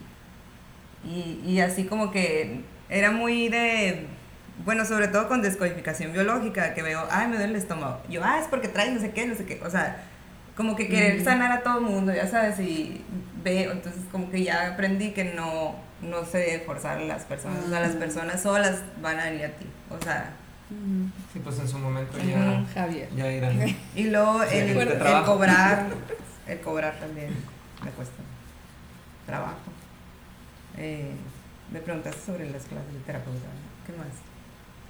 y, 1.05 1.41
y 1.45 1.61
así 1.61 1.85
como 1.85 2.11
que 2.11 2.61
era 2.89 3.11
muy 3.11 3.49
de, 3.49 4.07
bueno, 4.65 4.85
sobre 4.85 5.09
todo 5.09 5.29
con 5.29 5.43
descodificación 5.43 6.13
biológica, 6.13 6.75
que 6.75 6.83
veo, 6.83 7.07
ay, 7.11 7.29
me 7.29 7.37
duele 7.37 7.55
el 7.55 7.59
estómago. 7.59 8.01
Yo, 8.09 8.23
ah, 8.23 8.39
es 8.41 8.47
porque 8.49 8.69
traes 8.69 8.93
no 8.93 9.01
sé 9.01 9.11
qué, 9.11 9.27
no 9.27 9.35
sé 9.35 9.45
qué. 9.45 9.61
O 9.65 9.71
sea, 9.71 10.05
como 10.57 10.77
que 10.77 10.89
querer 10.89 11.25
sanar 11.25 11.51
a 11.51 11.63
todo 11.63 11.79
el 11.79 11.85
mundo, 11.85 12.15
ya 12.15 12.29
sabes, 12.29 12.59
y 12.61 13.03
veo, 13.43 13.73
entonces 13.73 14.03
como 14.13 14.31
que 14.31 14.45
ya 14.45 14.69
aprendí 14.73 15.11
que 15.11 15.25
no, 15.25 15.75
no 16.09 16.25
se 16.25 16.39
debe 16.39 16.65
forzar 16.65 16.99
a 16.99 17.05
las 17.05 17.23
personas, 17.25 17.65
o 17.65 17.69
sea, 17.69 17.81
las 17.81 17.97
personas 17.97 18.43
solas 18.43 18.81
van 19.03 19.19
a 19.21 19.25
venir 19.25 19.47
a 19.47 19.49
ti, 19.51 19.67
o 19.91 20.03
sea, 20.03 20.31
Sí, 21.33 21.39
pues 21.41 21.59
en 21.61 21.69
su 21.69 21.79
momento 21.79 22.17
ya, 22.19 22.65
Javier. 22.75 23.09
ya 23.15 23.31
irán. 23.31 23.77
y 23.95 24.05
luego 24.05 24.43
Sí, 24.45 24.57
el, 24.57 24.71
el 24.77 25.23
cobrar, 25.25 25.87
el 26.49 26.61
cobrar 26.61 26.99
también 26.99 27.29
me 27.85 27.91
cuesta 27.91 28.23
trabajo. 29.27 29.59
Eh, 30.77 31.13
me 31.71 31.81
preguntaste 31.81 32.21
sobre 32.27 32.51
las 32.51 32.65
clases 32.65 32.93
de 32.93 32.99
terapeuta, 33.01 33.39
¿no? 33.47 33.87
¿qué 33.87 33.93
más? 33.99 34.09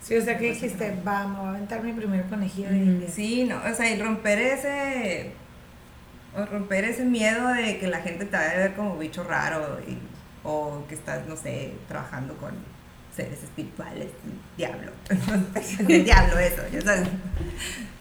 Sí, 0.01 0.17
o 0.17 0.23
sea, 0.23 0.39
que 0.39 0.51
dijiste, 0.53 0.97
va, 1.07 1.27
me 1.27 1.37
voy 1.39 1.47
a 1.47 1.51
aventar 1.51 1.83
mi 1.83 1.93
primer 1.93 2.25
conejillo 2.27 2.69
de 2.71 2.77
India. 2.77 3.09
Sí, 3.11 3.45
no, 3.45 3.57
o 3.71 3.75
sea, 3.75 3.91
y 3.91 4.01
romper 4.01 4.39
ese 4.39 5.33
romper 6.51 6.85
ese 6.85 7.05
miedo 7.05 7.49
de 7.49 7.79
que 7.79 7.87
la 7.89 8.01
gente 8.01 8.25
te 8.25 8.37
va 8.37 8.43
a 8.43 8.55
ver 8.55 8.75
como 8.75 8.97
bicho 8.99 9.23
raro 9.25 9.79
y- 9.87 9.99
o 10.45 10.85
que 10.89 10.95
estás, 10.95 11.27
no 11.27 11.37
sé, 11.37 11.73
trabajando 11.89 12.37
con 12.37 12.53
seres 13.17 13.43
espirituales, 13.43 14.09
diablo, 14.57 14.91
el 15.89 16.05
diablo 16.05 16.39
eso, 16.39 16.63
ya 16.73 16.81
sabes, 16.83 17.09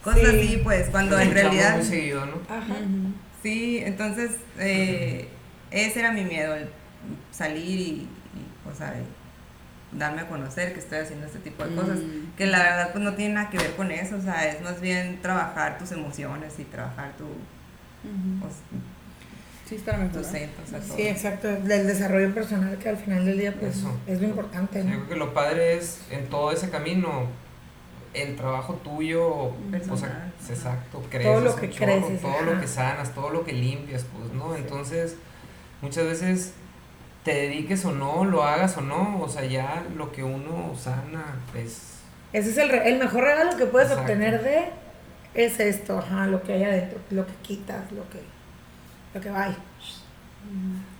cosas 0.04 0.22
Sí. 0.22 0.26
así, 0.28 0.58
pues, 0.64 0.90
cuando 0.90 1.20
en 1.20 1.32
realidad, 1.32 1.78
muy 1.78 1.86
seguido, 1.86 2.26
¿no? 2.26 2.42
Ajá. 2.50 2.76
sí, 3.42 3.80
entonces, 3.84 4.32
eh, 4.60 5.28
ese 5.72 6.00
era 6.00 6.12
mi 6.12 6.24
miedo, 6.24 6.56
el 6.56 6.68
salir 7.32 7.80
y, 7.80 7.84
y, 7.92 8.08
o 8.72 8.76
sea, 8.76 8.96
y 9.00 9.98
darme 9.98 10.22
a 10.22 10.28
conocer 10.28 10.74
que 10.74 10.80
estoy 10.80 10.98
haciendo 11.00 11.28
este 11.28 11.40
tipo 11.40 11.64
de 11.64 11.76
cosas, 11.76 12.00
Mm. 12.00 12.36
que 12.36 12.48
la 12.48 12.58
verdad 12.60 12.92
pues 12.92 13.04
no 13.04 13.14
tiene 13.14 13.36
nada 13.36 13.50
que 13.52 13.58
ver 13.60 13.76
con 13.76 13.92
eso, 13.92 14.16
o 14.18 14.22
sea, 14.22 14.48
es 14.50 14.62
más 14.62 14.82
bien 14.82 15.22
trabajar 15.22 15.78
tus 15.78 15.92
emociones 15.92 16.56
y 16.58 16.64
trabajar 16.64 17.12
tu, 17.18 17.26
Ujú. 17.26 18.46
o 18.46 18.50
sea, 18.50 18.80
Sí, 19.78 20.38
es 20.38 20.88
todo. 20.88 20.96
Sí, 20.96 21.08
exacto. 21.08 21.48
Del 21.48 21.88
desarrollo 21.88 22.34
personal 22.34 22.78
que 22.78 22.90
al 22.90 22.98
final 22.98 23.26
del 23.26 23.38
día, 23.40 23.54
pues, 23.60 23.78
Eso. 23.78 23.92
es 24.08 24.22
lo 24.22 24.28
importante, 24.28 24.80
Yo 24.80 24.86
¿no? 24.86 24.92
creo 24.92 25.10
que 25.10 25.16
lo 25.16 25.34
padre 25.34 25.78
es 25.78 26.00
en 26.12 26.28
todo 26.28 26.52
ese 26.52 26.70
camino 26.70 27.28
el 28.14 28.36
trabajo 28.36 28.76
tuyo, 28.84 29.26
o 29.26 29.98
sea, 29.98 30.32
exacto, 30.48 31.02
creces 31.10 31.32
Todo 31.32 31.42
lo 31.42 31.56
que 31.56 31.70
chorro, 31.72 31.86
creces, 31.86 32.22
todo 32.22 32.32
ajá. 32.32 32.42
lo 32.44 32.62
que 32.62 32.68
sanas, 32.68 33.16
todo 33.16 33.30
lo 33.32 33.44
que 33.44 33.54
limpias, 33.54 34.06
pues, 34.16 34.32
¿no? 34.34 34.56
Entonces, 34.56 35.16
muchas 35.82 36.06
veces 36.06 36.54
te 37.24 37.34
dediques 37.34 37.84
o 37.86 37.92
no, 37.92 38.24
lo 38.26 38.44
hagas 38.44 38.78
o 38.78 38.82
no, 38.82 39.20
o 39.22 39.30
sea, 39.30 39.46
ya 39.46 39.84
lo 39.98 40.12
que 40.12 40.24
uno 40.24 40.74
sana, 40.78 41.38
pues, 41.52 41.94
Ese 42.34 42.50
es 42.52 42.58
el, 42.58 42.70
re- 42.70 42.88
el 42.90 43.00
mejor 43.00 43.24
regalo 43.24 43.58
que 43.58 43.66
puedes 43.66 43.90
Exacto. 43.90 44.12
obtener 44.14 44.44
de 44.44 44.66
es 45.34 45.60
esto, 45.60 45.98
ajá, 45.98 46.28
lo 46.28 46.44
que 46.44 46.54
hay 46.54 46.64
adentro, 46.66 47.00
lo 47.10 47.26
que 47.26 47.34
quitas, 47.42 47.92
lo 47.94 48.08
que, 48.12 48.20
lo 49.14 49.22
que 49.22 49.30
va. 49.30 49.44
ahí. 49.46 49.58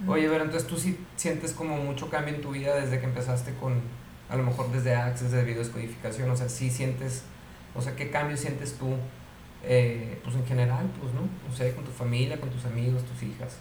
Oye, 0.08 0.28
pero 0.30 0.44
entonces 0.44 0.68
tú 0.68 0.78
sí 0.78 0.98
sientes 1.16 1.54
como 1.54 1.78
mucho 1.78 2.10
cambio 2.10 2.34
en 2.36 2.42
tu 2.42 2.52
vida 2.52 2.76
desde 2.76 3.00
que 3.00 3.06
empezaste 3.06 3.54
con, 3.56 3.82
a 4.30 4.36
lo 4.36 4.44
mejor 4.44 4.72
desde 4.72 4.96
Access, 4.96 5.32
de 5.32 5.44
videoscodificación, 5.44 6.30
o 6.32 6.36
sea, 6.36 6.50
sí 6.50 6.70
sientes, 6.70 7.24
o 7.76 7.82
sea, 7.82 7.96
¿qué 7.96 8.10
cambio 8.10 8.38
sientes 8.38 8.76
tú, 8.78 8.96
eh, 9.64 10.20
pues 10.24 10.36
en 10.36 10.46
general, 10.46 10.86
pues, 11.00 11.14
¿no? 11.14 11.22
O 11.52 11.56
sea, 11.56 11.74
con 11.76 11.84
tu 11.84 11.92
familia, 11.92 12.40
con 12.40 12.50
tus 12.50 12.66
amigos, 12.66 13.04
tus 13.06 13.24
hijas. 13.24 13.58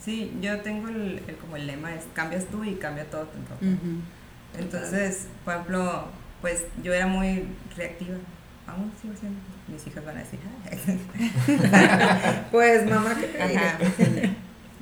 Sí, 0.00 0.32
yo 0.40 0.60
tengo 0.60 0.88
el, 0.88 1.20
el- 1.26 1.36
como 1.36 1.56
el 1.56 1.66
lema 1.66 1.94
es 1.94 2.04
cambias 2.14 2.46
tú 2.46 2.64
y 2.64 2.74
cambia 2.76 3.04
todo 3.10 3.24
tu 3.26 3.38
entorno. 3.38 4.00
Entonces, 4.58 5.26
por 5.44 5.54
ejemplo, 5.54 6.04
pues 6.40 6.64
yo 6.82 6.92
era 6.94 7.06
muy 7.06 7.44
reactiva, 7.76 8.16
aún 8.66 8.92
sigo 9.00 9.14
siendo, 9.18 9.38
mis 9.68 9.86
hijas 9.86 10.04
van 10.04 10.16
a 10.16 10.20
decir. 10.20 10.38
Pues, 12.50 12.88
mamá, 12.88 13.14
¿qué 13.18 13.26
te 13.26 13.42
Ajá, 13.42 13.78
diré? 13.78 13.92
sí. 13.96 14.36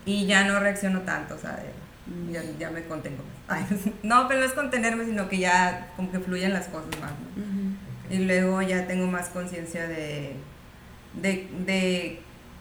Y 0.07 0.27
ya 0.27 0.45
no 0.45 0.59
reacciono 0.61 1.01
tanto, 1.01 1.35
o 1.35 1.38
sea, 1.38 1.57
de- 1.57 2.33
ya, 2.33 2.43
ya 2.59 2.71
me 2.71 2.83
contengo. 2.85 3.23
Ay, 3.49 3.64
no, 4.03 4.29
pero 4.29 4.41
no 4.41 4.47
es 4.47 4.53
contenerme, 4.53 5.05
sino 5.05 5.29
que 5.29 5.38
ya 5.38 5.88
como 5.97 6.11
que 6.11 6.19
fluyen 6.21 6.53
las 6.53 6.67
cosas 6.69 6.88
más. 7.01 7.11
¿no? 7.11 8.14
Y 8.14 8.25
luego 8.25 8.62
ya 8.62 8.87
tengo 8.87 9.07
más 9.07 9.29
conciencia 9.29 9.87
de, 9.87 10.35
de, 11.21 11.49
de 11.67 12.21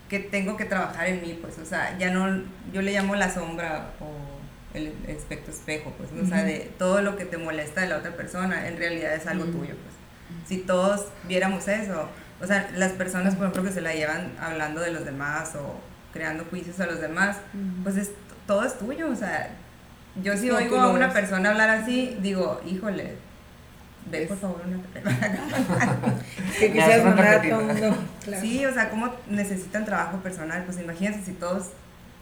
que 0.10 0.19
tengo 0.19 0.58
que 0.58 0.65
trabajar 0.65 1.08
en 1.08 1.21
mí, 1.21 1.38
pues, 1.41 1.58
o 1.60 1.65
sea, 1.65 1.97
ya 1.97 2.12
no, 2.12 2.41
yo 2.73 2.82
le 2.82 2.91
llamo 2.93 3.15
la 3.15 3.34
sombra 3.34 3.91
o 4.01 4.77
el 4.77 4.93
espectro 5.08 5.53
espejo, 5.53 5.93
pues, 5.97 6.10
o 6.21 6.27
sea, 6.27 6.43
de 6.43 6.69
todo 6.77 7.01
lo 7.01 7.15
que 7.15 7.23
te 7.25 7.38
molesta 7.38 7.82
de 7.82 7.88
la 7.88 7.97
otra 7.97 8.15
persona, 8.17 8.67
en 8.67 8.77
realidad 8.77 9.13
es 9.15 9.25
algo 9.27 9.45
tuyo, 9.45 9.73
pues. 9.75 9.95
Si 10.47 10.57
todos 10.57 11.05
viéramos 11.27 11.67
eso, 11.67 12.07
o 12.41 12.45
sea, 12.47 12.69
las 12.75 12.91
personas, 12.93 13.35
por 13.35 13.45
ejemplo, 13.47 13.63
que 13.63 13.71
se 13.71 13.81
la 13.81 13.93
llevan 13.93 14.31
hablando 14.39 14.81
de 14.81 14.91
los 14.91 15.05
demás 15.05 15.55
o 15.55 15.75
creando 16.13 16.45
juicios 16.45 16.79
a 16.79 16.85
los 16.87 16.99
demás, 17.01 17.37
pues 17.83 17.97
es, 17.97 18.11
todo 18.45 18.63
es 18.63 18.77
tuyo, 18.77 19.09
o 19.09 19.15
sea, 19.15 19.49
yo 20.23 20.35
si 20.37 20.47
No, 20.47 20.57
oigo 20.57 20.79
a 20.79 20.85
lo 20.87 20.93
una 20.93 21.07
ves. 21.07 21.13
persona 21.15 21.49
hablar 21.49 21.69
así, 21.69 22.17
digo, 22.21 22.61
híjole, 22.65 23.15
ve 24.09 24.25
por 24.25 24.37
favor 24.37 24.61
una 24.65 24.81
terapia. 24.93 25.41
Que 26.59 26.71
quisieras 26.71 27.03
mandar 27.03 27.27
a 27.35 27.41
todo 27.41 27.61
mundo. 27.61 27.97
Claro. 28.23 28.41
Sí, 28.41 28.65
o 28.65 28.73
sea, 28.73 28.89
cómo 28.89 29.13
necesitan 29.27 29.85
trabajo 29.85 30.17
personal, 30.19 30.63
pues 30.65 30.79
imagínense 30.79 31.23
si 31.25 31.33
todos 31.33 31.67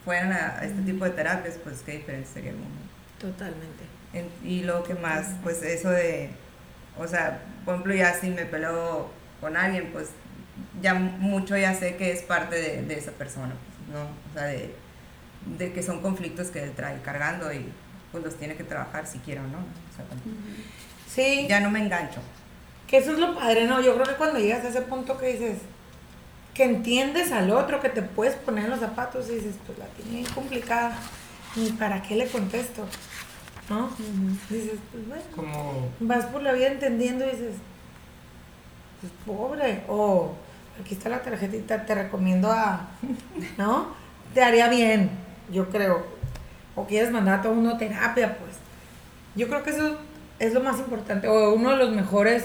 fueran 0.04 0.32
a, 0.34 0.60
este 0.64 0.82
tipo 0.82 1.06
de 1.06 1.12
terapias, 1.12 1.56
pues 1.64 1.82
qué 1.86 1.94
diferente 1.94 2.28
sería 2.34 2.52
el 2.52 2.58
mundo. 2.58 2.76
Totalmente. 3.20 3.84
En- 4.14 4.30
y 4.50 4.64
luego 4.64 4.84
que 4.84 4.96
más, 4.96 5.28
pues 5.44 5.62
eso 5.64 5.90
de, 5.90 6.30
o 6.98 7.08
sea, 7.08 7.42
por 7.66 7.76
ejemplo, 7.76 7.94
ya 7.96 8.14
si 8.14 8.30
me 8.30 8.46
peleo 8.46 9.10
con 9.42 9.58
alguien, 9.58 9.90
pues 9.92 10.10
ya 10.82 10.94
mucho 10.94 11.58
ya 11.58 11.74
sé 11.74 11.96
que 11.98 12.12
es 12.12 12.22
parte 12.22 12.56
de, 12.56 12.82
de 12.84 12.98
esa 12.98 13.12
persona, 13.12 13.54
pues, 13.54 13.98
¿no? 13.98 14.04
O 14.04 14.34
sea, 14.34 14.44
de, 14.48 14.74
de 15.58 15.74
que 15.74 15.84
son 15.84 16.02
conflictos 16.02 16.48
que 16.48 16.64
él 16.64 16.72
trae 16.76 17.02
cargando 17.02 17.52
y 17.54 17.66
pues 18.12 18.24
los 18.24 18.36
tiene 18.38 18.56
que 18.56 18.64
trabajar 18.64 19.06
si 19.08 19.20
quiere 19.20 19.42
o 19.42 19.48
no. 19.48 19.58
O 19.60 19.96
sea, 19.96 20.06
Sí, 21.14 21.46
ya 21.50 21.60
no 21.60 21.70
me 21.72 21.80
engancho. 21.80 22.20
que 22.88 22.98
eso 22.98 23.12
es 23.14 23.20
lo 23.20 23.36
padre, 23.36 23.66
¿no? 23.68 23.82
Yo 23.82 23.94
creo 23.96 24.06
que 24.06 24.16
cuando 24.16 24.40
llegas 24.40 24.64
a 24.66 24.70
ese 24.70 24.82
punto 24.82 25.18
que 25.18 25.34
dices, 25.34 25.58
que 26.54 26.64
entiendes 26.64 27.32
al 27.32 27.52
otro, 27.52 27.82
que 27.82 27.90
te 27.90 28.02
puedes 28.02 28.36
poner 28.36 28.66
en 28.66 28.70
los 28.72 28.80
zapatos 28.80 29.30
y 29.30 29.36
dices, 29.36 29.56
pues 29.66 29.78
la 29.78 29.86
tiene 29.88 30.22
bien 30.22 30.34
complicada, 30.34 30.98
ni 31.56 31.72
para 31.72 32.02
qué 32.02 32.16
le 32.16 32.28
contesto, 32.28 32.88
¿no? 33.70 33.90
Dices, 34.50 34.80
pues 34.92 35.08
bueno, 35.08 35.24
Como, 35.36 35.90
vas 36.00 36.26
por 36.26 36.42
la 36.42 36.54
vida 36.54 36.68
entendiendo 36.68 37.26
y 37.26 37.32
dices, 37.32 37.56
pues 39.02 39.12
pobre, 39.26 39.84
o 39.88 40.34
aquí 40.82 40.94
está 40.94 41.10
la 41.10 41.22
tarjetita, 41.22 41.86
te 41.86 41.96
recomiendo 41.96 42.52
a, 42.52 42.88
¿no? 43.58 43.88
Te 44.34 44.44
haría 44.44 44.70
bien, 44.70 45.10
yo 45.52 45.70
creo. 45.70 46.06
O 46.76 46.86
quieres 46.86 47.12
mandar 47.12 47.40
a 47.40 47.42
todo 47.42 47.54
uno 47.54 47.72
a 47.72 47.78
terapia, 47.78 48.38
pues. 48.38 48.58
Yo 49.36 49.48
creo 49.48 49.64
que 49.64 49.70
eso 49.72 49.98
es 50.40 50.54
lo 50.54 50.62
más 50.62 50.80
importante, 50.80 51.28
o 51.28 51.54
uno 51.54 51.72
de 51.72 51.78
los 51.78 51.92
mejores 51.92 52.44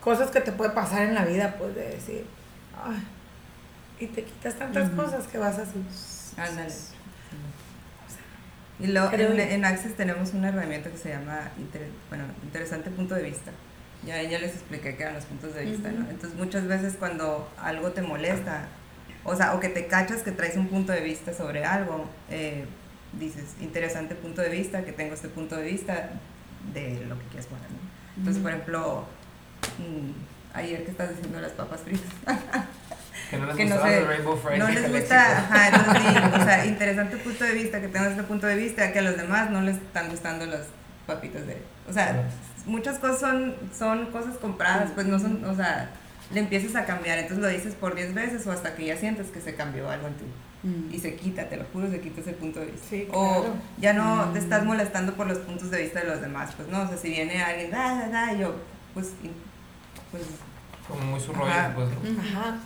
cosas 0.00 0.30
que 0.30 0.40
te 0.40 0.52
puede 0.52 0.70
pasar 0.70 1.02
en 1.02 1.14
la 1.14 1.24
vida, 1.24 1.54
pues, 1.58 1.74
de 1.74 1.88
decir, 1.88 2.26
ay, 2.84 3.02
y 4.00 4.06
te 4.08 4.24
quitas 4.24 4.54
tantas 4.56 4.90
cosas 4.90 5.26
que 5.28 5.38
vas 5.38 5.58
así. 5.58 5.82
Ándale. 6.36 6.72
Y 8.80 8.86
luego 8.88 9.10
en, 9.12 9.38
en 9.40 9.64
Access 9.64 9.94
tenemos 9.96 10.32
una 10.32 10.48
herramienta 10.48 10.90
que 10.90 10.96
se 10.98 11.10
llama 11.10 11.50
inter- 11.58 11.90
bueno, 12.08 12.24
interesante 12.42 12.90
punto 12.90 13.14
de 13.14 13.22
vista. 13.22 13.50
Ya, 14.04 14.20
ya 14.22 14.38
les 14.40 14.52
expliqué 14.54 14.96
qué 14.96 15.02
eran 15.04 15.14
los 15.14 15.24
puntos 15.26 15.54
de 15.54 15.64
vista, 15.64 15.90
¿no? 15.92 16.10
Entonces 16.10 16.36
muchas 16.38 16.66
veces 16.66 16.94
cuando 16.98 17.48
algo 17.58 17.92
te 17.92 18.02
molesta, 18.02 18.64
o 19.24 19.36
sea, 19.36 19.54
o 19.54 19.60
que 19.60 19.68
te 19.68 19.86
cachas 19.86 20.22
que 20.22 20.32
traes 20.32 20.56
un 20.56 20.66
punto 20.68 20.90
de 20.92 21.00
vista 21.02 21.32
sobre 21.32 21.64
algo, 21.64 22.06
eh, 22.28 22.64
dices, 23.12 23.44
interesante 23.60 24.14
punto 24.16 24.42
de 24.42 24.48
vista, 24.48 24.84
que 24.84 24.90
tengo 24.92 25.14
este 25.14 25.28
punto 25.28 25.54
de 25.56 25.62
vista 25.64 26.10
de 26.74 27.04
lo 27.06 27.16
que 27.18 27.24
quieres 27.26 27.46
poner, 27.46 27.70
¿no? 27.70 27.78
Entonces, 28.16 28.42
por 28.42 28.50
ejemplo, 28.52 29.04
mm, 29.78 30.56
ayer 30.56 30.84
que 30.84 30.90
estás 30.90 31.10
diciendo 31.10 31.40
las 31.40 31.52
papas 31.52 31.80
fritas. 31.82 32.10
que 33.32 33.38
no 33.38 33.46
les 33.46 33.56
que 33.56 33.64
no 33.64 33.76
Rainbow 33.82 34.40
no 34.58 34.68
les 34.68 34.92
gusta, 34.92 35.38
ajá, 35.38 35.68
entonces 35.68 36.02
sí, 36.02 36.18
o 36.40 36.44
sea, 36.44 36.66
interesante 36.66 37.16
punto 37.16 37.44
de 37.44 37.52
vista, 37.54 37.80
que 37.80 37.88
tengas 37.88 38.10
este 38.12 38.22
punto 38.24 38.46
de 38.46 38.56
vista, 38.56 38.92
que 38.92 38.98
a 38.98 39.02
los 39.02 39.16
demás 39.16 39.50
no 39.50 39.60
les 39.62 39.76
están 39.76 40.08
gustando 40.10 40.46
las 40.46 40.66
papitas 41.06 41.46
de, 41.46 41.60
o 41.88 41.92
sea, 41.92 42.28
muchas 42.66 42.98
cosas 42.98 43.20
son, 43.20 43.54
son 43.76 44.06
cosas 44.12 44.36
compradas, 44.36 44.90
pues 44.94 45.06
no 45.06 45.18
son, 45.18 45.44
o 45.44 45.54
sea, 45.56 45.90
le 46.30 46.40
empiezas 46.40 46.76
a 46.76 46.84
cambiar, 46.84 47.18
entonces 47.18 47.42
lo 47.42 47.48
dices 47.48 47.74
por 47.74 47.94
10 47.94 48.14
veces 48.14 48.46
o 48.46 48.52
hasta 48.52 48.74
que 48.74 48.86
ya 48.86 48.96
sientes 48.96 49.28
que 49.28 49.40
se 49.40 49.54
cambió 49.54 49.90
algo 49.90 50.06
en 50.08 50.14
ti. 50.14 50.24
Mm. 50.62 50.94
Y 50.94 50.98
se 51.00 51.16
quita, 51.16 51.48
te 51.48 51.56
lo 51.56 51.64
juro, 51.72 51.90
se 51.90 52.00
quita 52.00 52.20
ese 52.20 52.32
punto 52.34 52.60
de 52.60 52.66
vista. 52.66 52.86
Sí, 52.88 53.08
O 53.10 53.40
claro. 53.40 53.54
ya 53.78 53.92
no 53.94 54.26
te 54.32 54.38
estás 54.38 54.64
molestando 54.64 55.14
por 55.14 55.26
los 55.26 55.38
puntos 55.38 55.70
de 55.72 55.82
vista 55.82 56.00
de 56.00 56.06
los 56.06 56.20
demás, 56.20 56.52
pues 56.56 56.68
no, 56.68 56.82
o 56.82 56.86
sea, 56.88 56.96
si 56.96 57.08
viene 57.10 57.42
alguien, 57.42 57.70
da, 57.72 57.96
da, 57.96 58.08
da, 58.08 58.32
y 58.32 58.38
yo, 58.38 58.54
pues, 58.94 59.08
y- 59.24 59.30
pues, 60.12 60.22
Como 60.88 61.02
muy 61.10 61.20
su 61.20 61.32
rollo, 61.32 61.50
Ajá. 61.50 61.72
pues, 61.74 61.88
¿no? 61.88 62.20
Ajá, 62.20 62.56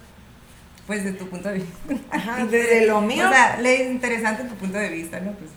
pues 0.86 1.04
de 1.04 1.12
tu 1.12 1.28
punto 1.28 1.48
de 1.48 1.54
vista. 1.56 1.72
ajá, 2.10 2.44
desde 2.50 2.86
lo 2.86 3.00
mío. 3.00 3.26
O 3.26 3.32
sea, 3.32 3.58
le 3.60 3.82
es 3.82 3.90
interesante 3.90 4.44
tu 4.44 4.54
punto 4.54 4.78
de 4.78 4.88
vista, 4.88 5.20
¿no? 5.20 5.32
Pues 5.32 5.50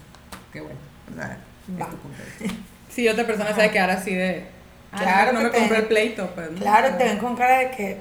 qué 0.51 0.61
bueno. 0.61 0.79
O 1.11 1.15
sea, 1.15 1.37
Va. 1.79 1.85
es 1.85 1.91
tu 1.91 1.97
punto 1.97 2.17
de 2.17 2.43
vista. 2.43 2.55
Sí, 2.89 3.07
otra 3.07 3.25
persona 3.25 3.51
se 3.53 3.57
va 3.61 3.63
a 3.65 3.71
quedar 3.71 3.91
así 3.91 4.13
de. 4.15 4.47
ah, 4.91 4.97
Claro 4.99 5.31
no 5.33 5.41
me 5.41 5.51
compré 5.51 5.77
el 5.77 5.85
pleito, 5.85 6.27
pues. 6.33 6.51
¿no? 6.51 6.57
Claro, 6.57 6.95
te 6.97 7.03
ven 7.03 7.17
con 7.19 7.35
cara 7.35 7.59
de 7.59 7.71
que, 7.71 7.97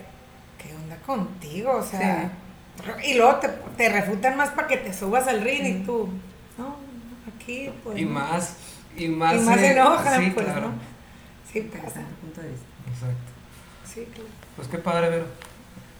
¿qué 0.61 0.74
onda 0.74 0.96
contigo? 1.07 1.72
O 1.76 1.82
sea, 1.84 2.30
Y 3.05 3.14
luego 3.14 3.36
te, 3.36 3.48
te 3.76 3.88
refutan 3.90 4.36
más 4.38 4.48
para 4.50 4.66
que 4.66 4.78
te 4.78 4.92
subas 4.94 5.28
al 5.28 5.42
ring 5.42 5.64
y 5.66 5.84
tú, 5.84 6.09
no, 6.57 6.76
aquí 7.36 7.70
pues. 7.84 7.98
Y 7.98 8.07
no". 8.07 8.12
más, 8.12 8.55
y 8.96 9.09
más. 9.09 9.34
Y 9.36 9.38
más 9.40 9.57
eh, 9.59 9.61
se 9.61 9.70
enojan, 9.72 10.24
Sí, 10.24 10.30
pues, 10.30 10.46
claro. 10.46 10.61
¿no? 10.62 10.72
Sí 11.52 11.61
pasa, 11.61 12.00
tu 12.00 12.14
punto 12.22 12.40
de 12.40 12.48
vista. 12.48 12.66
Exacto. 12.88 13.32
sí, 13.84 14.09
claro. 14.14 14.30
Pues 14.57 14.68
qué 14.68 14.78
padre, 14.78 15.11
Vero. 15.11 15.26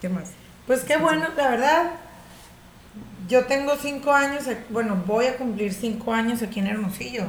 ¿Qué 0.00 0.09
más? 0.09 0.30
Pues 0.68 0.84
qué 0.84 0.98
bueno, 0.98 1.28
la 1.34 1.48
verdad. 1.48 1.90
Yo 3.26 3.46
tengo 3.46 3.74
cinco 3.76 4.12
años, 4.12 4.46
eh, 4.46 4.62
bueno, 4.68 5.02
voy 5.06 5.24
a 5.24 5.38
cumplir 5.38 5.72
cinco 5.72 6.12
años 6.12 6.42
aquí 6.42 6.60
en 6.60 6.66
Hermosillo. 6.66 7.24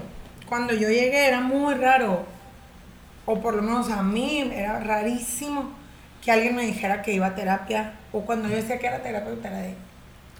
Cuando 0.49 0.73
yo 0.73 0.89
llegué 0.89 1.25
era 1.25 1.39
muy 1.39 1.73
raro, 1.75 2.25
o 3.25 3.39
por 3.39 3.53
lo 3.53 3.61
menos 3.61 3.89
a 3.91 4.03
mí 4.03 4.51
era 4.53 4.81
rarísimo 4.81 5.71
que 6.21 6.33
alguien 6.33 6.53
me 6.53 6.65
dijera 6.65 7.01
que 7.01 7.13
iba 7.13 7.27
a 7.27 7.35
terapia, 7.35 7.93
o 8.11 8.25
cuando 8.25 8.49
yo 8.49 8.57
decía 8.57 8.77
que 8.77 8.87
era 8.87 9.01
terapeuta 9.01 9.47
era 9.47 9.59
de, 9.59 9.75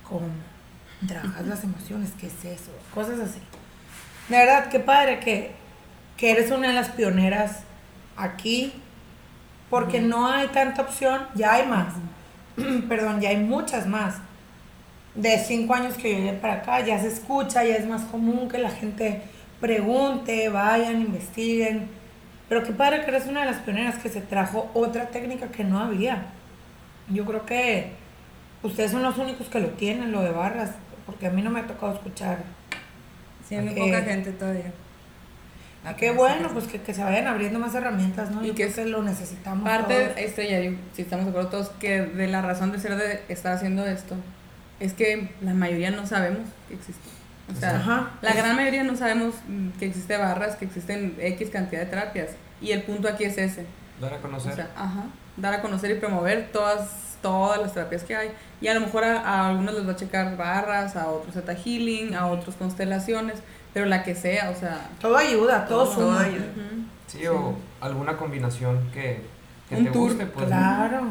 ¿cómo? 0.04 0.28
¿Trabajas 1.08 1.48
las 1.48 1.64
emociones? 1.64 2.12
¿Qué 2.20 2.28
es 2.28 2.44
eso? 2.44 2.72
Cosas 2.94 3.22
así. 3.22 3.40
De 4.28 4.38
verdad, 4.38 4.68
qué 4.68 4.82
padre 4.82 5.22
que, 5.22 5.52
que 6.18 6.32
eres 6.32 6.52
una 6.52 6.68
de 6.68 6.74
las 6.74 6.90
pioneras 6.90 7.60
aquí, 8.18 8.74
porque 9.70 10.02
no 10.02 10.28
hay 10.28 10.50
tanta 10.50 10.82
opción, 10.82 11.28
ya 11.34 11.54
hay 11.54 11.66
más. 11.66 11.94
Perdón, 12.90 13.22
ya 13.22 13.30
hay 13.30 13.38
muchas 13.38 13.88
más. 13.88 14.16
De 15.16 15.38
cinco 15.40 15.74
años 15.74 15.96
que 15.96 16.12
yo 16.12 16.18
llegué 16.18 16.34
para 16.34 16.56
acá, 16.56 16.86
ya 16.86 17.00
se 17.00 17.08
escucha, 17.08 17.64
ya 17.64 17.76
es 17.76 17.88
más 17.88 18.04
común 18.04 18.48
que 18.48 18.58
la 18.58 18.70
gente 18.70 19.22
pregunte, 19.60 20.50
vayan, 20.50 21.02
investiguen. 21.02 21.88
Pero 22.48 22.64
qué 22.64 22.72
padre 22.72 23.04
que 23.04 23.12
eres 23.12 23.28
una 23.28 23.42
de 23.42 23.48
las 23.48 23.62
pioneras 23.62 23.98
que 23.98 24.10
se 24.10 24.22
trajo 24.22 24.70
otra 24.74 25.08
técnica 25.08 25.50
que 25.50 25.64
no 25.64 25.80
había. 25.80 26.28
Yo 27.10 27.26
creo 27.26 27.46
que 27.46 27.92
ustedes 28.64 28.92
son 28.92 29.04
los 29.04 29.18
únicos 29.18 29.48
que 29.48 29.60
lo 29.60 29.70
tienen, 29.70 30.12
lo 30.12 30.22
de 30.22 30.32
barras, 30.32 30.72
porque 31.06 31.28
a 31.28 31.32
mí 31.32 31.42
no 31.42 31.50
me 31.50 31.60
ha 31.60 31.68
tocado 31.68 31.94
escuchar. 31.94 32.44
Sí, 33.48 33.56
muy 33.58 33.74
poca 33.74 34.02
gente 34.02 34.32
todavía. 34.32 34.72
Ah, 35.86 35.96
qué 35.96 36.12
bueno, 36.12 36.50
pues 36.52 36.66
que, 36.66 36.82
que 36.82 36.94
se 36.94 37.04
vayan 37.04 37.28
abriendo 37.28 37.58
más 37.58 37.74
herramientas, 37.74 38.32
¿no? 38.32 38.44
Y 38.44 38.48
Yo 38.48 38.56
que 38.56 38.70
creo 38.70 38.86
que 38.86 38.92
lo 38.92 39.02
necesitamos. 39.02 39.64
Parte, 39.68 39.96
todos. 39.96 40.18
esto 40.18 40.42
ya, 40.42 40.60
si 40.94 41.02
estamos 41.02 41.26
de 41.26 41.32
acuerdo 41.32 41.50
todos, 41.50 41.70
que 41.80 42.02
de 42.02 42.28
la 42.28 42.42
razón 42.42 42.72
de 42.72 42.80
ser 42.80 42.96
de 42.98 43.24
estar 43.30 43.54
haciendo 43.54 43.86
esto 43.86 44.16
es 44.80 44.94
que 44.94 45.30
la 45.42 45.54
mayoría 45.54 45.92
no 45.92 46.06
sabemos 46.06 46.48
que 46.68 46.76
existe. 46.76 47.10
O 47.52 47.60
sea, 47.60 47.78
Ajá. 47.78 48.12
la 48.22 48.34
gran 48.34 48.56
mayoría 48.56 48.84
no 48.84 48.96
sabemos 48.96 49.36
mm, 49.48 49.70
que 49.80 49.86
existe 49.88 50.18
barras, 50.18 50.56
que 50.56 50.66
existen 50.66 51.16
X 51.20 51.50
cantidad 51.50 51.82
de 51.82 51.88
terapias. 51.88 52.30
Y 52.62 52.72
el 52.72 52.84
punto 52.84 53.08
aquí 53.08 53.24
es 53.24 53.38
ese. 53.38 53.66
Dar 54.00 54.14
a 54.14 54.18
conocer. 54.18 54.54
O 54.54 54.56
sea, 54.56 54.70
ajá, 54.76 55.06
dar 55.38 55.54
a 55.56 55.62
conocer 55.62 55.92
y 55.92 55.96
promover 55.96 56.50
todas, 56.52 57.18
todas 57.22 57.60
las 57.60 57.74
terapias 57.74 58.04
que 58.04 58.16
hay. 58.16 58.32
Y 58.62 58.68
a 58.68 58.74
lo 58.74 58.82
mejor 58.82 59.04
a, 59.04 59.22
a 59.22 59.50
algunos 59.50 59.74
les 59.74 59.88
va 59.88 59.94
a 59.94 59.96
checar 59.96 60.38
barras, 60.38 60.96
a 60.96 61.10
otros 61.10 61.34
Theta 61.34 61.56
Healing, 61.56 62.14
a 62.16 62.28
otros 62.28 62.56
constelaciones, 62.56 63.40
pero 63.74 63.86
la 63.86 64.04
que 64.04 64.16
sea, 64.16 64.50
o 64.50 64.56
sea. 64.60 64.90
Todo 65.00 65.18
ayuda, 65.18 65.66
todo, 65.66 65.86
Todo 65.86 65.94
suma. 66.12 66.22
ayuda. 66.24 66.46
sí, 67.08 67.26
o 67.28 67.56
alguna 67.82 68.18
combinación 68.18 68.90
que, 68.92 69.22
que 69.70 69.76
Un 69.76 69.86
te 69.86 69.92
tour, 69.92 70.10
guste, 70.10 70.26
pues. 70.26 70.46
Claro. 70.48 71.02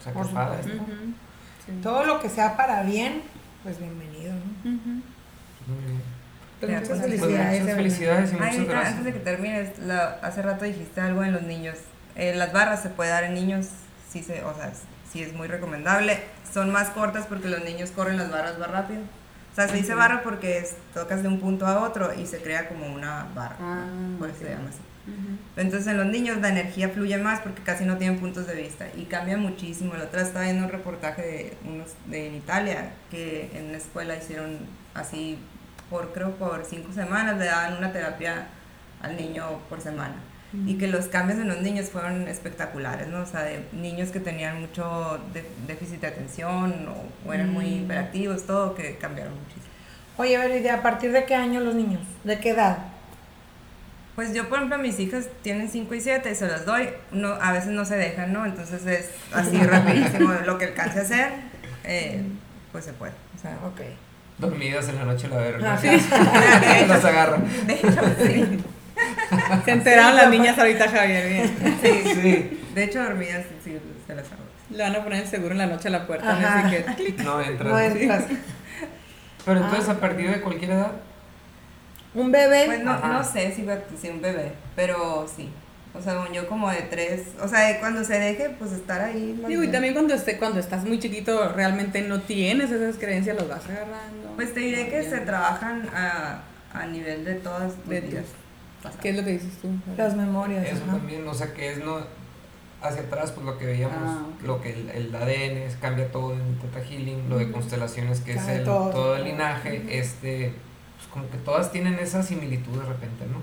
O 0.00 0.02
sea, 0.02 0.12
por 0.12 0.28
padre. 0.32 0.62
sí. 0.64 1.72
Todo 1.82 2.04
lo 2.04 2.20
que 2.20 2.28
sea 2.28 2.56
para 2.56 2.82
bien, 2.82 3.22
pues 3.62 3.78
bienvenido, 3.78 4.32
¿no? 4.34 4.70
Muy 4.70 5.84
bien. 5.86 6.02
Pues 6.60 6.70
muchas 6.72 6.88
pues, 6.88 7.00
Pues 7.00 7.10
felicidades. 7.20 7.60
muchas 7.62 7.76
felicidades 7.76 8.32
y 8.32 8.34
Ay, 8.34 8.40
muchas 8.52 8.68
gracias. 8.68 8.88
antes 8.90 9.04
de 9.04 9.12
que 9.12 9.18
termines, 9.20 9.78
la- 9.80 10.18
hace 10.22 10.42
rato 10.42 10.64
dijiste 10.64 11.00
algo 11.00 11.24
en 11.24 11.32
los 11.32 11.42
niños. 11.42 11.76
Eh, 12.16 12.34
las 12.36 12.52
barras 12.52 12.80
se 12.82 12.90
puede 12.90 13.10
dar 13.10 13.24
en 13.24 13.34
niños, 13.34 13.66
sí, 14.08 14.22
se, 14.22 14.44
o 14.44 14.54
sea, 14.54 14.72
sí 15.10 15.22
es 15.22 15.32
muy 15.34 15.48
recomendable. 15.48 16.20
Son 16.52 16.70
más 16.70 16.90
cortas 16.90 17.26
porque 17.26 17.48
los 17.48 17.64
niños 17.64 17.90
corren 17.90 18.16
las 18.18 18.30
barras 18.30 18.58
más 18.58 18.70
rápido. 18.70 19.00
O 19.54 19.56
sea, 19.56 19.68
se 19.68 19.76
dice 19.76 19.94
barra 19.94 20.22
porque 20.24 20.58
es- 20.58 20.74
tocas 20.92 21.22
de 21.22 21.28
un 21.28 21.38
punto 21.38 21.64
a 21.66 21.80
otro 21.84 22.12
y 22.12 22.26
se 22.26 22.42
crea 22.42 22.68
como 22.68 22.92
una 22.92 23.26
barra. 23.34 23.56
Ah, 23.60 23.86
por 24.18 24.28
eso 24.28 24.38
ok. 24.40 24.44
se 24.46 24.50
llama 24.50 24.68
así. 24.68 24.80
Entonces 25.56 25.86
en 25.86 25.98
los 25.98 26.06
niños 26.06 26.38
la 26.40 26.48
energía 26.48 26.88
fluye 26.88 27.18
más 27.18 27.40
porque 27.40 27.62
casi 27.62 27.84
no 27.84 27.96
tienen 27.98 28.18
puntos 28.18 28.46
de 28.46 28.54
vista 28.54 28.86
y 28.96 29.04
cambia 29.04 29.36
muchísimo. 29.36 29.94
La 29.94 30.04
otra 30.04 30.22
estaba 30.22 30.44
viendo 30.46 30.64
un 30.64 30.70
reportaje 30.72 31.22
de 31.22 31.56
unos 31.70 31.90
de 32.06 32.28
en 32.28 32.34
Italia 32.36 32.90
que 33.10 33.50
en 33.54 33.66
una 33.68 33.76
escuela 33.76 34.16
hicieron 34.16 34.58
así 34.94 35.38
por 35.90 36.12
creo 36.12 36.32
por 36.36 36.64
cinco 36.64 36.92
semanas 36.92 37.38
le 37.38 37.44
daban 37.44 37.76
una 37.76 37.92
terapia 37.92 38.46
al 39.02 39.16
niño 39.16 39.44
por 39.68 39.80
semana 39.80 40.14
y 40.66 40.74
que 40.78 40.86
los 40.86 41.06
cambios 41.06 41.38
en 41.40 41.48
los 41.48 41.60
niños 41.62 41.88
fueron 41.90 42.28
espectaculares, 42.28 43.08
¿no? 43.08 43.20
O 43.22 43.26
sea, 43.26 43.42
de 43.42 43.64
niños 43.72 44.10
que 44.10 44.20
tenían 44.20 44.60
mucho 44.60 45.18
de- 45.32 45.44
déficit 45.66 46.00
de 46.00 46.06
atención 46.06 46.86
o, 46.88 47.28
o 47.28 47.32
eran 47.32 47.52
muy 47.52 47.64
Mm. 47.66 47.84
hiperactivos, 47.84 48.44
todo 48.46 48.74
que 48.74 48.96
cambiaron 48.96 49.32
muchísimo. 49.34 49.64
Oye, 50.16 50.38
Vero, 50.38 50.54
¿y 50.56 50.60
de 50.60 50.70
a 50.70 50.80
partir 50.82 51.10
de 51.12 51.24
qué 51.24 51.34
año 51.34 51.58
los 51.60 51.74
niños? 51.74 52.00
¿De 52.22 52.38
qué 52.38 52.50
edad? 52.50 52.78
Pues 54.14 54.32
yo, 54.32 54.48
por 54.48 54.58
ejemplo, 54.58 54.78
mis 54.78 55.00
hijas 55.00 55.26
tienen 55.42 55.68
5 55.68 55.92
y 55.94 56.00
7 56.00 56.30
y 56.30 56.34
se 56.36 56.46
las 56.46 56.64
doy. 56.64 56.88
No, 57.10 57.30
a 57.32 57.50
veces 57.50 57.70
no 57.70 57.84
se 57.84 57.96
dejan, 57.96 58.32
¿no? 58.32 58.46
Entonces 58.46 58.86
es 58.86 59.10
así 59.32 59.56
rapidísimo 59.62 60.32
lo 60.46 60.56
que 60.56 60.66
alcance 60.66 61.00
a 61.00 61.02
hacer, 61.02 61.28
eh, 61.82 62.22
pues 62.70 62.84
se 62.84 62.92
puede. 62.92 63.12
O 63.36 63.40
sea, 63.42 63.58
Ok. 63.66 63.80
Dormidas 64.38 64.88
en 64.88 64.96
la 64.96 65.04
noche 65.04 65.28
la 65.28 65.36
Vero. 65.36 65.58
Ah. 65.64 65.78
Las 66.88 67.04
agarra. 67.04 67.38
de 67.66 67.72
hecho, 67.72 67.88
sí. 68.24 68.58
Se 69.64 69.70
enteraron 69.72 70.16
las 70.16 70.30
niñas 70.30 70.58
ahorita, 70.58 70.88
Javier. 70.88 71.28
Bien. 71.28 71.78
Sí. 71.82 72.60
De 72.74 72.84
hecho, 72.84 73.02
dormidas 73.02 73.44
sí 73.64 73.78
se 74.06 74.14
las 74.14 74.26
hago. 74.26 74.42
Le 74.70 74.82
van 74.82 74.94
a 74.96 75.04
poner 75.04 75.22
el 75.22 75.28
seguro 75.28 75.52
en 75.52 75.58
la 75.58 75.66
noche 75.66 75.88
a 75.88 75.90
la 75.90 76.06
puerta. 76.06 76.30
Ajá. 76.30 76.60
Así 76.66 76.76
que, 76.76 76.84
clic. 76.96 77.18
No 77.20 77.40
entras. 77.40 77.68
No 77.72 77.78
entras. 77.78 78.24
Pero 79.44 79.60
entonces 79.60 79.88
Ah. 79.88 79.92
a 79.92 80.00
partir 80.00 80.30
de 80.30 80.40
cualquier 80.40 80.70
edad. 80.72 80.92
Un 82.14 82.30
bebé. 82.32 82.64
Pues 82.66 82.84
no, 82.84 82.98
no 82.98 83.24
sé 83.24 83.52
si 83.54 84.08
un 84.08 84.20
bebé, 84.22 84.52
pero 84.76 85.26
sí. 85.34 85.50
O 85.96 86.00
sea, 86.02 86.14
yo 86.32 86.48
como 86.48 86.70
de 86.70 86.82
3, 86.82 87.22
o 87.40 87.46
sea, 87.46 87.68
de 87.68 87.78
cuando 87.78 88.02
se 88.02 88.18
deje, 88.18 88.50
pues 88.58 88.72
estar 88.72 89.00
ahí. 89.00 89.40
Digo, 89.46 89.62
y 89.62 89.68
también 89.68 89.94
cuando, 89.94 90.12
esté, 90.14 90.38
cuando 90.38 90.58
estás 90.58 90.84
muy 90.84 90.98
chiquito, 90.98 91.52
realmente 91.52 92.02
no 92.02 92.20
tienes 92.20 92.70
esas 92.72 92.96
creencias, 92.96 93.36
los 93.36 93.48
vas 93.48 93.64
agarrando. 93.66 94.32
Pues 94.34 94.52
te 94.54 94.58
diré 94.60 94.88
que 94.88 95.04
se 95.04 95.18
trabajan 95.18 95.88
a, 95.94 96.40
a 96.72 96.86
nivel 96.86 97.24
de 97.24 97.34
todas 97.34 97.74
tus 97.74 97.88
De 97.88 98.00
vidas. 98.00 98.24
tus- 98.24 98.34
¿Qué 99.00 99.10
es 99.10 99.16
lo 99.16 99.24
que 99.24 99.32
dices 99.32 99.58
tú? 99.60 99.68
Las 99.96 100.14
memorias. 100.16 100.66
Eso 100.66 100.82
ajá. 100.84 100.92
también, 100.98 101.26
o 101.26 101.34
sea 101.34 101.52
que 101.52 101.72
es 101.72 101.84
no 101.84 101.98
hacia 102.82 103.02
atrás, 103.02 103.32
pues 103.32 103.46
lo 103.46 103.56
que 103.58 103.66
veíamos, 103.66 103.96
Ah, 103.98 104.26
lo 104.44 104.60
que 104.60 104.72
el, 104.74 104.90
el 104.90 105.14
ADN 105.14 105.56
es, 105.58 105.76
cambia 105.76 106.10
todo 106.12 106.34
en 106.34 106.58
Teta 106.58 106.80
Healing, 106.80 107.28
lo 107.30 107.38
de 107.38 107.50
constelaciones 107.50 108.20
que 108.20 108.34
es 108.34 108.46
el, 108.46 108.64
todo. 108.64 108.90
todo. 108.90 109.16
el 109.16 109.24
linaje, 109.24 109.98
este, 109.98 110.52
pues 110.96 111.08
como 111.10 111.28
que 111.30 111.38
todas 111.38 111.72
tienen 111.72 111.94
esa 111.94 112.22
similitud 112.22 112.78
de 112.78 112.86
repente, 112.86 113.24
¿no? 113.26 113.38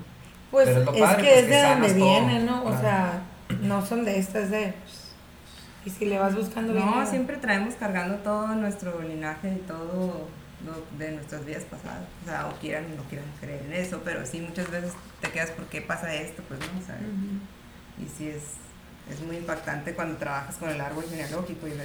Pues 0.51 0.67
Pero 0.67 0.81
es 0.81 0.87
es, 0.87 0.93
lo 0.93 0.99
padre, 0.99 1.23
que 1.23 1.29
pues, 1.29 1.37
es 1.39 1.45
que 1.45 1.55
de 1.55 1.63
donde 1.63 1.87
todo, 1.87 1.95
viene, 2.05 2.39
¿no? 2.43 2.59
O 2.61 2.65
claro. 2.65 2.81
sea, 2.81 3.21
no 3.61 3.85
son 3.85 4.05
de 4.05 4.19
estas 4.19 4.51
de. 4.51 4.73
Y 5.83 5.89
si 5.89 6.05
le 6.05 6.19
vas 6.19 6.35
buscando 6.35 6.73
No, 6.73 6.93
bien, 6.93 7.07
siempre 7.07 7.37
traemos 7.37 7.73
cargando 7.73 8.17
todo 8.17 8.47
nuestro 8.49 9.01
linaje 9.01 9.53
y 9.53 9.67
todo 9.67 10.27
de 10.97 11.11
nuestras 11.11 11.45
vidas 11.45 11.63
pasadas. 11.63 12.03
O 12.23 12.25
sea, 12.29 12.47
o 12.47 12.59
quieran 12.59 12.85
o 12.93 12.95
no 12.97 13.03
quieran 13.09 13.27
creer 13.39 13.63
en 13.65 13.73
eso, 13.73 14.01
pero 14.03 14.25
sí 14.25 14.41
muchas 14.41 14.69
veces 14.69 14.93
te 15.21 15.29
quedas, 15.31 15.51
¿por 15.51 15.65
qué 15.65 15.81
pasa 15.81 16.13
esto? 16.13 16.43
Pues 16.47 16.59
no, 16.59 16.79
o 16.81 16.85
sea, 16.85 16.97
y 17.99 18.07
sí 18.07 18.27
es, 18.29 18.43
es 19.11 19.21
muy 19.25 19.37
impactante 19.37 19.93
cuando 19.93 20.17
trabajas 20.17 20.55
con 20.55 20.69
el 20.69 20.79
árbol 20.79 21.05
genealógico 21.09 21.67
y 21.67 21.71
ves. 21.71 21.79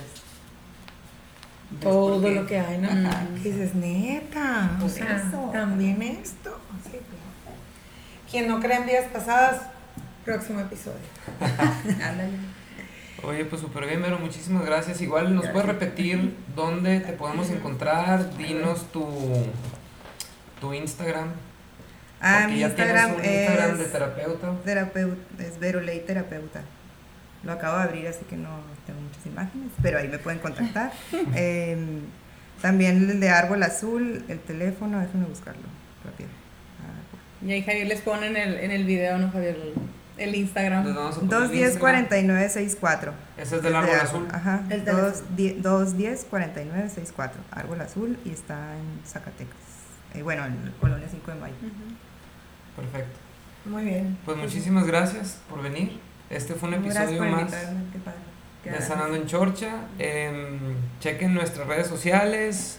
ves 1.70 1.80
todo 1.80 2.30
lo 2.30 2.46
que 2.46 2.58
hay, 2.60 2.78
¿no? 2.78 2.88
Ajá. 3.08 3.26
Que 3.42 3.52
dices, 3.52 3.74
neta, 3.74 4.72
o 4.78 4.80
Por 4.82 4.90
sea, 4.90 5.16
eso. 5.26 5.50
también 5.52 6.00
esto. 6.02 6.58
Sí. 6.90 6.98
Quien 8.30 8.48
no 8.48 8.60
cree 8.60 8.76
en 8.76 8.86
vidas 8.86 9.06
pasadas, 9.12 9.62
próximo 10.24 10.60
episodio. 10.60 10.98
Oye, 13.22 13.44
pues 13.44 13.60
súper 13.62 13.86
bien, 13.86 14.02
Vero, 14.02 14.18
muchísimas 14.18 14.64
gracias. 14.64 15.00
Igual 15.00 15.34
nos 15.34 15.46
puedes 15.48 15.66
repetir 15.66 16.36
dónde 16.54 17.00
te 17.00 17.12
podemos 17.12 17.50
encontrar, 17.50 18.36
dinos 18.36 18.90
tu, 18.92 19.06
tu 20.60 20.72
Instagram. 20.74 21.28
Ah, 22.20 22.38
porque 22.40 22.54
mi 22.54 22.60
ya 22.60 22.66
Instagram 22.68 23.16
tienes 23.16 23.28
un 23.28 23.34
Instagram 23.34 23.78
de 23.78 23.84
es 23.84 23.92
terapeuta. 23.92 24.52
terapeuta, 24.64 25.44
es 25.44 25.58
Verolei 25.58 26.00
Terapeuta. 26.00 26.62
Lo 27.42 27.52
acabo 27.52 27.78
de 27.78 27.84
abrir, 27.84 28.06
así 28.08 28.24
que 28.28 28.36
no 28.36 28.48
tengo 28.86 29.00
muchas 29.00 29.24
imágenes, 29.26 29.70
pero 29.82 29.98
ahí 29.98 30.08
me 30.08 30.18
pueden 30.18 30.38
contactar. 30.40 30.92
Em, 31.34 32.00
también 32.60 33.10
el 33.10 33.20
de 33.20 33.28
Árbol 33.28 33.62
Azul, 33.62 34.24
el 34.28 34.38
teléfono, 34.40 34.98
déjenme 35.00 35.26
buscarlo 35.26 35.62
rápido. 36.04 36.28
Ah, 36.80 37.44
Y 37.46 37.52
ahí 37.52 37.62
Javier 37.62 37.86
les 37.86 38.00
pone 38.00 38.26
en 38.28 38.36
el, 38.36 38.54
en 38.60 38.70
el 38.72 38.84
video, 38.84 39.18
¿no, 39.18 39.30
Javier? 39.30 39.56
El, 40.16 40.34
Instagram. 40.34 40.84
vamos 40.94 41.16
a 41.16 41.20
poner 41.20 41.34
el 41.34 41.40
210 41.40 41.70
Instagram. 41.72 42.06
4964. 42.06 43.12
Ese 43.36 43.56
es 43.56 43.62
del 43.62 43.72
de 43.72 43.78
árbol 43.78 43.94
azul. 43.96 44.28
Ajá. 44.32 44.60
El 44.70 44.84
teléfono. 44.84 45.02
210 45.02 45.62
210 45.62 46.24
4964. 46.24 47.40
Árbol 47.50 47.80
Azul 47.80 48.18
y 48.24 48.30
está 48.30 48.76
en 48.76 49.06
Zacatecas. 49.06 49.56
Eh, 50.14 50.22
bueno, 50.22 50.44
en 50.46 50.72
Colonia 50.80 51.06
5 51.10 51.30
de 51.30 51.36
Mayo. 51.38 51.54
Perfecto. 52.76 53.18
Muy 53.66 53.84
bien. 53.84 54.16
Pues 54.24 54.36
muchísimas 54.36 54.86
gracias 54.86 55.38
por 55.48 55.62
venir. 55.62 55.98
Este 56.30 56.54
fue 56.54 56.68
un 56.68 56.82
Gracias 56.82 57.10
episodio 57.10 57.18
por 57.18 57.42
más. 57.42 57.52
de 58.64 58.80
Sanando 58.80 59.16
en 59.16 59.26
Chorcha. 59.26 59.86
Em, 59.98 60.58
chequen 61.00 61.34
nuestras 61.34 61.66
redes 61.66 61.86
sociales, 61.86 62.78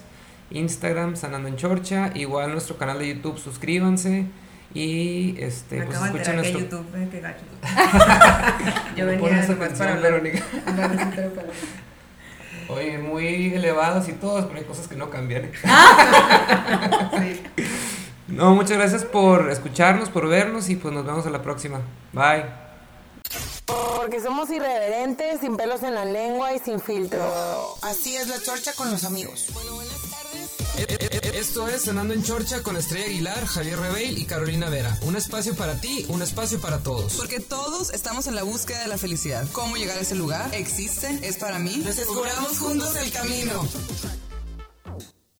Instagram, 0.50 1.16
Sanando 1.16 1.48
en 1.48 1.56
Chorcha, 1.56 2.10
igual 2.14 2.52
nuestro 2.52 2.76
canal 2.76 2.98
de 2.98 3.14
YouTube, 3.14 3.38
suscríbanse. 3.38 4.26
Y 4.74 5.36
este, 5.38 5.76
Me 5.76 5.86
pues 5.86 6.00
escuchen 6.00 6.36
nuestro. 6.36 6.60
YouTube, 6.60 6.86
eh, 6.94 7.08
qué 7.10 7.20
gacho. 7.20 7.44
Yo 8.96 9.06
venía 9.06 9.30
canción, 9.30 9.58
para. 9.58 9.94
Verónica. 9.96 10.42
Oye, 12.68 12.98
muy 12.98 13.54
elevados 13.54 14.08
y 14.08 14.12
todos, 14.12 14.44
pero 14.44 14.58
hay 14.58 14.64
cosas 14.64 14.88
que 14.88 14.96
no 14.96 15.10
cambian. 15.10 15.50
No, 18.28 18.54
muchas 18.54 18.76
gracias 18.76 19.04
por 19.06 19.50
escucharnos, 19.50 20.10
por 20.10 20.28
vernos 20.28 20.68
y 20.68 20.76
pues 20.76 20.92
nos 20.92 21.06
vemos 21.06 21.26
a 21.26 21.30
la 21.30 21.40
próxima. 21.40 21.80
Bye. 22.12 22.44
Porque 23.64 24.20
somos 24.20 24.50
irreverentes, 24.50 25.40
sin 25.40 25.56
pelos 25.56 25.82
en 25.82 25.94
la 25.94 26.04
lengua 26.04 26.54
y 26.54 26.58
sin 26.58 26.78
filtro. 26.78 27.24
Así 27.80 28.16
es 28.16 28.28
la 28.28 28.38
chorcha 28.38 28.74
con 28.74 28.90
los 28.90 29.04
amigos. 29.04 29.48
Esto 31.38 31.68
es 31.68 31.84
Cenando 31.84 32.14
en 32.14 32.24
Chorcha 32.24 32.64
con 32.64 32.76
Estrella 32.76 33.06
Aguilar, 33.06 33.46
Javier 33.46 33.78
Rebeil 33.78 34.18
y 34.18 34.24
Carolina 34.24 34.68
Vera. 34.68 34.98
Un 35.02 35.14
espacio 35.14 35.54
para 35.54 35.80
ti, 35.80 36.04
un 36.08 36.20
espacio 36.20 36.60
para 36.60 36.80
todos. 36.80 37.14
Porque 37.14 37.38
todos 37.38 37.90
estamos 37.94 38.26
en 38.26 38.34
la 38.34 38.42
búsqueda 38.42 38.80
de 38.80 38.88
la 38.88 38.98
felicidad. 38.98 39.46
¿Cómo 39.52 39.76
llegar 39.76 39.98
a 39.98 40.00
ese 40.00 40.16
lugar? 40.16 40.52
¿Existe? 40.52 41.20
¿Es 41.22 41.36
para 41.36 41.60
mí? 41.60 41.78
Descubramos 41.78 42.58
juntos 42.58 42.96
el 42.96 43.12
camino. 43.12 43.68